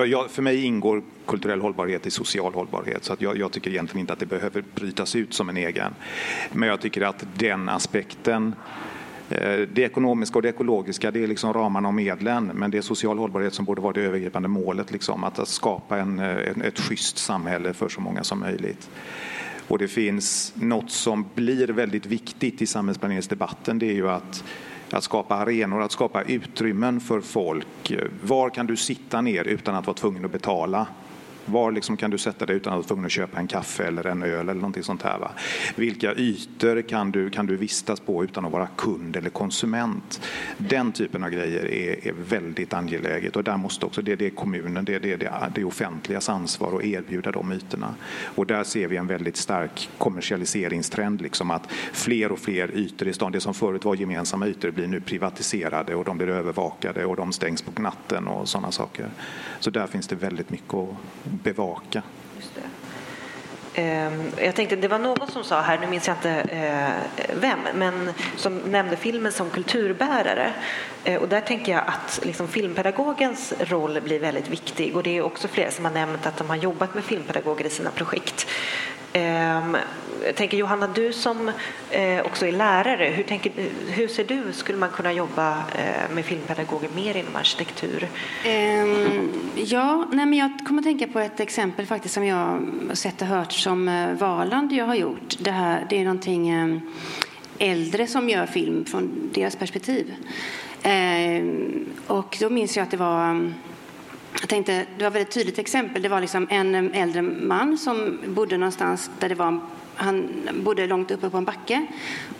jag, 0.06 0.30
för 0.30 0.42
mig 0.42 0.64
ingår 0.64 1.02
kulturell 1.26 1.60
hållbarhet 1.60 2.06
i 2.06 2.10
social 2.10 2.54
hållbarhet 2.54 3.04
så 3.04 3.12
att 3.12 3.20
jag, 3.20 3.38
jag, 3.38 3.52
tycker 3.52 3.70
egentligen 3.70 4.00
inte 4.00 4.12
att 4.12 4.18
det 4.18 4.26
behöver 4.26 4.64
brytas 4.74 5.16
ut 5.16 5.34
som 5.34 5.48
en 5.48 5.56
egen. 5.56 5.94
Men 6.52 6.68
jag 6.68 6.80
tycker 6.80 7.00
att 7.02 7.26
den 7.34 7.68
aspekten 7.68 8.54
eh, 9.30 9.58
det 9.72 9.78
ekonomiska 9.78 10.38
och 10.38 10.42
det 10.42 10.48
ekologiska 10.48 11.10
det 11.10 11.22
är 11.22 11.26
liksom 11.26 11.52
ramarna 11.52 11.88
och 11.88 11.94
medlen 11.94 12.50
men 12.54 12.70
det 12.70 12.78
är 12.78 12.82
social 12.82 13.18
hållbarhet 13.18 13.54
som 13.54 13.64
borde 13.64 13.80
vara 13.82 13.92
det 13.92 14.02
övergripande 14.02 14.48
målet. 14.48 14.92
Liksom, 14.92 15.24
att 15.24 15.48
skapa 15.48 15.98
en, 15.98 16.18
eh, 16.18 16.48
en, 16.48 16.62
ett 16.62 16.78
schysst 16.78 17.18
samhälle 17.18 17.72
för 17.72 17.88
så 17.88 18.00
många 18.00 18.24
som 18.24 18.40
möjligt. 18.40 18.90
Och 19.68 19.78
det 19.78 19.88
finns 19.88 20.52
något 20.56 20.90
som 20.90 21.26
blir 21.34 21.68
väldigt 21.68 22.06
viktigt 22.06 22.62
i 22.62 22.66
samhällsplaneringsdebatten 22.66 23.78
det 23.78 23.86
är 23.86 23.94
ju 23.94 24.10
att 24.10 24.44
att 24.90 25.04
skapa 25.04 25.34
arenor, 25.34 25.82
att 25.82 25.92
skapa 25.92 26.22
utrymmen 26.22 27.00
för 27.00 27.20
folk. 27.20 27.92
Var 28.22 28.50
kan 28.50 28.66
du 28.66 28.76
sitta 28.76 29.20
ner 29.20 29.44
utan 29.44 29.74
att 29.74 29.86
vara 29.86 29.96
tvungen 29.96 30.24
att 30.24 30.32
betala? 30.32 30.86
Var 31.46 31.72
liksom 31.72 31.96
kan 31.96 32.10
du 32.10 32.18
sätta 32.18 32.46
dig 32.46 32.56
utan 32.56 32.72
att 32.72 32.76
vara 32.76 32.86
tvungen 32.86 33.06
att 33.06 33.12
köpa 33.12 33.38
en 33.38 33.46
kaffe 33.46 33.84
eller 33.84 34.06
en 34.06 34.22
öl 34.22 34.40
eller 34.40 34.54
någonting 34.54 34.82
sånt 34.82 35.02
här? 35.02 35.18
Va? 35.18 35.30
Vilka 35.76 36.14
ytor 36.14 36.82
kan 36.82 37.10
du, 37.10 37.30
kan 37.30 37.46
du 37.46 37.56
vistas 37.56 38.00
på 38.00 38.24
utan 38.24 38.44
att 38.44 38.52
vara 38.52 38.66
kund 38.66 39.16
eller 39.16 39.30
konsument? 39.30 40.20
Den 40.58 40.92
typen 40.92 41.24
av 41.24 41.30
grejer 41.30 41.64
är, 41.64 42.08
är 42.08 42.12
väldigt 42.12 42.74
angeläget 42.74 43.36
och 43.36 43.44
där 43.44 43.56
måste 43.56 43.86
också, 43.86 44.02
det, 44.02 44.16
det 44.16 44.26
är 44.26 44.30
kommunen, 44.30 44.84
det, 44.84 44.98
det, 44.98 45.16
det, 45.16 45.32
det 45.54 45.64
offentligas 45.64 46.28
ansvar 46.28 46.78
att 46.78 46.84
erbjuda 46.84 47.32
de 47.32 47.52
ytorna. 47.52 47.94
Och 48.34 48.46
där 48.46 48.64
ser 48.64 48.88
vi 48.88 48.96
en 48.96 49.06
väldigt 49.06 49.36
stark 49.36 49.88
kommersialiseringstrend, 49.98 51.20
liksom 51.20 51.50
att 51.50 51.72
fler 51.92 52.32
och 52.32 52.38
fler 52.38 52.70
ytor 52.76 53.08
i 53.08 53.12
stan, 53.12 53.32
det 53.32 53.40
som 53.40 53.54
förut 53.54 53.84
var 53.84 53.94
gemensamma 53.94 54.46
ytor 54.46 54.70
blir 54.70 54.86
nu 54.86 55.00
privatiserade 55.00 55.94
och 55.94 56.04
de 56.04 56.18
blir 56.18 56.28
övervakade 56.28 57.04
och 57.04 57.16
de 57.16 57.32
stängs 57.32 57.62
på 57.62 57.82
natten 57.82 58.28
och 58.28 58.48
sådana 58.48 58.72
saker. 58.72 59.06
Så 59.60 59.70
där 59.70 59.86
finns 59.86 60.08
det 60.08 60.16
väldigt 60.16 60.50
mycket 60.50 60.74
att 60.74 60.96
bevaka. 61.42 62.02
Ehm, 63.74 64.30
jag 64.36 64.54
tänkte, 64.54 64.76
det 64.76 64.88
var 64.88 64.98
någon 64.98 65.28
som 65.28 65.44
sa 65.44 65.60
här, 65.60 65.78
nu 65.78 65.86
minns 65.86 66.06
jag 66.06 66.16
inte 66.16 66.30
eh, 66.30 67.24
vem, 67.40 67.58
men 67.74 68.10
som 68.36 68.58
nämnde 68.58 68.96
filmen 68.96 69.32
som 69.32 69.50
kulturbärare. 69.50 70.52
Eh, 71.04 71.22
och 71.22 71.28
där 71.28 71.40
tänker 71.40 71.72
jag 71.72 71.82
att 71.86 72.20
liksom 72.22 72.48
filmpedagogens 72.48 73.54
roll 73.60 74.00
blir 74.00 74.20
väldigt 74.20 74.48
viktig 74.48 74.96
och 74.96 75.02
det 75.02 75.16
är 75.16 75.22
också 75.22 75.48
flera 75.48 75.70
som 75.70 75.84
har 75.84 75.92
nämnt 75.92 76.26
att 76.26 76.36
de 76.36 76.48
har 76.48 76.56
jobbat 76.56 76.94
med 76.94 77.04
filmpedagoger 77.04 77.64
i 77.64 77.70
sina 77.70 77.90
projekt. 77.90 78.46
Ehm, 79.16 79.76
jag 80.24 80.34
tänker 80.36 80.56
Johanna, 80.56 80.86
du 80.86 81.12
som 81.12 81.50
eh, 81.90 82.26
också 82.26 82.46
är 82.46 82.52
lärare, 82.52 83.04
hur, 83.04 83.22
tänker, 83.22 83.52
hur 83.88 84.08
ser 84.08 84.24
du, 84.24 84.52
skulle 84.52 84.78
man 84.78 84.90
kunna 84.90 85.12
jobba 85.12 85.58
eh, 85.58 86.14
med 86.14 86.24
filmpedagoger 86.24 86.88
mer 86.94 87.16
inom 87.16 87.36
arkitektur? 87.36 88.08
Ehm, 88.44 89.30
ja, 89.54 90.08
nej, 90.12 90.26
men 90.26 90.38
jag 90.38 90.50
kommer 90.66 90.80
att 90.80 90.84
tänka 90.84 91.06
på 91.06 91.18
ett 91.18 91.40
exempel 91.40 91.86
faktiskt 91.86 92.14
som 92.14 92.24
jag 92.24 92.36
har 92.36 92.94
sett 92.94 93.22
och 93.22 93.28
hört 93.28 93.52
som 93.52 93.88
eh, 93.88 94.12
Valand 94.12 94.72
jag 94.72 94.84
har 94.84 94.94
gjort. 94.94 95.34
Det, 95.38 95.50
här, 95.50 95.86
det 95.90 96.00
är 96.00 96.04
någonting 96.04 96.80
äldre 97.58 98.06
som 98.06 98.28
gör 98.28 98.46
film 98.46 98.84
från 98.84 99.30
deras 99.34 99.56
perspektiv. 99.56 100.14
Ehm, 100.82 101.86
och 102.06 102.36
då 102.40 102.50
minns 102.50 102.76
jag 102.76 102.84
att 102.84 102.90
det 102.90 102.96
var 102.96 103.52
jag 104.40 104.48
tänkte, 104.48 104.72
det 104.72 105.04
var 105.04 105.08
ett 105.08 105.14
väldigt 105.14 105.34
tydligt 105.34 105.58
exempel. 105.58 106.02
Det 106.02 106.08
var 106.08 106.20
liksom 106.20 106.46
en 106.50 106.94
äldre 106.94 107.22
man 107.22 107.78
som 107.78 108.18
bodde 108.26 108.58
någonstans 108.58 109.10
där 109.18 109.28
det 109.28 109.34
var 109.34 109.60
han 109.96 110.28
bodde 110.54 110.86
långt 110.86 111.10
uppe 111.10 111.30
på 111.30 111.36
en 111.36 111.44
backe. 111.44 111.86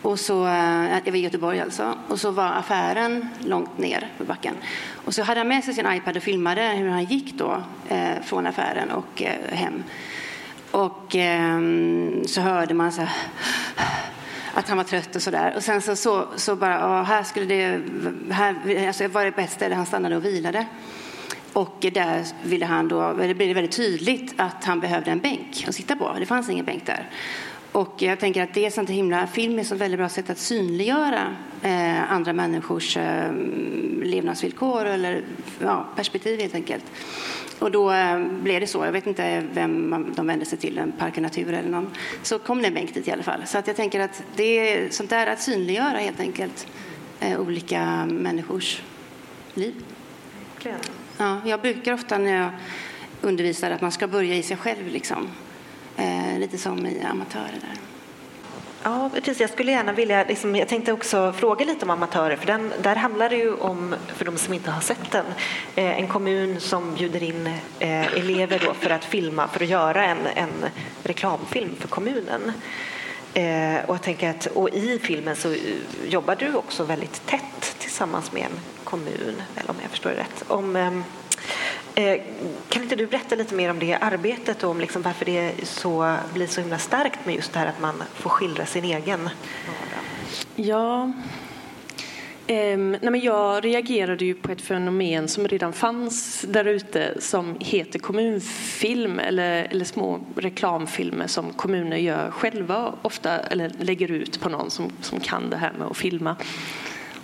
Och 0.03 0.20
så, 0.20 0.47
eh, 0.47 0.97
det 1.05 1.11
var 1.11 1.18
i 1.18 1.20
Göteborg 1.20 1.61
alltså. 1.61 1.95
Och 2.09 2.20
så 2.20 2.30
var 2.30 2.53
affären 2.53 3.28
långt 3.38 3.78
ner 3.78 4.09
på 4.18 4.24
backen. 4.24 4.55
Och 5.05 5.14
så 5.14 5.22
hade 5.22 5.40
han 5.40 5.49
med 5.49 5.64
sig 5.64 5.74
sin 5.74 5.92
iPad 5.92 6.16
och 6.16 6.22
filmade 6.22 6.62
hur 6.62 6.88
han 6.88 7.05
gick 7.05 7.34
då 7.34 7.62
eh, 7.88 8.22
från 8.24 8.47
affären 8.47 8.90
och 8.90 9.22
eh, 9.22 9.57
hem. 9.57 9.82
Och 10.70 11.16
eh, 11.16 11.61
så 12.26 12.40
hörde 12.40 12.74
man 12.74 12.92
så 12.92 13.01
här, 13.01 13.11
att 14.55 14.68
han 14.68 14.76
var 14.76 14.84
trött 14.84 15.16
och 15.16 15.22
så 15.22 15.30
där. 15.30 15.57
Och 15.57 15.62
sen 15.62 15.82
så, 15.82 15.97
så, 15.97 16.28
så 16.36 16.57
bara, 16.57 17.03
här 17.03 17.22
skulle 17.22 17.47
det, 17.47 17.82
här, 18.30 18.86
alltså 18.86 19.09
var 19.09 19.24
det 19.24 19.32
på 19.32 19.40
ett 19.40 19.53
ställe 19.53 19.74
han 19.74 19.86
stannade 19.86 20.16
och 20.16 20.24
vilade. 20.24 20.66
Och 21.55 21.86
där 21.92 22.24
ville 22.44 22.66
han 22.66 22.88
då, 22.88 23.12
det 23.12 23.34
blev 23.34 23.48
det 23.48 23.55
väldigt 23.55 23.76
tydligt 23.76 24.34
att 24.36 24.64
han 24.64 24.80
behövde 24.80 25.11
en 25.11 25.20
bänk 25.20 25.64
att 25.68 25.74
sitta 25.74 25.96
på. 25.96 26.16
Det 26.18 26.26
fanns 26.26 26.48
ingen 26.48 26.64
bänk 26.64 26.86
där. 26.86 27.11
Och 27.72 27.94
jag 27.98 28.20
tänker 28.20 28.42
att 28.42 28.55
det 28.55 28.66
är 28.66 28.70
sånt 28.70 28.90
himla, 28.90 29.26
film 29.26 29.59
är 29.59 29.62
ett 29.62 29.70
väldigt 29.72 29.98
bra 29.98 30.09
sätt 30.09 30.30
att 30.30 30.38
synliggöra 30.38 31.36
eh, 31.62 32.12
andra 32.12 32.32
människors 32.32 32.96
eh, 32.96 33.32
levnadsvillkor 34.02 34.84
eller 34.84 35.22
ja, 35.61 35.88
perspektiv 35.96 36.40
helt 36.40 36.55
enkelt. 36.55 36.84
Och 37.59 37.70
då 37.70 37.92
eh, 37.92 38.18
blev 38.26 38.61
det 38.61 38.66
så. 38.66 38.84
Jag 38.84 38.92
vet 38.92 39.07
inte 39.07 39.44
vem 39.52 40.12
de 40.16 40.26
vände 40.26 40.44
sig 40.44 40.59
till, 40.59 40.78
en 40.78 40.92
Park 40.92 41.16
och 41.16 41.22
Natur 41.22 41.52
eller 41.52 41.70
någon. 41.70 41.90
Så 42.22 42.38
kom 42.38 42.62
det 42.62 42.68
en 42.68 42.74
bänk 42.74 42.94
dit 42.94 43.09
i 43.09 43.11
alla 43.11 43.22
fall. 43.22 43.40
Så 43.46 43.59
att 43.59 43.66
jag 43.66 43.76
tänker 43.76 44.00
att 44.00 44.22
det 44.36 44.44
är 44.74 44.90
sånt 44.90 45.11
där 45.11 45.26
att 45.26 45.42
synliggöra 45.42 45.98
helt 45.98 46.20
enkelt 46.20 46.66
eh, 47.20 47.40
olika 47.40 48.07
människors 48.07 48.82
liv. 49.55 49.74
Ja, 51.18 51.40
jag 51.44 51.60
brukar 51.60 51.92
ofta 51.92 52.18
när 52.18 52.42
jag 52.42 52.50
undervisar 53.20 53.70
att 53.70 53.80
man 53.80 53.92
ska 53.92 54.06
börja 54.06 54.34
i 54.34 54.42
sig 54.42 54.56
själv, 54.56 54.86
liksom. 54.86 55.28
Eh, 55.96 56.38
lite 56.38 56.58
som 56.58 56.86
i 56.86 57.02
amatörer. 57.02 57.58
Där. 57.60 57.78
Ja, 58.82 59.10
precis. 59.14 59.40
Jag 59.40 59.50
skulle 59.50 59.72
gärna 59.72 59.92
vilja, 59.92 60.24
liksom, 60.24 60.56
jag 60.56 60.68
tänkte 60.68 60.92
också 60.92 61.32
fråga 61.32 61.64
lite 61.64 61.84
om 61.84 61.90
amatörer, 61.90 62.36
för 62.36 62.46
den, 62.46 62.72
där 62.82 62.96
handlar 62.96 63.30
det 63.30 63.36
ju 63.36 63.54
om, 63.54 63.94
för 64.06 64.24
de 64.24 64.38
som 64.38 64.54
inte 64.54 64.70
har 64.70 64.80
sett 64.80 65.10
den, 65.10 65.26
eh, 65.74 65.98
en 65.98 66.08
kommun 66.08 66.60
som 66.60 66.94
bjuder 66.94 67.22
in 67.22 67.46
eh, 67.78 68.14
elever 68.14 68.62
då 68.66 68.74
för 68.74 68.90
att 68.90 69.04
filma, 69.04 69.48
för 69.48 69.64
att 69.64 69.70
göra 69.70 70.04
en, 70.04 70.26
en 70.34 70.64
reklamfilm 71.02 71.76
för 71.78 71.88
kommunen. 71.88 72.52
Eh, 73.34 73.84
och 73.86 73.94
jag 73.94 74.02
tänker 74.02 74.30
att, 74.30 74.46
och 74.46 74.68
i 74.68 74.98
filmen 75.02 75.36
så 75.36 75.56
jobbar 76.06 76.36
du 76.36 76.54
också 76.54 76.84
väldigt 76.84 77.26
tätt 77.26 77.76
tillsammans 77.78 78.32
med 78.32 78.42
en 78.42 78.60
kommun, 78.85 79.43
eller 79.57 79.70
om 79.70 79.76
jag 79.82 79.91
förstår 79.91 80.11
det 80.11 80.16
rätt, 80.16 80.45
om 80.49 80.76
ehm, 80.76 81.05
Eh, 81.97 82.20
kan 82.68 82.82
inte 82.82 82.97
du 82.97 83.07
berätta 83.07 83.35
lite 83.35 83.55
mer 83.55 83.70
om 83.70 83.78
det 83.78 83.95
arbetet 83.95 84.64
och 84.64 84.70
om 84.70 84.80
liksom 84.80 85.03
varför 85.03 85.24
det 85.24 85.53
så, 85.62 86.16
blir 86.35 86.47
så 86.47 86.61
himla 86.61 86.78
starkt 86.78 87.26
med 87.26 87.35
just 87.35 87.53
det 87.53 87.59
här 87.59 87.66
att 87.66 87.80
man 87.80 88.03
får 88.14 88.30
skildra 88.30 88.66
sin 88.66 88.85
egen 88.85 89.20
vardag? 89.20 90.05
Ja, 90.55 91.12
Um, 92.49 92.91
nej 92.91 93.11
men 93.11 93.20
jag 93.20 93.64
reagerade 93.64 94.24
ju 94.24 94.35
på 94.35 94.53
ett 94.53 94.61
fenomen 94.61 95.28
som 95.28 95.49
redan 95.49 95.72
fanns 95.72 96.45
där 96.49 96.64
ute 96.64 97.20
som 97.20 97.57
heter 97.61 97.99
kommunfilm 97.99 99.18
eller, 99.18 99.64
eller 99.64 99.85
små 99.85 100.20
reklamfilmer 100.37 101.26
som 101.26 101.53
kommuner 101.53 101.97
gör 101.97 102.30
själva 102.30 102.95
ofta 103.03 103.39
eller 103.39 103.72
lägger 103.78 104.11
ut 104.11 104.41
på 104.41 104.49
någon 104.49 104.70
som, 104.70 104.93
som 105.01 105.20
kan 105.20 105.51
det 105.51 105.57
här 105.57 105.72
med 105.78 105.87
att 105.87 105.97
filma. 105.97 106.37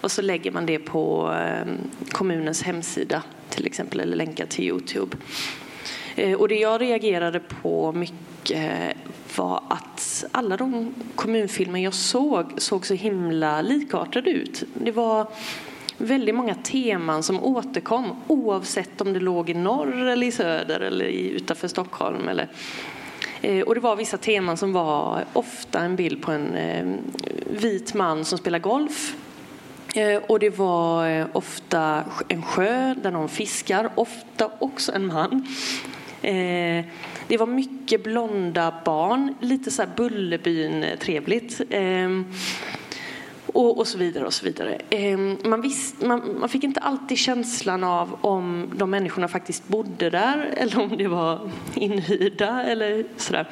Och 0.00 0.10
så 0.10 0.22
lägger 0.22 0.50
man 0.50 0.66
det 0.66 0.78
på 0.78 1.28
ehm, 1.28 1.78
kommunens 2.12 2.62
hemsida 2.62 3.22
till 3.48 3.66
exempel 3.66 4.00
eller 4.00 4.16
länkar 4.16 4.46
till 4.46 4.64
Youtube. 4.64 5.16
Eh, 6.16 6.40
och 6.40 6.48
det 6.48 6.58
jag 6.58 6.80
reagerade 6.80 7.40
på 7.40 7.92
mycket 7.92 8.96
var 9.36 9.62
att 9.68 10.24
alla 10.32 10.56
de 10.56 10.94
kommunfilmer 11.14 11.80
jag 11.80 11.94
såg 11.94 12.52
såg 12.56 12.86
så 12.86 12.94
himla 12.94 13.62
likartade 13.62 14.30
ut. 14.30 14.62
Det 14.74 14.92
var 14.92 15.26
väldigt 15.98 16.34
många 16.34 16.54
teman 16.54 17.22
som 17.22 17.44
återkom 17.44 18.16
oavsett 18.26 19.00
om 19.00 19.12
det 19.12 19.20
låg 19.20 19.50
i 19.50 19.54
norr 19.54 20.06
eller 20.06 20.26
i 20.26 20.32
söder 20.32 20.80
eller 20.80 21.04
utanför 21.04 21.68
Stockholm. 21.68 22.28
Eller, 22.28 22.48
eh, 23.40 23.60
och 23.60 23.74
det 23.74 23.80
var 23.80 23.96
vissa 23.96 24.16
teman 24.16 24.56
som 24.56 24.72
var 24.72 25.24
ofta 25.32 25.80
en 25.80 25.96
bild 25.96 26.22
på 26.22 26.32
en 26.32 26.54
ehm, 26.54 26.96
vit 27.46 27.94
man 27.94 28.24
som 28.24 28.38
spelar 28.38 28.58
golf. 28.58 29.16
Eh, 29.94 30.22
och 30.26 30.38
det 30.38 30.58
var 30.58 31.08
eh, 31.08 31.26
ofta 31.32 32.04
en 32.28 32.42
sjö 32.42 32.94
där 33.02 33.10
någon 33.10 33.28
fiskar, 33.28 33.90
ofta 33.94 34.50
också 34.58 34.92
en 34.92 35.06
man. 35.06 35.46
Eh, 36.22 36.84
det 37.28 37.36
var 37.36 37.46
mycket 37.46 38.04
blonda 38.04 38.74
barn, 38.84 39.34
lite 39.40 39.70
så 39.70 39.82
här 39.82 39.90
Bullerbyn-trevligt. 39.96 41.60
Ehm, 41.70 42.32
och, 43.46 43.78
och, 43.78 43.86
så 43.86 43.98
vidare. 43.98 44.26
och 44.26 44.34
så 44.34 44.44
vidare. 44.44 44.78
Ehm, 44.90 45.38
man, 45.44 45.60
visst, 45.60 46.02
man, 46.02 46.38
man, 46.40 46.48
fick 46.48 46.64
inte 46.64 46.80
alltid 46.80 47.18
känslan 47.18 47.84
av 47.84 48.18
om 48.20 48.70
de 48.76 48.90
människorna 48.90 49.28
faktiskt 49.28 49.68
bodde 49.68 50.10
där 50.10 50.54
eller 50.56 50.78
om 50.78 50.96
det 50.96 51.08
var 51.08 51.50
inhyrda 51.74 52.62
eller 52.62 53.04
sådär. 53.16 53.48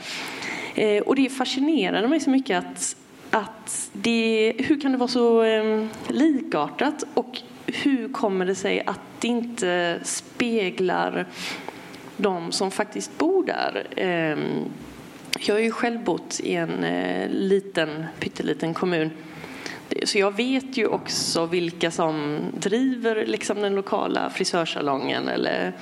Och 1.06 1.16
det 1.16 1.28
fascinerade 1.28 2.08
mig 2.08 2.20
så 2.20 2.30
mycket 2.30 2.58
att, 2.58 2.96
att 3.30 3.90
det, 3.92 4.52
hur 4.58 4.80
kan 4.80 4.92
det 4.92 4.98
vara 4.98 5.08
så 5.08 5.42
eh, 5.42 5.86
likartat 6.08 7.04
och 7.14 7.38
hur 7.66 8.12
kommer 8.12 8.46
det 8.46 8.54
sig 8.54 8.82
att 8.86 9.00
det 9.20 9.28
inte 9.28 10.00
speglar 10.02 11.26
de 12.16 12.52
som 12.52 12.70
faktiskt 12.70 13.18
bor 13.18 13.46
där. 13.46 13.86
Eh, 13.96 14.38
jag 15.46 15.54
har 15.54 15.60
ju 15.60 15.70
själv 15.70 16.04
bott 16.04 16.40
i 16.40 16.54
en 16.54 16.84
eh, 16.84 17.30
liten, 17.30 18.04
pytteliten 18.20 18.74
kommun. 18.74 19.10
Så 20.04 20.18
jag 20.18 20.36
vet 20.36 20.76
ju 20.76 20.86
också 20.86 21.46
vilka 21.46 21.90
som 21.90 22.38
driver 22.54 23.26
liksom 23.26 23.60
den 23.60 23.74
lokala 23.74 24.30
frisörsalongen 24.30 25.28
eller 25.28 25.72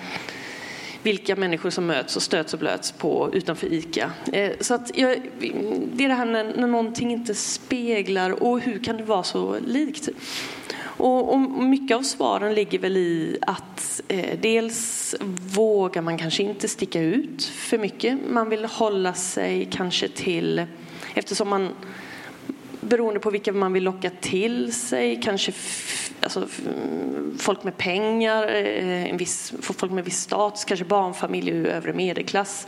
vilka 1.07 1.37
människor 1.37 1.71
som 1.71 1.87
möts 1.87 2.17
och 2.17 2.23
stöts 2.23 2.53
och 2.55 2.61
blöts 2.61 2.93
på 2.93 3.31
utanför 3.33 3.73
ICA. 3.73 4.11
Eh, 4.33 4.53
så 4.61 4.75
att 4.75 4.99
jag, 4.99 5.23
det 5.93 6.05
är 6.05 6.09
det 6.09 6.15
här 6.15 6.27
när, 6.27 6.45
när 6.45 6.67
någonting 6.67 7.13
inte 7.13 7.35
speglar 7.35 8.43
och 8.43 8.61
hur 8.61 8.85
kan 8.85 8.97
det 8.97 9.03
vara 9.03 9.23
så 9.23 9.57
likt? 9.67 10.09
Och, 10.81 11.33
och 11.33 11.39
mycket 11.63 11.97
av 11.97 12.03
svaren 12.03 12.55
ligger 12.55 12.79
väl 12.79 12.97
i 12.97 13.39
att 13.43 14.01
eh, 14.09 14.39
dels 14.41 15.15
vågar 15.55 16.03
man 16.03 16.19
kanske 16.19 16.43
inte 16.43 16.69
sticka 16.69 17.01
ut 17.01 17.45
för 17.45 17.79
mycket. 17.79 18.19
Man 18.31 18.49
vill 18.49 18.65
hålla 18.65 19.15
sig 19.15 19.69
kanske 19.73 20.09
till, 20.09 20.67
eftersom 21.15 21.49
man 21.49 21.71
beroende 22.89 23.21
på 23.21 23.31
vilka 23.31 23.53
man 23.53 23.73
vill 23.73 23.83
locka 23.83 24.11
till 24.21 24.73
sig, 24.73 25.21
kanske 25.23 25.53
alltså, 26.21 26.49
folk 27.39 27.65
med 27.65 27.77
pengar, 27.77 28.49
eh, 28.49 29.11
en 29.11 29.17
viss, 29.17 29.53
folk 29.61 29.93
med 29.93 30.05
viss 30.05 30.21
status, 30.21 30.65
kanske 30.65 30.85
barnfamiljer 30.85 31.55
ur 31.55 31.67
övre 31.67 31.93
medelklass, 31.93 32.67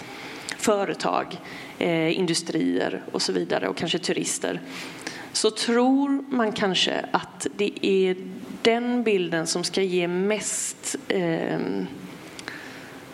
företag, 0.59 1.37
eh, 1.79 2.19
industrier 2.19 3.03
och 3.13 3.23
så 3.23 3.33
vidare 3.33 3.69
och 3.69 3.77
kanske 3.77 3.99
turister 3.99 4.61
så 5.33 5.51
tror 5.51 6.25
man 6.29 6.53
kanske 6.53 7.05
att 7.11 7.47
det 7.57 7.87
är 7.87 8.17
den 8.63 9.03
bilden 9.03 9.47
som 9.47 9.65
ska 9.65 9.83
ge 9.83 10.09
mest 10.09 10.97
eh, 11.09 11.59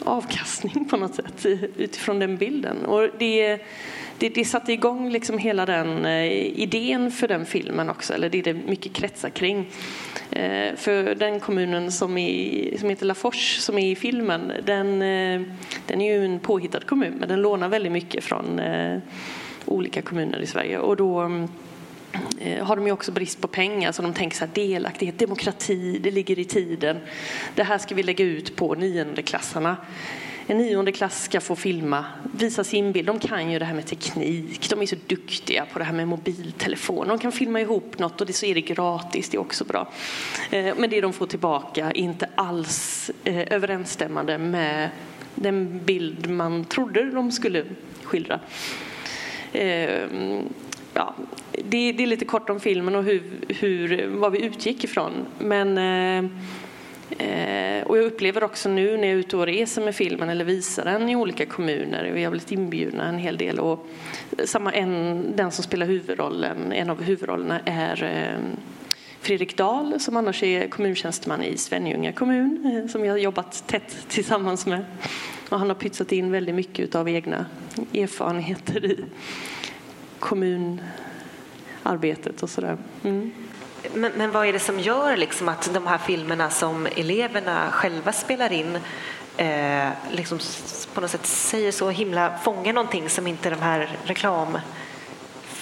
avkastning 0.05 0.85
på 0.85 0.97
något 0.97 1.15
sätt 1.15 1.47
utifrån 1.77 2.19
den 2.19 2.37
bilden. 2.37 2.85
Och 2.85 3.09
det, 3.19 3.61
det, 4.19 4.29
det 4.29 4.45
satte 4.45 4.73
igång 4.73 5.11
liksom 5.11 5.39
hela 5.39 5.67
den 5.67 6.05
eh, 6.05 6.25
idén 6.61 7.11
för 7.11 7.29
den 7.29 7.47
filmen 7.47 7.91
också, 7.91 8.15
eller 8.15 8.31
det 8.31 8.39
är 8.39 8.43
det 8.43 8.55
mycket 8.55 8.93
kretsar 8.93 9.31
kring. 9.31 9.71
Eh, 10.31 10.75
för 10.77 11.15
den 11.15 11.41
kommunen 11.41 11.93
som, 11.93 12.19
är, 12.19 12.79
som 12.79 12.89
heter 12.89 13.07
Lafors, 13.07 13.57
som 13.59 13.79
är 13.79 13.91
i 13.91 13.97
filmen, 13.97 14.53
den, 14.67 15.03
eh, 15.03 15.43
den 15.87 16.01
är 16.01 16.15
ju 16.15 16.25
en 16.25 16.41
påhittad 16.41 16.81
kommun, 16.81 17.15
men 17.21 17.29
den 17.29 17.43
lånar 17.43 17.69
väldigt 17.69 17.93
mycket 17.93 18.25
från 18.25 18.59
eh, 18.59 18.99
olika 19.65 20.03
kommuner 20.03 20.39
i 20.39 20.47
Sverige. 20.47 20.79
Och 20.79 20.97
då 20.97 21.23
eh, 21.23 21.45
eh, 22.39 22.65
har 22.65 22.77
de 22.77 22.87
ju 22.87 22.93
också 22.93 23.13
brist 23.13 23.41
på 23.41 23.49
pengar 23.49 23.93
så 23.93 24.03
de 24.03 24.13
tänker 24.13 24.37
så 24.37 24.45
här 24.45 24.55
delaktighet, 24.55 25.19
demokrati, 25.19 25.99
det 25.99 26.11
ligger 26.11 26.39
i 26.39 26.45
tiden. 26.45 26.97
Det 27.55 27.63
här 27.63 27.79
ska 27.79 27.95
vi 27.95 28.03
lägga 28.03 28.25
ut 28.25 28.57
på 28.57 28.75
niondeklassarna. 28.75 29.77
En 30.47 30.59
nionde 30.59 30.93
klass 30.93 31.25
ska 31.25 31.41
få 31.41 31.57
filma, 31.57 32.05
visa 32.39 32.65
sin 32.65 32.93
bild. 32.93 33.07
De 33.07 33.19
kan 33.19 33.51
ju 33.51 33.59
det 33.59 33.65
här 33.65 33.75
med 33.75 33.87
teknik, 33.87 34.71
de 34.71 34.83
är 34.83 34.87
så 34.87 34.97
duktiga 35.07 35.67
på 35.73 35.79
det 35.79 35.85
här 35.85 35.93
med 35.93 36.09
mobiltelefon. 36.09 37.09
De 37.09 37.19
kan 37.19 37.33
filma 37.33 37.61
ihop 37.61 37.99
något 37.99 38.21
och 38.21 38.27
det 38.27 38.33
så 38.33 38.47
är 38.47 38.55
det 38.55 38.61
gratis, 38.61 39.29
det 39.29 39.37
är 39.37 39.41
också 39.41 39.65
bra. 39.65 39.89
Eh, 40.51 40.75
men 40.77 40.91
det 40.91 41.01
de 41.01 41.13
får 41.13 41.27
tillbaka 41.27 41.87
är 41.87 41.97
inte 41.97 42.29
alls 42.35 43.11
eh, 43.25 43.53
överensstämmande 43.53 44.39
med 44.39 44.91
den 45.35 45.85
bild 45.85 46.31
man 46.31 46.65
trodde 46.65 47.11
de 47.11 47.33
skulle 47.33 47.65
skildra 48.03 48.41
ehm, 49.53 50.49
ja, 50.95 51.15
det, 51.53 51.93
det, 51.93 52.03
är 52.03 52.07
lite 52.07 52.25
kort 52.25 52.51
om 52.51 52.61
filmen 52.61 52.95
och 52.95 53.05
hur, 53.05 53.23
hur, 53.49 54.07
vad 54.07 54.33
vi 54.33 54.43
utgick 54.43 54.85
ifrån. 54.85 55.13
Men, 55.39 55.79
eh, 55.79 56.31
eh, 57.11 57.87
och 57.87 57.99
jag 57.99 58.05
upplever 58.05 58.45
också 58.45 58.69
nu 58.69 58.97
när 58.97 59.09
jag 59.09 59.15
är 59.15 59.19
ute 59.19 59.37
och 59.37 59.47
reser 59.47 59.83
med 59.83 59.95
filmen 59.95 60.29
eller 60.29 60.45
visar 60.45 60.85
den 60.85 61.09
i 61.09 61.17
olika 61.17 61.47
kommuner, 61.47 62.11
vi 62.15 62.25
har 62.25 62.31
blivit 62.31 62.53
inbjudna 62.53 63.09
en 63.09 63.19
hel 63.19 63.37
del 63.37 63.59
och 63.59 63.87
samma 64.45 64.73
en, 64.73 65.25
den 65.37 65.51
som 65.51 65.65
spelar 65.65 65.87
huvudrollen, 65.87 66.73
en 66.73 66.91
av 66.91 67.03
huvudrollerna 67.03 67.61
är 67.65 68.03
eh, 68.03 68.57
Fredrik 69.25 69.57
Dahl 69.57 70.01
som 70.01 70.17
annars 70.17 70.43
är 70.43 70.69
kommuntjänsteman 70.69 71.43
i 71.43 71.57
Svenljunga 71.57 72.13
kommun 72.13 72.83
eh, 72.85 72.91
som 72.91 73.05
jag 73.05 73.13
har 73.13 73.19
jobbat 73.19 73.65
tätt 73.67 73.97
tillsammans 74.09 74.67
med. 74.67 74.85
Och 75.49 75.59
han 75.59 75.69
har 75.69 75.75
pytsat 75.75 76.13
in 76.13 76.33
väldigt 76.33 76.55
mycket 76.55 76.95
av 76.95 77.09
egna 77.09 77.47
erfarenheter 77.95 78.85
i 78.85 79.05
kommunarbetet 80.19 82.43
och 82.43 82.51
sådär. 82.51 82.79
Mm. 83.03 83.33
Men, 83.95 84.13
men, 84.17 84.31
vad 84.31 84.47
är 84.47 84.53
det 84.53 84.59
som 84.59 84.81
gör 84.81 85.17
liksom 85.17 85.49
att 85.49 85.75
de 85.75 85.87
här 85.87 85.99
filmerna 85.99 86.51
som 86.51 86.87
eleverna 86.87 87.71
själva 87.71 88.13
spelar 88.13 88.53
in 88.53 88.79
eh, 89.37 89.89
liksom 90.11 90.39
på 90.95 91.01
något 91.01 91.11
sätt 91.11 91.27
säger 91.27 91.73
så 91.73 91.91
himla, 91.91 92.39
fångar 92.39 92.73
någonting 92.73 93.09
som 93.09 93.27
inte 93.27 93.51
de 93.51 93.63
här 93.63 93.99
reklamfilmerna 94.05 94.63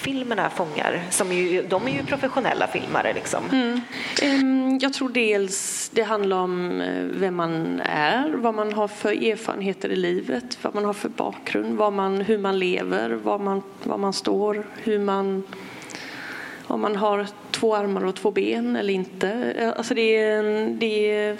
filmerna 0.03 0.49
fångar? 0.49 1.01
Som 1.09 1.31
ju, 1.31 1.63
de 1.67 1.87
är 1.87 1.91
ju 1.91 2.03
professionella 2.03 2.67
filmare. 2.67 3.13
Liksom. 3.13 3.43
Mm. 3.51 3.81
Ehm, 4.21 4.77
jag 4.81 4.93
tror 4.93 5.09
dels 5.09 5.89
det 5.93 6.03
handlar 6.03 6.37
om 6.37 6.81
eh, 6.81 7.03
vem 7.03 7.35
man 7.35 7.81
är, 7.85 8.29
vad 8.29 8.53
man 8.53 8.73
har 8.73 8.87
för 8.87 9.11
erfarenheter 9.11 9.89
i 9.89 9.95
livet, 9.95 10.57
vad 10.61 10.75
man 10.75 10.85
har 10.85 10.93
för 10.93 11.09
bakgrund, 11.09 11.77
vad 11.77 11.93
man, 11.93 12.21
hur 12.21 12.37
man 12.37 12.59
lever, 12.59 13.09
var 13.09 13.39
man, 13.39 13.61
var 13.83 13.97
man 13.97 14.13
står, 14.13 14.63
hur 14.83 14.99
man 14.99 15.43
om 16.67 16.81
man 16.81 16.95
har 16.95 17.27
två 17.51 17.75
armar 17.75 18.05
och 18.05 18.15
två 18.15 18.31
ben 18.31 18.75
eller 18.75 18.93
inte. 18.93 19.73
Alltså 19.77 19.93
det, 19.93 20.41
det 20.67 21.37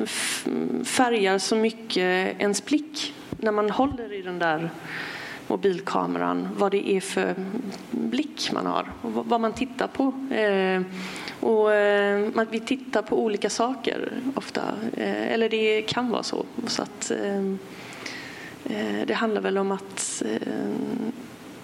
färgar 0.85 1.37
så 1.37 1.55
mycket 1.55 2.41
ens 2.41 2.65
blick 2.65 3.13
när 3.37 3.51
man 3.51 3.69
håller 3.69 4.13
i 4.13 4.21
den 4.21 4.39
där 4.39 4.69
mobilkameran, 5.47 6.49
vad 6.57 6.71
det 6.71 6.89
är 6.89 7.01
för 7.01 7.35
blick 7.91 8.51
man 8.51 8.65
har 8.65 8.91
och 9.01 9.11
vad 9.11 9.41
man 9.41 9.53
tittar 9.53 9.87
på. 9.87 10.03
Eh, 10.35 10.81
och 11.39 11.73
eh, 11.73 12.45
vi 12.51 12.59
tittar 12.59 13.01
på 13.01 13.23
olika 13.23 13.49
saker 13.49 14.11
ofta, 14.35 14.61
eh, 14.93 15.33
eller 15.33 15.49
det 15.49 15.81
kan 15.81 16.09
vara 16.09 16.23
så. 16.23 16.45
så 16.67 16.81
att, 16.81 17.11
det 19.05 19.13
handlar 19.13 19.41
väl 19.41 19.57
om 19.57 19.71
att 19.71 20.23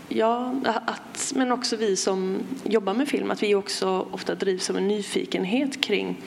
Ja, 0.10 0.56
att, 0.64 1.34
men 1.36 1.52
också 1.52 1.76
vi 1.76 1.96
som 1.96 2.40
jobbar 2.64 2.94
med 2.94 3.08
film, 3.08 3.32
att 3.32 3.44
vi 3.44 3.56
också 3.56 4.08
ofta 4.12 4.36
drivs 4.36 4.70
av 4.70 4.78
en 4.78 4.88
nyfikenhet 4.88 5.82
kring 5.82 6.18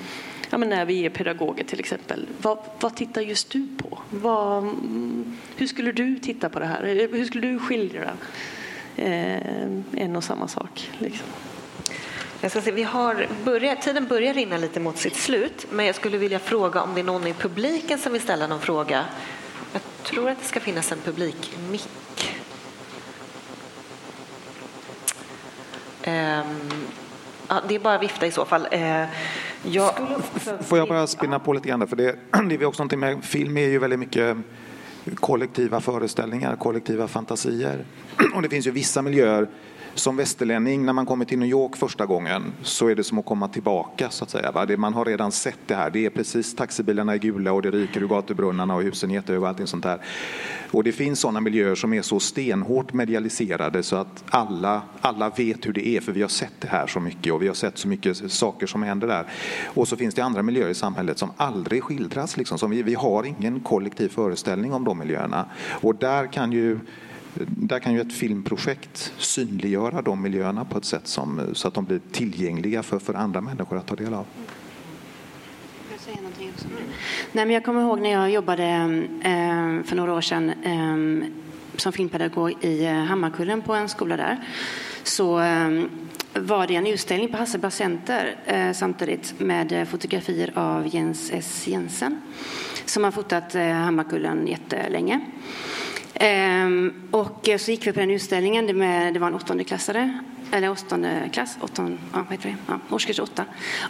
ja, 0.50 0.58
men 0.58 0.68
när 0.68 0.84
vi 0.84 1.06
är 1.06 1.10
pedagoger 1.10 1.64
till 1.64 1.80
exempel. 1.80 2.26
Vad, 2.42 2.58
vad 2.80 2.96
tittar 2.96 3.20
just 3.20 3.50
du 3.50 3.68
på? 3.78 3.98
Vad, 4.10 4.58
mm, 4.58 5.38
hur 5.56 5.66
skulle 5.66 5.92
du 5.92 6.18
titta 6.18 6.48
på 6.48 6.58
det 6.58 6.66
här? 6.66 7.08
Hur 7.12 7.24
skulle 7.24 7.46
du 7.46 7.58
skildra 7.58 8.10
eh, 8.96 9.62
en 9.92 10.16
och 10.16 10.24
samma 10.24 10.48
sak? 10.48 10.90
Liksom? 10.98 11.26
Jag 12.40 12.50
ska 12.50 12.60
se, 12.60 12.70
vi 12.70 12.82
har 12.82 13.26
börjat, 13.44 13.82
tiden 13.82 14.06
börjar 14.06 14.34
rinna 14.34 14.56
lite 14.56 14.80
mot 14.80 14.98
sitt 14.98 15.16
slut, 15.16 15.66
men 15.70 15.86
jag 15.86 15.94
skulle 15.94 16.18
vilja 16.18 16.38
fråga 16.38 16.82
om 16.82 16.94
det 16.94 17.00
är 17.00 17.04
någon 17.04 17.26
i 17.26 17.34
publiken 17.34 17.98
som 17.98 18.12
vill 18.12 18.22
ställa 18.22 18.46
någon 18.46 18.60
fråga. 18.60 19.04
Jag 19.72 19.82
tror 20.02 20.30
att 20.30 20.38
det 20.40 20.46
ska 20.46 20.60
finnas 20.60 20.92
en 20.92 20.98
publikmick. 20.98 21.88
Ja, 27.48 27.62
det 27.68 27.74
är 27.74 27.78
bara 27.78 27.94
att 27.94 28.02
vifta 28.02 28.26
i 28.26 28.30
så 28.30 28.44
fall. 28.44 28.66
Uh, 28.74 29.04
jag... 29.62 29.92
Får 30.60 30.78
jag 30.78 30.88
bara 30.88 31.06
spinna 31.06 31.38
på 31.38 31.52
lite 31.52 31.68
grann? 31.68 31.86
För 31.86 31.96
det, 31.96 32.16
det 32.48 32.54
är 32.54 32.64
också 32.64 32.82
någonting 32.82 33.00
med 33.00 33.24
film 33.24 33.56
är 33.56 33.68
ju 33.68 33.78
väldigt 33.78 33.98
mycket 33.98 34.36
kollektiva 35.14 35.80
föreställningar, 35.80 36.56
kollektiva 36.56 37.08
fantasier. 37.08 37.84
Och 38.34 38.42
det 38.42 38.48
finns 38.48 38.66
ju 38.66 38.70
vissa 38.70 39.02
miljöer 39.02 39.48
som 39.94 40.16
västerlänning, 40.16 40.84
när 40.84 40.92
man 40.92 41.06
kommer 41.06 41.24
till 41.24 41.38
New 41.38 41.48
York 41.48 41.76
första 41.76 42.06
gången 42.06 42.52
så 42.62 42.88
är 42.88 42.94
det 42.94 43.04
som 43.04 43.18
att 43.18 43.24
komma 43.24 43.48
tillbaka 43.48 44.10
så 44.10 44.24
att 44.24 44.30
säga. 44.30 44.64
Det, 44.66 44.76
man 44.76 44.94
har 44.94 45.04
redan 45.04 45.32
sett 45.32 45.58
det 45.66 45.74
här. 45.74 45.90
Det 45.90 46.06
är 46.06 46.10
precis 46.10 46.56
taxibilarna 46.56 47.12
är 47.12 47.18
gula 47.18 47.52
och 47.52 47.62
det 47.62 47.70
ryker 47.70 48.02
ur 48.02 48.08
gatubrunnarna 48.08 48.74
och 48.74 48.82
husen 48.82 49.10
är 49.10 49.14
jättehöga 49.14 49.42
och 49.42 49.48
allting 49.48 49.66
sånt 49.66 49.82
där. 49.82 50.00
Och 50.70 50.84
det 50.84 50.92
finns 50.92 51.20
sådana 51.20 51.40
miljöer 51.40 51.74
som 51.74 51.92
är 51.92 52.02
så 52.02 52.20
stenhårt 52.20 52.92
medialiserade 52.92 53.82
så 53.82 53.96
att 53.96 54.24
alla, 54.30 54.82
alla 55.00 55.30
vet 55.30 55.66
hur 55.66 55.72
det 55.72 55.88
är 55.88 56.00
för 56.00 56.12
vi 56.12 56.22
har 56.22 56.28
sett 56.28 56.60
det 56.60 56.68
här 56.68 56.86
så 56.86 57.00
mycket 57.00 57.32
och 57.32 57.42
vi 57.42 57.46
har 57.46 57.54
sett 57.54 57.78
så 57.78 57.88
mycket 57.88 58.32
saker 58.32 58.66
som 58.66 58.82
händer 58.82 59.08
där. 59.08 59.26
Och 59.64 59.88
så 59.88 59.96
finns 59.96 60.14
det 60.14 60.22
andra 60.22 60.42
miljöer 60.42 60.68
i 60.68 60.74
samhället 60.74 61.18
som 61.18 61.30
aldrig 61.36 61.82
skildras. 61.82 62.36
Liksom, 62.36 62.58
som 62.58 62.70
vi, 62.70 62.82
vi 62.82 62.94
har 62.94 63.24
ingen 63.24 63.60
kollektiv 63.60 64.08
föreställning 64.08 64.72
om 64.72 64.84
de 64.84 64.98
miljöerna. 64.98 65.46
Och 65.70 65.94
där 65.94 66.32
kan 66.32 66.52
ju 66.52 66.78
där 67.34 67.78
kan 67.78 67.92
ju 67.92 68.00
ett 68.00 68.12
filmprojekt 68.12 69.12
synliggöra 69.18 70.02
de 70.02 70.22
miljöerna 70.22 70.64
på 70.64 70.78
ett 70.78 70.84
sätt 70.84 71.06
som, 71.06 71.38
eh, 71.38 71.52
så 71.52 71.68
att 71.68 71.74
de 71.74 71.84
blir 71.84 72.00
tillgängliga 72.12 72.82
för, 72.82 72.98
för 72.98 73.14
andra 73.14 73.40
människor 73.40 73.76
att 73.76 73.86
ta 73.86 73.94
del 73.94 74.14
av. 74.14 74.26
Nej, 77.32 77.46
men 77.46 77.50
jag 77.50 77.64
kommer 77.64 77.80
ihåg 77.80 78.00
när 78.00 78.10
jag 78.10 78.30
jobbade 78.30 78.64
eh, 79.22 79.84
för 79.84 79.94
några 79.94 80.14
år 80.14 80.20
sedan 80.20 80.50
eh, 80.50 81.28
som 81.76 81.92
filmpedagog 81.92 82.64
i 82.64 82.84
eh, 82.84 82.92
Hammarkullen 82.92 83.62
på 83.62 83.74
en 83.74 83.88
skola 83.88 84.16
där. 84.16 84.48
Så 85.02 85.40
eh, 85.40 85.84
var 86.34 86.66
det 86.66 86.76
en 86.76 86.86
utställning 86.86 87.28
på 87.28 87.36
Hasselblad 87.36 87.72
Center 87.72 88.36
eh, 88.46 88.72
samtidigt 88.72 89.40
med 89.40 89.72
eh, 89.72 89.84
fotografier 89.84 90.52
av 90.54 90.94
Jens 90.94 91.30
S. 91.32 91.68
Jensen 91.68 92.22
som 92.84 93.04
har 93.04 93.10
fotat 93.10 93.54
eh, 93.54 93.68
Hammarkullen 93.68 94.46
jättelänge. 94.46 95.20
Ehm, 96.14 96.92
och 97.10 97.48
så 97.58 97.70
gick 97.70 97.86
vi 97.86 97.92
på 97.92 98.00
den 98.00 98.10
utställningen. 98.10 98.66
Det, 98.66 98.72
med, 98.72 99.14
det 99.14 99.20
var 99.20 99.26
en 99.26 99.34
åttondeklassare, 99.34 100.18
eller 100.52 100.70
åttonde 100.70 101.30
klass, 101.32 101.56
åttonde, 101.60 101.96
ja, 102.12 102.24
vad 102.30 102.38
det? 102.42 102.56
Ja, 102.66 102.78
årskurs 102.90 103.18
åtta. 103.18 103.44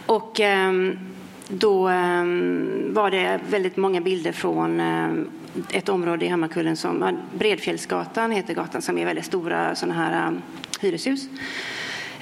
Och 0.05 0.39
ehm, 0.39 0.99
då 1.47 1.87
ehm, 1.87 2.93
var 2.93 3.11
det 3.11 3.39
väldigt 3.49 3.77
många 3.77 4.01
bilder 4.01 4.31
från 4.31 4.79
ehm, 4.79 5.29
ett 5.71 5.89
område 5.89 6.25
i 6.25 6.27
Hammarkullen 6.27 6.75
som 6.75 7.17
Bredfjällsgatan 7.37 8.31
heter 8.31 8.53
gatan 8.53 8.81
som 8.81 8.97
är 8.97 9.05
väldigt 9.05 9.25
stora 9.25 9.75
sådana 9.75 9.93
här 9.93 10.27
ehm, 10.27 10.41
hyreshus. 10.81 11.27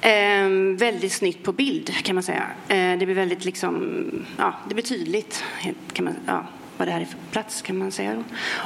Ehm, 0.01 0.77
väldigt 0.77 1.11
snyggt 1.11 1.43
på 1.43 1.51
bild 1.51 1.93
kan 2.03 2.15
man 2.15 2.23
säga. 2.23 2.43
Ehm, 2.67 2.99
det 2.99 3.05
blir 3.05 3.15
väldigt 3.15 3.45
liksom, 3.45 4.03
ja, 4.37 4.53
det 4.67 4.73
blir 4.73 4.85
tydligt 4.85 5.43
kan 5.93 6.05
man, 6.05 6.15
ja, 6.25 6.45
vad 6.81 6.87
det 6.87 6.91
här 6.91 7.01
är 7.01 7.05
för 7.05 7.17
plats 7.31 7.61
kan 7.61 7.77
man 7.77 7.91
säga. 7.91 8.23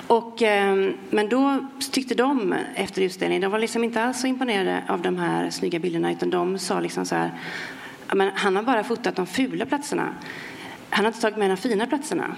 Och, 0.07 0.41
ehm, 0.41 0.93
men 1.09 1.29
då 1.29 1.65
tyckte 1.91 2.15
de 2.15 2.55
efter 2.75 3.01
utställningen, 3.01 3.41
de 3.41 3.51
var 3.51 3.59
liksom 3.59 3.83
inte 3.83 4.03
alls 4.03 4.21
så 4.21 4.27
imponerade 4.27 4.83
av 4.87 5.01
de 5.01 5.17
här 5.17 5.49
snygga 5.49 5.79
bilderna 5.79 6.11
utan 6.11 6.29
de 6.29 6.59
sa 6.59 6.79
liksom 6.79 7.05
så 7.05 7.15
här, 7.15 7.31
men 8.13 8.31
han 8.35 8.55
har 8.55 8.63
bara 8.63 8.83
fotat 8.83 9.15
de 9.15 9.27
fula 9.27 9.65
platserna. 9.65 10.13
Han 10.89 11.05
har 11.05 11.09
inte 11.09 11.21
tagit 11.21 11.37
med 11.37 11.49
de 11.49 11.57
fina 11.57 11.87
platserna. 11.87 12.35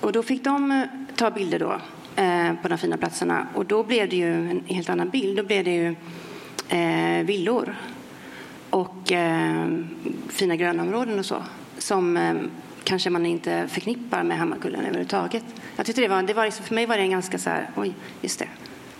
Och 0.00 0.12
då 0.12 0.22
fick 0.22 0.44
de 0.44 0.70
eh, 0.70 0.82
ta 1.16 1.30
bilder 1.30 1.58
då 1.58 1.80
eh, 2.22 2.52
på 2.62 2.68
de 2.68 2.78
fina 2.78 2.96
platserna 2.96 3.46
och 3.54 3.66
då 3.66 3.82
blev 3.82 4.08
det 4.08 4.16
ju 4.16 4.50
en 4.50 4.62
helt 4.66 4.88
annan 4.88 5.08
bild. 5.08 5.36
Då 5.36 5.42
blev 5.42 5.64
det 5.64 5.74
ju 5.74 5.96
eh, 6.68 7.24
villor 7.24 7.76
och 8.70 9.12
ehm, 9.12 9.88
fina 10.28 10.56
grönområden 10.56 11.18
och 11.18 11.26
så 11.26 11.42
som 11.78 12.16
ehm, 12.16 12.50
kanske 12.86 13.10
man 13.10 13.26
inte 13.26 13.68
förknippar 13.68 14.22
med 14.22 14.38
Hammarkullen 14.38 14.80
överhuvudtaget. 14.80 15.44
Jag 15.76 15.86
tyckte 15.86 16.02
det 16.02 16.08
var, 16.08 16.22
det 16.22 16.34
var 16.34 16.44
liksom, 16.44 16.64
för 16.64 16.74
mig 16.74 16.86
var 16.86 16.96
det 16.96 17.02
en 17.02 17.10
ganska 17.10 17.38
så 17.38 17.50
här, 17.50 17.70
oj, 17.76 17.94
just 18.20 18.38
det. 18.38 18.48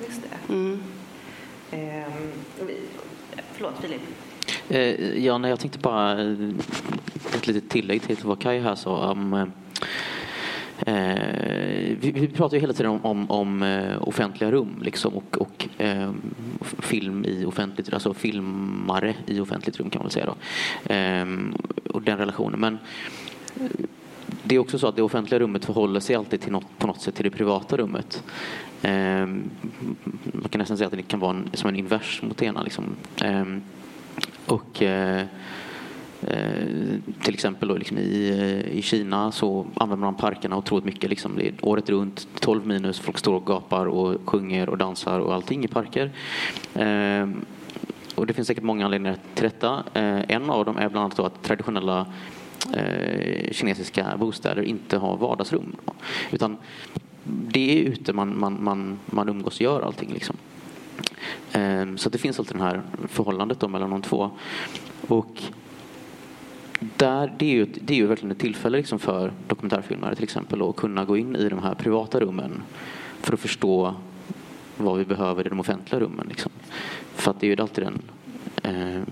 Just 0.06 0.22
det. 0.22 0.52
Mm. 0.52 0.82
Eh, 1.70 2.12
förlåt, 3.52 3.74
Filip. 3.80 4.00
Eh, 4.68 5.24
ja, 5.24 5.38
nej, 5.38 5.50
jag 5.50 5.60
tänkte 5.60 5.78
bara 5.78 6.22
eh, 6.22 6.36
ett 7.34 7.46
litet 7.46 7.70
tillägg 7.70 8.02
till 8.02 8.16
vad 8.22 8.40
Kaj 8.40 8.60
här 8.60 8.74
sa 8.74 9.10
om 9.10 9.34
eh, 9.34 9.46
Eh, 10.78 11.96
vi, 12.00 12.10
vi, 12.14 12.28
pratar 12.28 12.56
ju 12.56 12.60
hela 12.60 12.72
tiden 12.72 12.90
om, 12.90 13.04
om, 13.04 13.30
om 13.30 13.62
eh, 13.62 14.08
offentliga 14.08 14.50
rum 14.50 14.78
liksom, 14.82 15.14
och, 15.14 15.38
och 15.40 15.68
eh, 15.78 16.12
film 16.60 17.24
i 17.24 17.44
offentligt 17.44 17.94
alltså 17.94 18.14
filmare 18.14 19.14
i 19.26 19.40
offentligt 19.40 19.80
rum 19.80 19.90
kan 19.90 19.98
man 19.98 20.04
väl 20.04 20.12
säga. 20.12 20.26
Då. 20.26 20.36
Eh, 20.94 21.26
och 21.90 22.02
den 22.02 22.18
relationen. 22.18 22.60
Men 22.60 22.78
det 24.42 24.54
är 24.54 24.58
också 24.58 24.78
så 24.78 24.86
att 24.86 24.96
det 24.96 25.02
offentliga 25.02 25.40
rummet 25.40 25.64
förhåller 25.64 26.00
sig 26.00 26.16
alltid 26.16 26.40
till 26.40 26.52
något, 26.52 26.78
på 26.78 26.86
något 26.86 27.00
sätt 27.00 27.14
till 27.14 27.24
det 27.24 27.30
privata 27.30 27.76
rummet. 27.76 28.22
Eh, 28.82 29.26
man 30.22 30.48
kan 30.50 30.58
nästan 30.58 30.76
säga 30.76 30.86
att 30.86 30.92
det 30.92 31.02
kan 31.02 31.20
vara 31.20 31.30
en, 31.30 31.50
som 31.52 31.68
en 31.68 31.76
invers 31.76 32.22
mot 32.22 32.36
det 32.36 32.46
ena. 32.46 32.62
Liksom. 32.62 32.84
Eh, 33.22 33.44
och 34.46 34.82
eh, 34.82 35.26
Eh, 36.20 36.98
till 37.22 37.34
exempel 37.34 37.68
då, 37.68 37.76
liksom 37.76 37.98
i, 37.98 38.28
eh, 38.30 38.78
i 38.78 38.82
Kina 38.82 39.32
så 39.32 39.66
använder 39.74 40.06
man 40.06 40.14
parkerna 40.14 40.56
otroligt 40.56 40.84
mycket. 40.84 41.10
Liksom, 41.10 41.36
det 41.36 41.48
är 41.48 41.54
året 41.62 41.90
runt, 41.90 42.28
12 42.40 42.66
minus, 42.66 42.98
folk 43.00 43.18
står 43.18 43.34
och 43.34 43.46
gapar 43.46 43.86
och 43.86 44.20
sjunger 44.24 44.68
och 44.68 44.78
dansar 44.78 45.20
och 45.20 45.34
allting 45.34 45.64
i 45.64 45.68
parker. 45.68 46.10
Eh, 46.74 47.28
och 48.14 48.26
det 48.26 48.32
finns 48.32 48.48
säkert 48.48 48.64
många 48.64 48.84
anledningar 48.84 49.16
till 49.34 49.44
detta. 49.44 49.84
Eh, 49.94 50.20
en 50.28 50.50
av 50.50 50.64
dem 50.64 50.76
är 50.76 50.88
bland 50.88 51.04
annat 51.04 51.18
att 51.18 51.42
traditionella 51.42 52.06
eh, 52.74 53.52
kinesiska 53.52 54.16
bostäder 54.18 54.62
inte 54.62 54.96
har 54.96 55.16
vardagsrum. 55.16 55.76
Utan 56.30 56.56
det 57.24 57.78
är 57.78 57.82
ute 57.82 58.12
man, 58.12 58.38
man, 58.40 58.64
man, 58.64 58.98
man 59.06 59.28
umgås 59.28 59.54
och 59.54 59.62
gör 59.62 59.80
allting. 59.80 60.12
Liksom. 60.12 60.36
Eh, 61.52 61.96
så 61.96 62.08
det 62.08 62.18
finns 62.18 62.38
alltid 62.38 62.56
det 62.56 62.62
här 62.62 62.82
förhållandet 63.08 63.60
då 63.60 63.68
mellan 63.68 63.90
de 63.90 64.02
två. 64.02 64.30
Och 65.08 65.42
där, 66.80 67.32
det, 67.38 67.46
är 67.46 67.54
ju, 67.54 67.66
det 67.80 67.94
är 67.94 67.98
ju 67.98 68.06
verkligen 68.06 68.32
ett 68.32 68.38
tillfälle 68.38 68.76
liksom 68.76 68.98
för 68.98 69.32
dokumentärfilmare 69.48 70.14
till 70.14 70.24
exempel 70.24 70.62
att 70.62 70.76
kunna 70.76 71.04
gå 71.04 71.16
in 71.16 71.36
i 71.36 71.48
de 71.48 71.62
här 71.62 71.74
privata 71.74 72.20
rummen 72.20 72.62
för 73.20 73.32
att 73.34 73.40
förstå 73.40 73.94
vad 74.76 74.98
vi 74.98 75.04
behöver 75.04 75.46
i 75.46 75.48
de 75.48 75.60
offentliga 75.60 76.00
rummen. 76.00 76.26
Liksom. 76.28 76.52
För 77.14 77.30
att 77.30 77.40
det 77.40 77.46
är 77.46 77.56
ju 77.56 77.62
alltid 77.62 77.84
den 77.84 78.02
eh, 78.62 79.02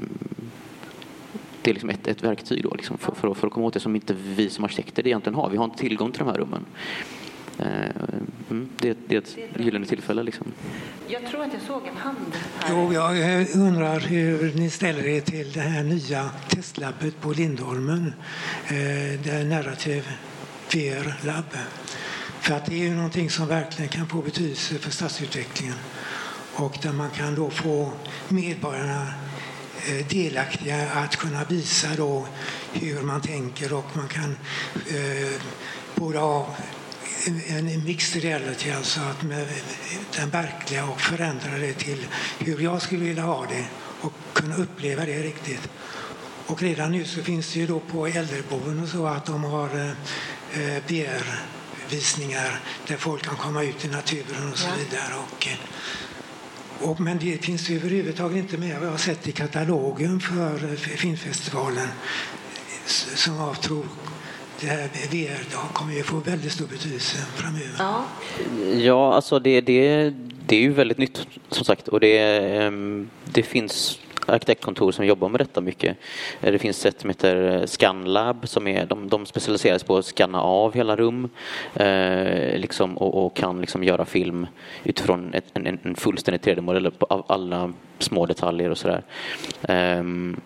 det 1.65 1.71
är 1.71 1.75
liksom 1.75 1.91
ett, 1.91 2.07
ett 2.09 2.25
verktyg 2.25 2.63
då, 2.63 2.75
liksom, 2.75 2.99
för, 2.99 3.15
för, 3.15 3.35
för, 3.35 3.47
att 3.47 3.53
komma 3.53 3.67
åt 3.67 3.75
det 3.75 3.81
som 3.81 3.95
inte 3.95 4.15
vi 4.15 4.51
som 4.51 4.65
arkitekter 4.65 5.07
egentligen 5.07 5.35
har. 5.35 5.51
Vi 5.51 5.57
har 5.57 5.65
inte 5.65 5.79
tillgång 5.79 6.13
till 6.13 6.19
de 6.19 6.29
här 6.29 6.39
rummen. 6.39 6.65
Eh, 7.59 7.67
mm, 8.51 8.69
det, 8.79 8.99
det 9.07 9.15
är 9.15 9.19
ett 9.19 9.37
gyllene 9.59 9.87
tillfälle. 9.87 10.23
Liksom. 10.23 10.47
Jag 11.09 11.27
tror 11.27 11.43
att 11.43 11.53
jag 11.53 11.63
såg 11.63 11.87
en 11.87 11.97
hand 11.97 12.33
här. 12.59 12.71
Jo, 12.71 12.93
jag 12.93 13.47
undrar 13.57 14.01
hur 14.01 14.55
ni 14.55 14.71
ställer 14.71 15.07
er 15.07 15.21
till 15.21 15.53
det 15.53 15.61
här 15.61 15.85
nya 15.85 16.31
testlabbet 16.49 17.21
på 17.21 17.33
Lindholmen, 17.33 18.13
eh, 18.67 19.21
det 19.25 19.31
är 19.31 19.45
Narrative 19.45 20.05
VR 20.73 21.27
Lab. 21.27 21.45
För 22.41 22.55
att 22.55 22.67
det 22.67 22.75
är 22.75 22.85
ju 22.89 22.95
någonting 22.95 23.31
som 23.31 23.47
verkligen 23.47 23.89
kan 23.89 24.07
få 24.07 24.23
betydelse 24.23 24.75
för 24.75 24.91
stadsutvecklingen 24.91 25.77
och 26.55 26.79
där 26.83 26.93
man 26.93 27.11
kan 27.11 27.35
då 27.35 27.51
få 27.51 27.93
medborgarna 28.29 29.07
delaktiga 30.09 30.91
att 30.91 31.17
kunna 31.17 31.45
visa 31.45 31.89
då 31.97 32.27
hur 32.73 33.03
man 33.03 33.21
tänker 33.21 33.73
och 33.73 33.97
man 33.97 34.09
kan 34.09 34.37
eh, 34.89 35.41
både 35.95 36.19
ha 36.19 36.57
en, 37.27 37.69
en 37.69 37.85
mixed 37.85 38.23
reality, 38.23 38.71
alltså 38.71 39.01
att 39.01 39.23
med 39.23 39.47
den 40.17 40.31
verkliga 40.31 40.85
och 40.85 41.01
förändra 41.01 41.59
det 41.59 41.73
till 41.73 42.07
hur 42.39 42.61
jag 42.61 42.83
skulle 42.83 43.05
vilja 43.05 43.23
ha 43.23 43.47
det 43.47 43.67
och 44.01 44.13
kunna 44.33 44.57
uppleva 44.57 45.05
det 45.05 45.23
riktigt. 45.23 45.69
Och 46.47 46.63
redan 46.63 46.93
nu 46.93 47.05
så 47.05 47.23
finns 47.23 47.53
det 47.53 47.59
ju 47.61 47.67
då 47.67 47.81
på 47.81 48.07
äldreboenden 48.07 48.83
och 48.83 48.89
så 48.89 49.07
att 49.07 49.27
de 49.27 49.45
har 49.45 49.95
eh, 50.53 50.83
VR-visningar 50.89 52.61
där 52.87 52.97
folk 52.97 53.23
kan 53.23 53.37
komma 53.37 53.63
ut 53.63 53.85
i 53.85 53.89
naturen 53.89 54.53
och 54.53 54.59
så 54.59 54.69
vidare. 54.79 55.15
Och, 55.15 55.47
eh, 55.47 55.59
och, 56.83 57.01
men 57.01 57.19
det 57.19 57.45
finns 57.45 57.71
ju 57.71 57.77
överhuvudtaget 57.77 58.37
inte 58.37 58.59
med 58.59 58.79
vad 58.79 58.87
jag 58.87 58.93
har 58.93 58.99
sett 58.99 59.29
i 59.29 59.33
katalogen 59.33 60.21
för 60.21 60.65
eh, 60.65 60.75
filmfestivalen 60.75 61.89
som 63.17 63.37
jag 63.37 63.61
tror 63.61 63.85
det 64.61 64.67
här 64.67 64.89
VR 65.11 65.45
då 65.53 65.59
kommer 65.73 65.95
ju 65.95 66.03
få 66.03 66.17
väldigt 66.17 66.53
stor 66.53 66.67
betydelse 66.67 67.17
framöver. 67.37 67.75
Ja, 67.79 68.05
Ja, 68.81 69.15
alltså 69.15 69.39
det, 69.39 69.61
det, 69.61 70.13
det 70.47 70.57
är 70.57 70.61
ju 70.61 70.73
väldigt 70.73 70.99
nytt 70.99 71.27
som 71.51 71.65
sagt. 71.65 71.89
Och 71.89 72.01
det, 72.01 72.19
ehm, 72.19 73.11
det 73.25 73.43
finns 73.43 73.99
arkitektkontor 74.27 74.93
som 74.93 75.07
jobbar 75.07 75.29
med 75.29 75.41
detta 75.41 75.61
mycket. 75.61 75.97
Eh, 76.41 76.53
det 76.53 76.59
finns 76.59 76.87
ett 76.87 77.01
som 77.01 77.11
heter 77.11 77.61
eh, 77.61 77.67
Scanlab 77.67 78.49
som 78.49 78.67
är, 78.67 78.87
de, 78.87 79.09
de 79.09 79.27
specialiserar 79.27 79.79
sig 79.79 79.87
på 79.87 79.97
att 79.97 80.05
scanna 80.05 80.41
av 80.41 80.75
hela 80.75 80.97
rum 80.97 81.29
eh, 81.75 82.59
liksom, 82.59 82.99
och, 82.99 83.27
och 83.27 83.37
kan 83.37 83.61
liksom 83.61 83.85
göra 83.85 84.05
film 84.05 84.47
utifrån 84.85 85.35
ett, 85.35 85.45
en, 85.55 85.79
en 85.83 85.95
fullständig 85.95 86.41
3D-modell 86.41 86.91
av 87.01 87.25
alla 87.27 87.73
små 87.99 88.27
detaljer 88.27 88.71
och 88.71 88.79
sådär. 88.79 89.03
Ehm, 89.63 90.41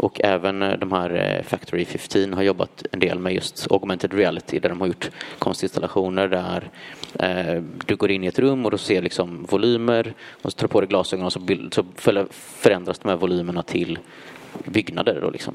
och 0.00 0.20
även 0.24 0.62
eh, 0.62 0.78
de 0.78 0.92
här 0.92 1.10
eh, 1.10 1.42
Factory 1.42 1.84
15 1.84 2.32
har 2.34 2.42
jobbat 2.42 2.84
en 2.92 3.00
del 3.00 3.18
med 3.18 3.34
just 3.34 3.70
augmented 3.70 4.14
reality 4.14 4.58
där 4.58 4.68
de 4.68 4.80
har 4.80 4.86
gjort 4.86 5.10
konstinstallationer 5.38 6.28
där 6.28 6.70
eh, 7.18 7.62
du 7.86 7.96
går 7.96 8.10
in 8.10 8.24
i 8.24 8.26
ett 8.26 8.38
rum 8.38 8.64
och 8.64 8.70
du 8.70 8.78
ser 8.78 9.02
liksom 9.02 9.46
volymer 9.50 10.14
och 10.42 10.52
så 10.52 10.56
tar 10.56 10.66
du 10.66 10.72
på 10.72 10.80
dig 10.80 10.88
glasögon 10.88 11.26
och 11.26 11.32
så, 11.32 11.40
bild, 11.40 11.74
så 11.74 11.84
förändras 12.34 12.98
de 12.98 13.08
här 13.08 13.16
volymerna 13.16 13.62
till 13.62 13.98
byggnader. 14.64 15.18
Då 15.20 15.30
liksom. 15.30 15.54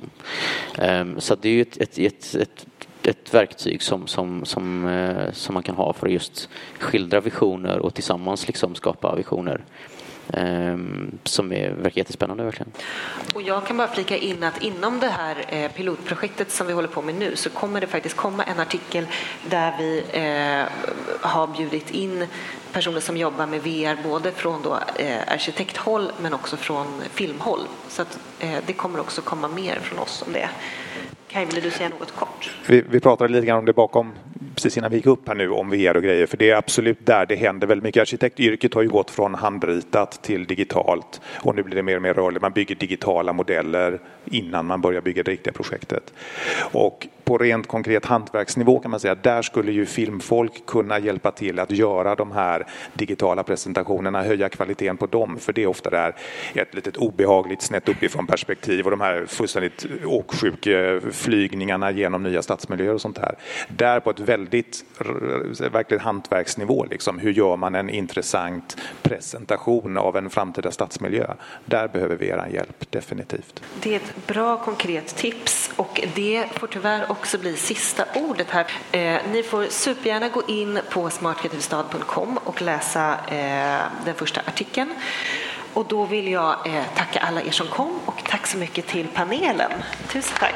Ehm, 0.77 1.19
så 1.19 1.35
det 1.35 1.49
är 1.49 1.53
ju 1.53 1.61
ett, 1.61 1.77
ett, 1.77 1.97
ett, 1.97 2.35
ett 2.35 2.65
ett 3.07 3.33
verktyg 3.33 3.81
som, 3.81 4.07
som, 4.07 4.45
som, 4.45 4.87
eh, 4.87 5.31
som 5.31 5.53
man 5.53 5.63
kan 5.63 5.75
ha 5.75 5.93
för 5.93 6.07
att 6.07 6.13
just 6.13 6.49
skildra 6.79 7.19
visioner 7.19 7.79
och 7.79 7.93
tillsammans 7.93 8.47
liksom 8.47 8.75
skapa 8.75 9.15
visioner. 9.15 9.61
Ehm, 10.33 11.17
som 11.23 11.51
är, 11.51 11.69
verkar 11.69 11.97
jättespännande 11.97 12.43
verkligen. 12.43 12.71
och 13.33 13.41
jag 13.41 13.65
kan 13.67 13.77
bara 13.77 13.87
flika 13.87 14.17
in 14.17 14.43
att 14.43 14.63
inom 14.63 14.99
det 14.99 15.07
här 15.07 15.45
eh, 15.49 15.71
pilotprojektet 15.71 16.51
som 16.51 16.67
vi 16.67 16.73
håller 16.73 16.87
på 16.87 17.01
med 17.01 17.15
nu 17.15 17.35
så 17.35 17.49
kommer 17.49 17.81
det 17.81 17.87
faktiskt 17.87 18.15
komma 18.15 18.43
en 18.43 18.59
artikel 18.59 19.05
där 19.49 19.75
vi 19.77 20.03
eh, 20.11 20.89
har 21.21 21.47
bjudit 21.47 21.91
in 21.91 22.27
personer 22.73 22.99
som 22.99 23.17
jobbar 23.17 23.45
med 23.45 23.61
VR 23.61 24.09
både 24.09 24.31
från 24.31 24.61
då, 24.61 24.79
eh, 24.95 25.33
arkitekthåll 25.33 26.11
men 26.21 26.33
också 26.33 26.57
från 26.57 27.01
filmhåll. 27.13 27.61
Så 27.87 28.01
att, 28.01 28.19
eh, 28.39 28.57
det 28.65 28.73
kommer 28.73 28.99
också 28.99 29.21
komma 29.21 29.47
mer 29.47 29.79
från 29.81 29.99
oss 29.99 30.23
om 30.27 30.33
det. 30.33 30.49
Kaj, 31.27 31.45
vill 31.45 31.63
du 31.63 31.71
säga 31.71 31.89
något 31.89 32.15
kort? 32.15 32.51
Vi, 32.67 32.81
vi 32.89 32.99
pratade 32.99 33.33
lite 33.33 33.45
grann 33.45 33.59
om 33.59 33.65
det 33.65 33.73
bakom 33.73 34.13
precis 34.65 34.77
innan 34.77 34.91
vi 34.91 34.97
gick 34.97 35.05
upp 35.05 35.27
här 35.27 35.35
nu 35.35 35.49
om 35.49 35.69
VR 35.69 35.97
och 35.97 36.03
grejer 36.03 36.25
för 36.25 36.37
det 36.37 36.49
är 36.49 36.55
absolut 36.55 37.05
där 37.05 37.25
det 37.25 37.35
händer 37.35 37.67
väldigt 37.67 37.83
mycket. 37.83 38.01
Arkitektyrket 38.01 38.73
har 38.73 38.81
ju 38.81 38.89
gått 38.89 39.11
från 39.11 39.35
handritat 39.35 40.23
till 40.23 40.45
digitalt 40.45 41.21
och 41.41 41.55
nu 41.55 41.63
blir 41.63 41.75
det 41.75 41.83
mer 41.83 41.95
och 41.95 42.01
mer 42.01 42.13
rörligt. 42.13 42.41
Man 42.41 42.51
bygger 42.51 42.75
digitala 42.75 43.33
modeller 43.33 43.99
innan 44.25 44.65
man 44.65 44.81
börjar 44.81 45.01
bygga 45.01 45.23
det 45.23 45.31
riktiga 45.31 45.53
projektet. 45.53 46.13
Och 46.71 47.07
på 47.25 47.37
rent 47.37 47.67
konkret 47.67 48.05
hantverksnivå 48.05 48.79
kan 48.79 48.91
man 48.91 48.99
säga 48.99 49.15
där 49.15 49.41
skulle 49.41 49.71
ju 49.71 49.85
filmfolk 49.85 50.65
kunna 50.65 50.99
hjälpa 50.99 51.31
till 51.31 51.59
att 51.59 51.71
göra 51.71 52.15
de 52.15 52.31
här 52.31 52.67
digitala 52.93 53.43
presentationerna, 53.43 54.23
höja 54.23 54.49
kvaliteten 54.49 54.97
på 54.97 55.05
dem 55.05 55.37
för 55.39 55.53
det 55.53 55.63
är 55.63 55.67
ofta 55.67 55.89
där 55.89 56.15
ett 56.53 56.73
litet 56.73 56.97
obehagligt 56.97 57.61
snett 57.61 57.89
uppifrån 57.89 58.27
perspektiv 58.27 58.85
och 58.85 58.91
de 58.91 59.01
här 59.01 59.25
fullständigt 59.25 59.85
åksjuka 60.05 61.01
flygningarna 61.11 61.91
genom 61.91 62.23
nya 62.23 62.41
stadsmiljöer 62.41 62.93
och 62.93 63.01
sånt 63.01 63.15
där. 63.15 63.35
Där 63.67 63.99
på 63.99 64.09
ett 64.09 64.19
väldigt 64.19 64.85
eh, 64.99 65.71
verkligt 65.71 66.01
hantverksnivå, 66.01 66.85
liksom, 66.85 67.19
hur 67.19 67.31
gör 67.31 67.55
man 67.57 67.75
en 67.75 67.89
intressant 67.89 68.77
presentation 69.01 69.97
av 69.97 70.17
en 70.17 70.29
framtida 70.29 70.71
stadsmiljö? 70.71 71.33
Där 71.65 71.87
behöver 71.87 72.15
vi 72.15 72.27
er 72.27 72.47
hjälp, 72.53 72.91
definitivt. 72.91 73.63
Det 73.83 73.91
är 73.91 73.95
ett 73.95 74.27
bra 74.27 74.57
konkret 74.57 75.15
tips 75.15 75.71
och 75.75 76.01
det 76.15 76.45
får 76.51 76.67
tyvärr 76.67 77.11
också 77.17 77.37
bli 77.37 77.57
sista 77.57 78.05
ordet 78.13 78.49
här. 78.49 78.67
Eh, 78.91 79.21
ni 79.31 79.43
får 79.43 79.65
supergärna 79.69 80.29
gå 80.29 80.43
in 80.47 80.79
på 80.89 81.09
smartkreativstad.com 81.09 82.39
och 82.43 82.61
läsa 82.61 83.17
eh, 83.27 83.81
den 84.05 84.15
första 84.15 84.41
artikeln. 84.47 84.93
Och 85.73 85.85
då 85.85 86.05
vill 86.05 86.31
jag 86.31 86.67
eh, 86.67 86.83
tacka 86.95 87.19
alla 87.19 87.41
er 87.41 87.51
som 87.51 87.67
kom 87.67 87.99
och 88.05 88.23
tack 88.29 88.47
så 88.47 88.57
mycket 88.57 88.87
till 88.87 89.07
panelen. 89.07 89.71
Tusen 90.07 90.37
tack. 90.39 90.53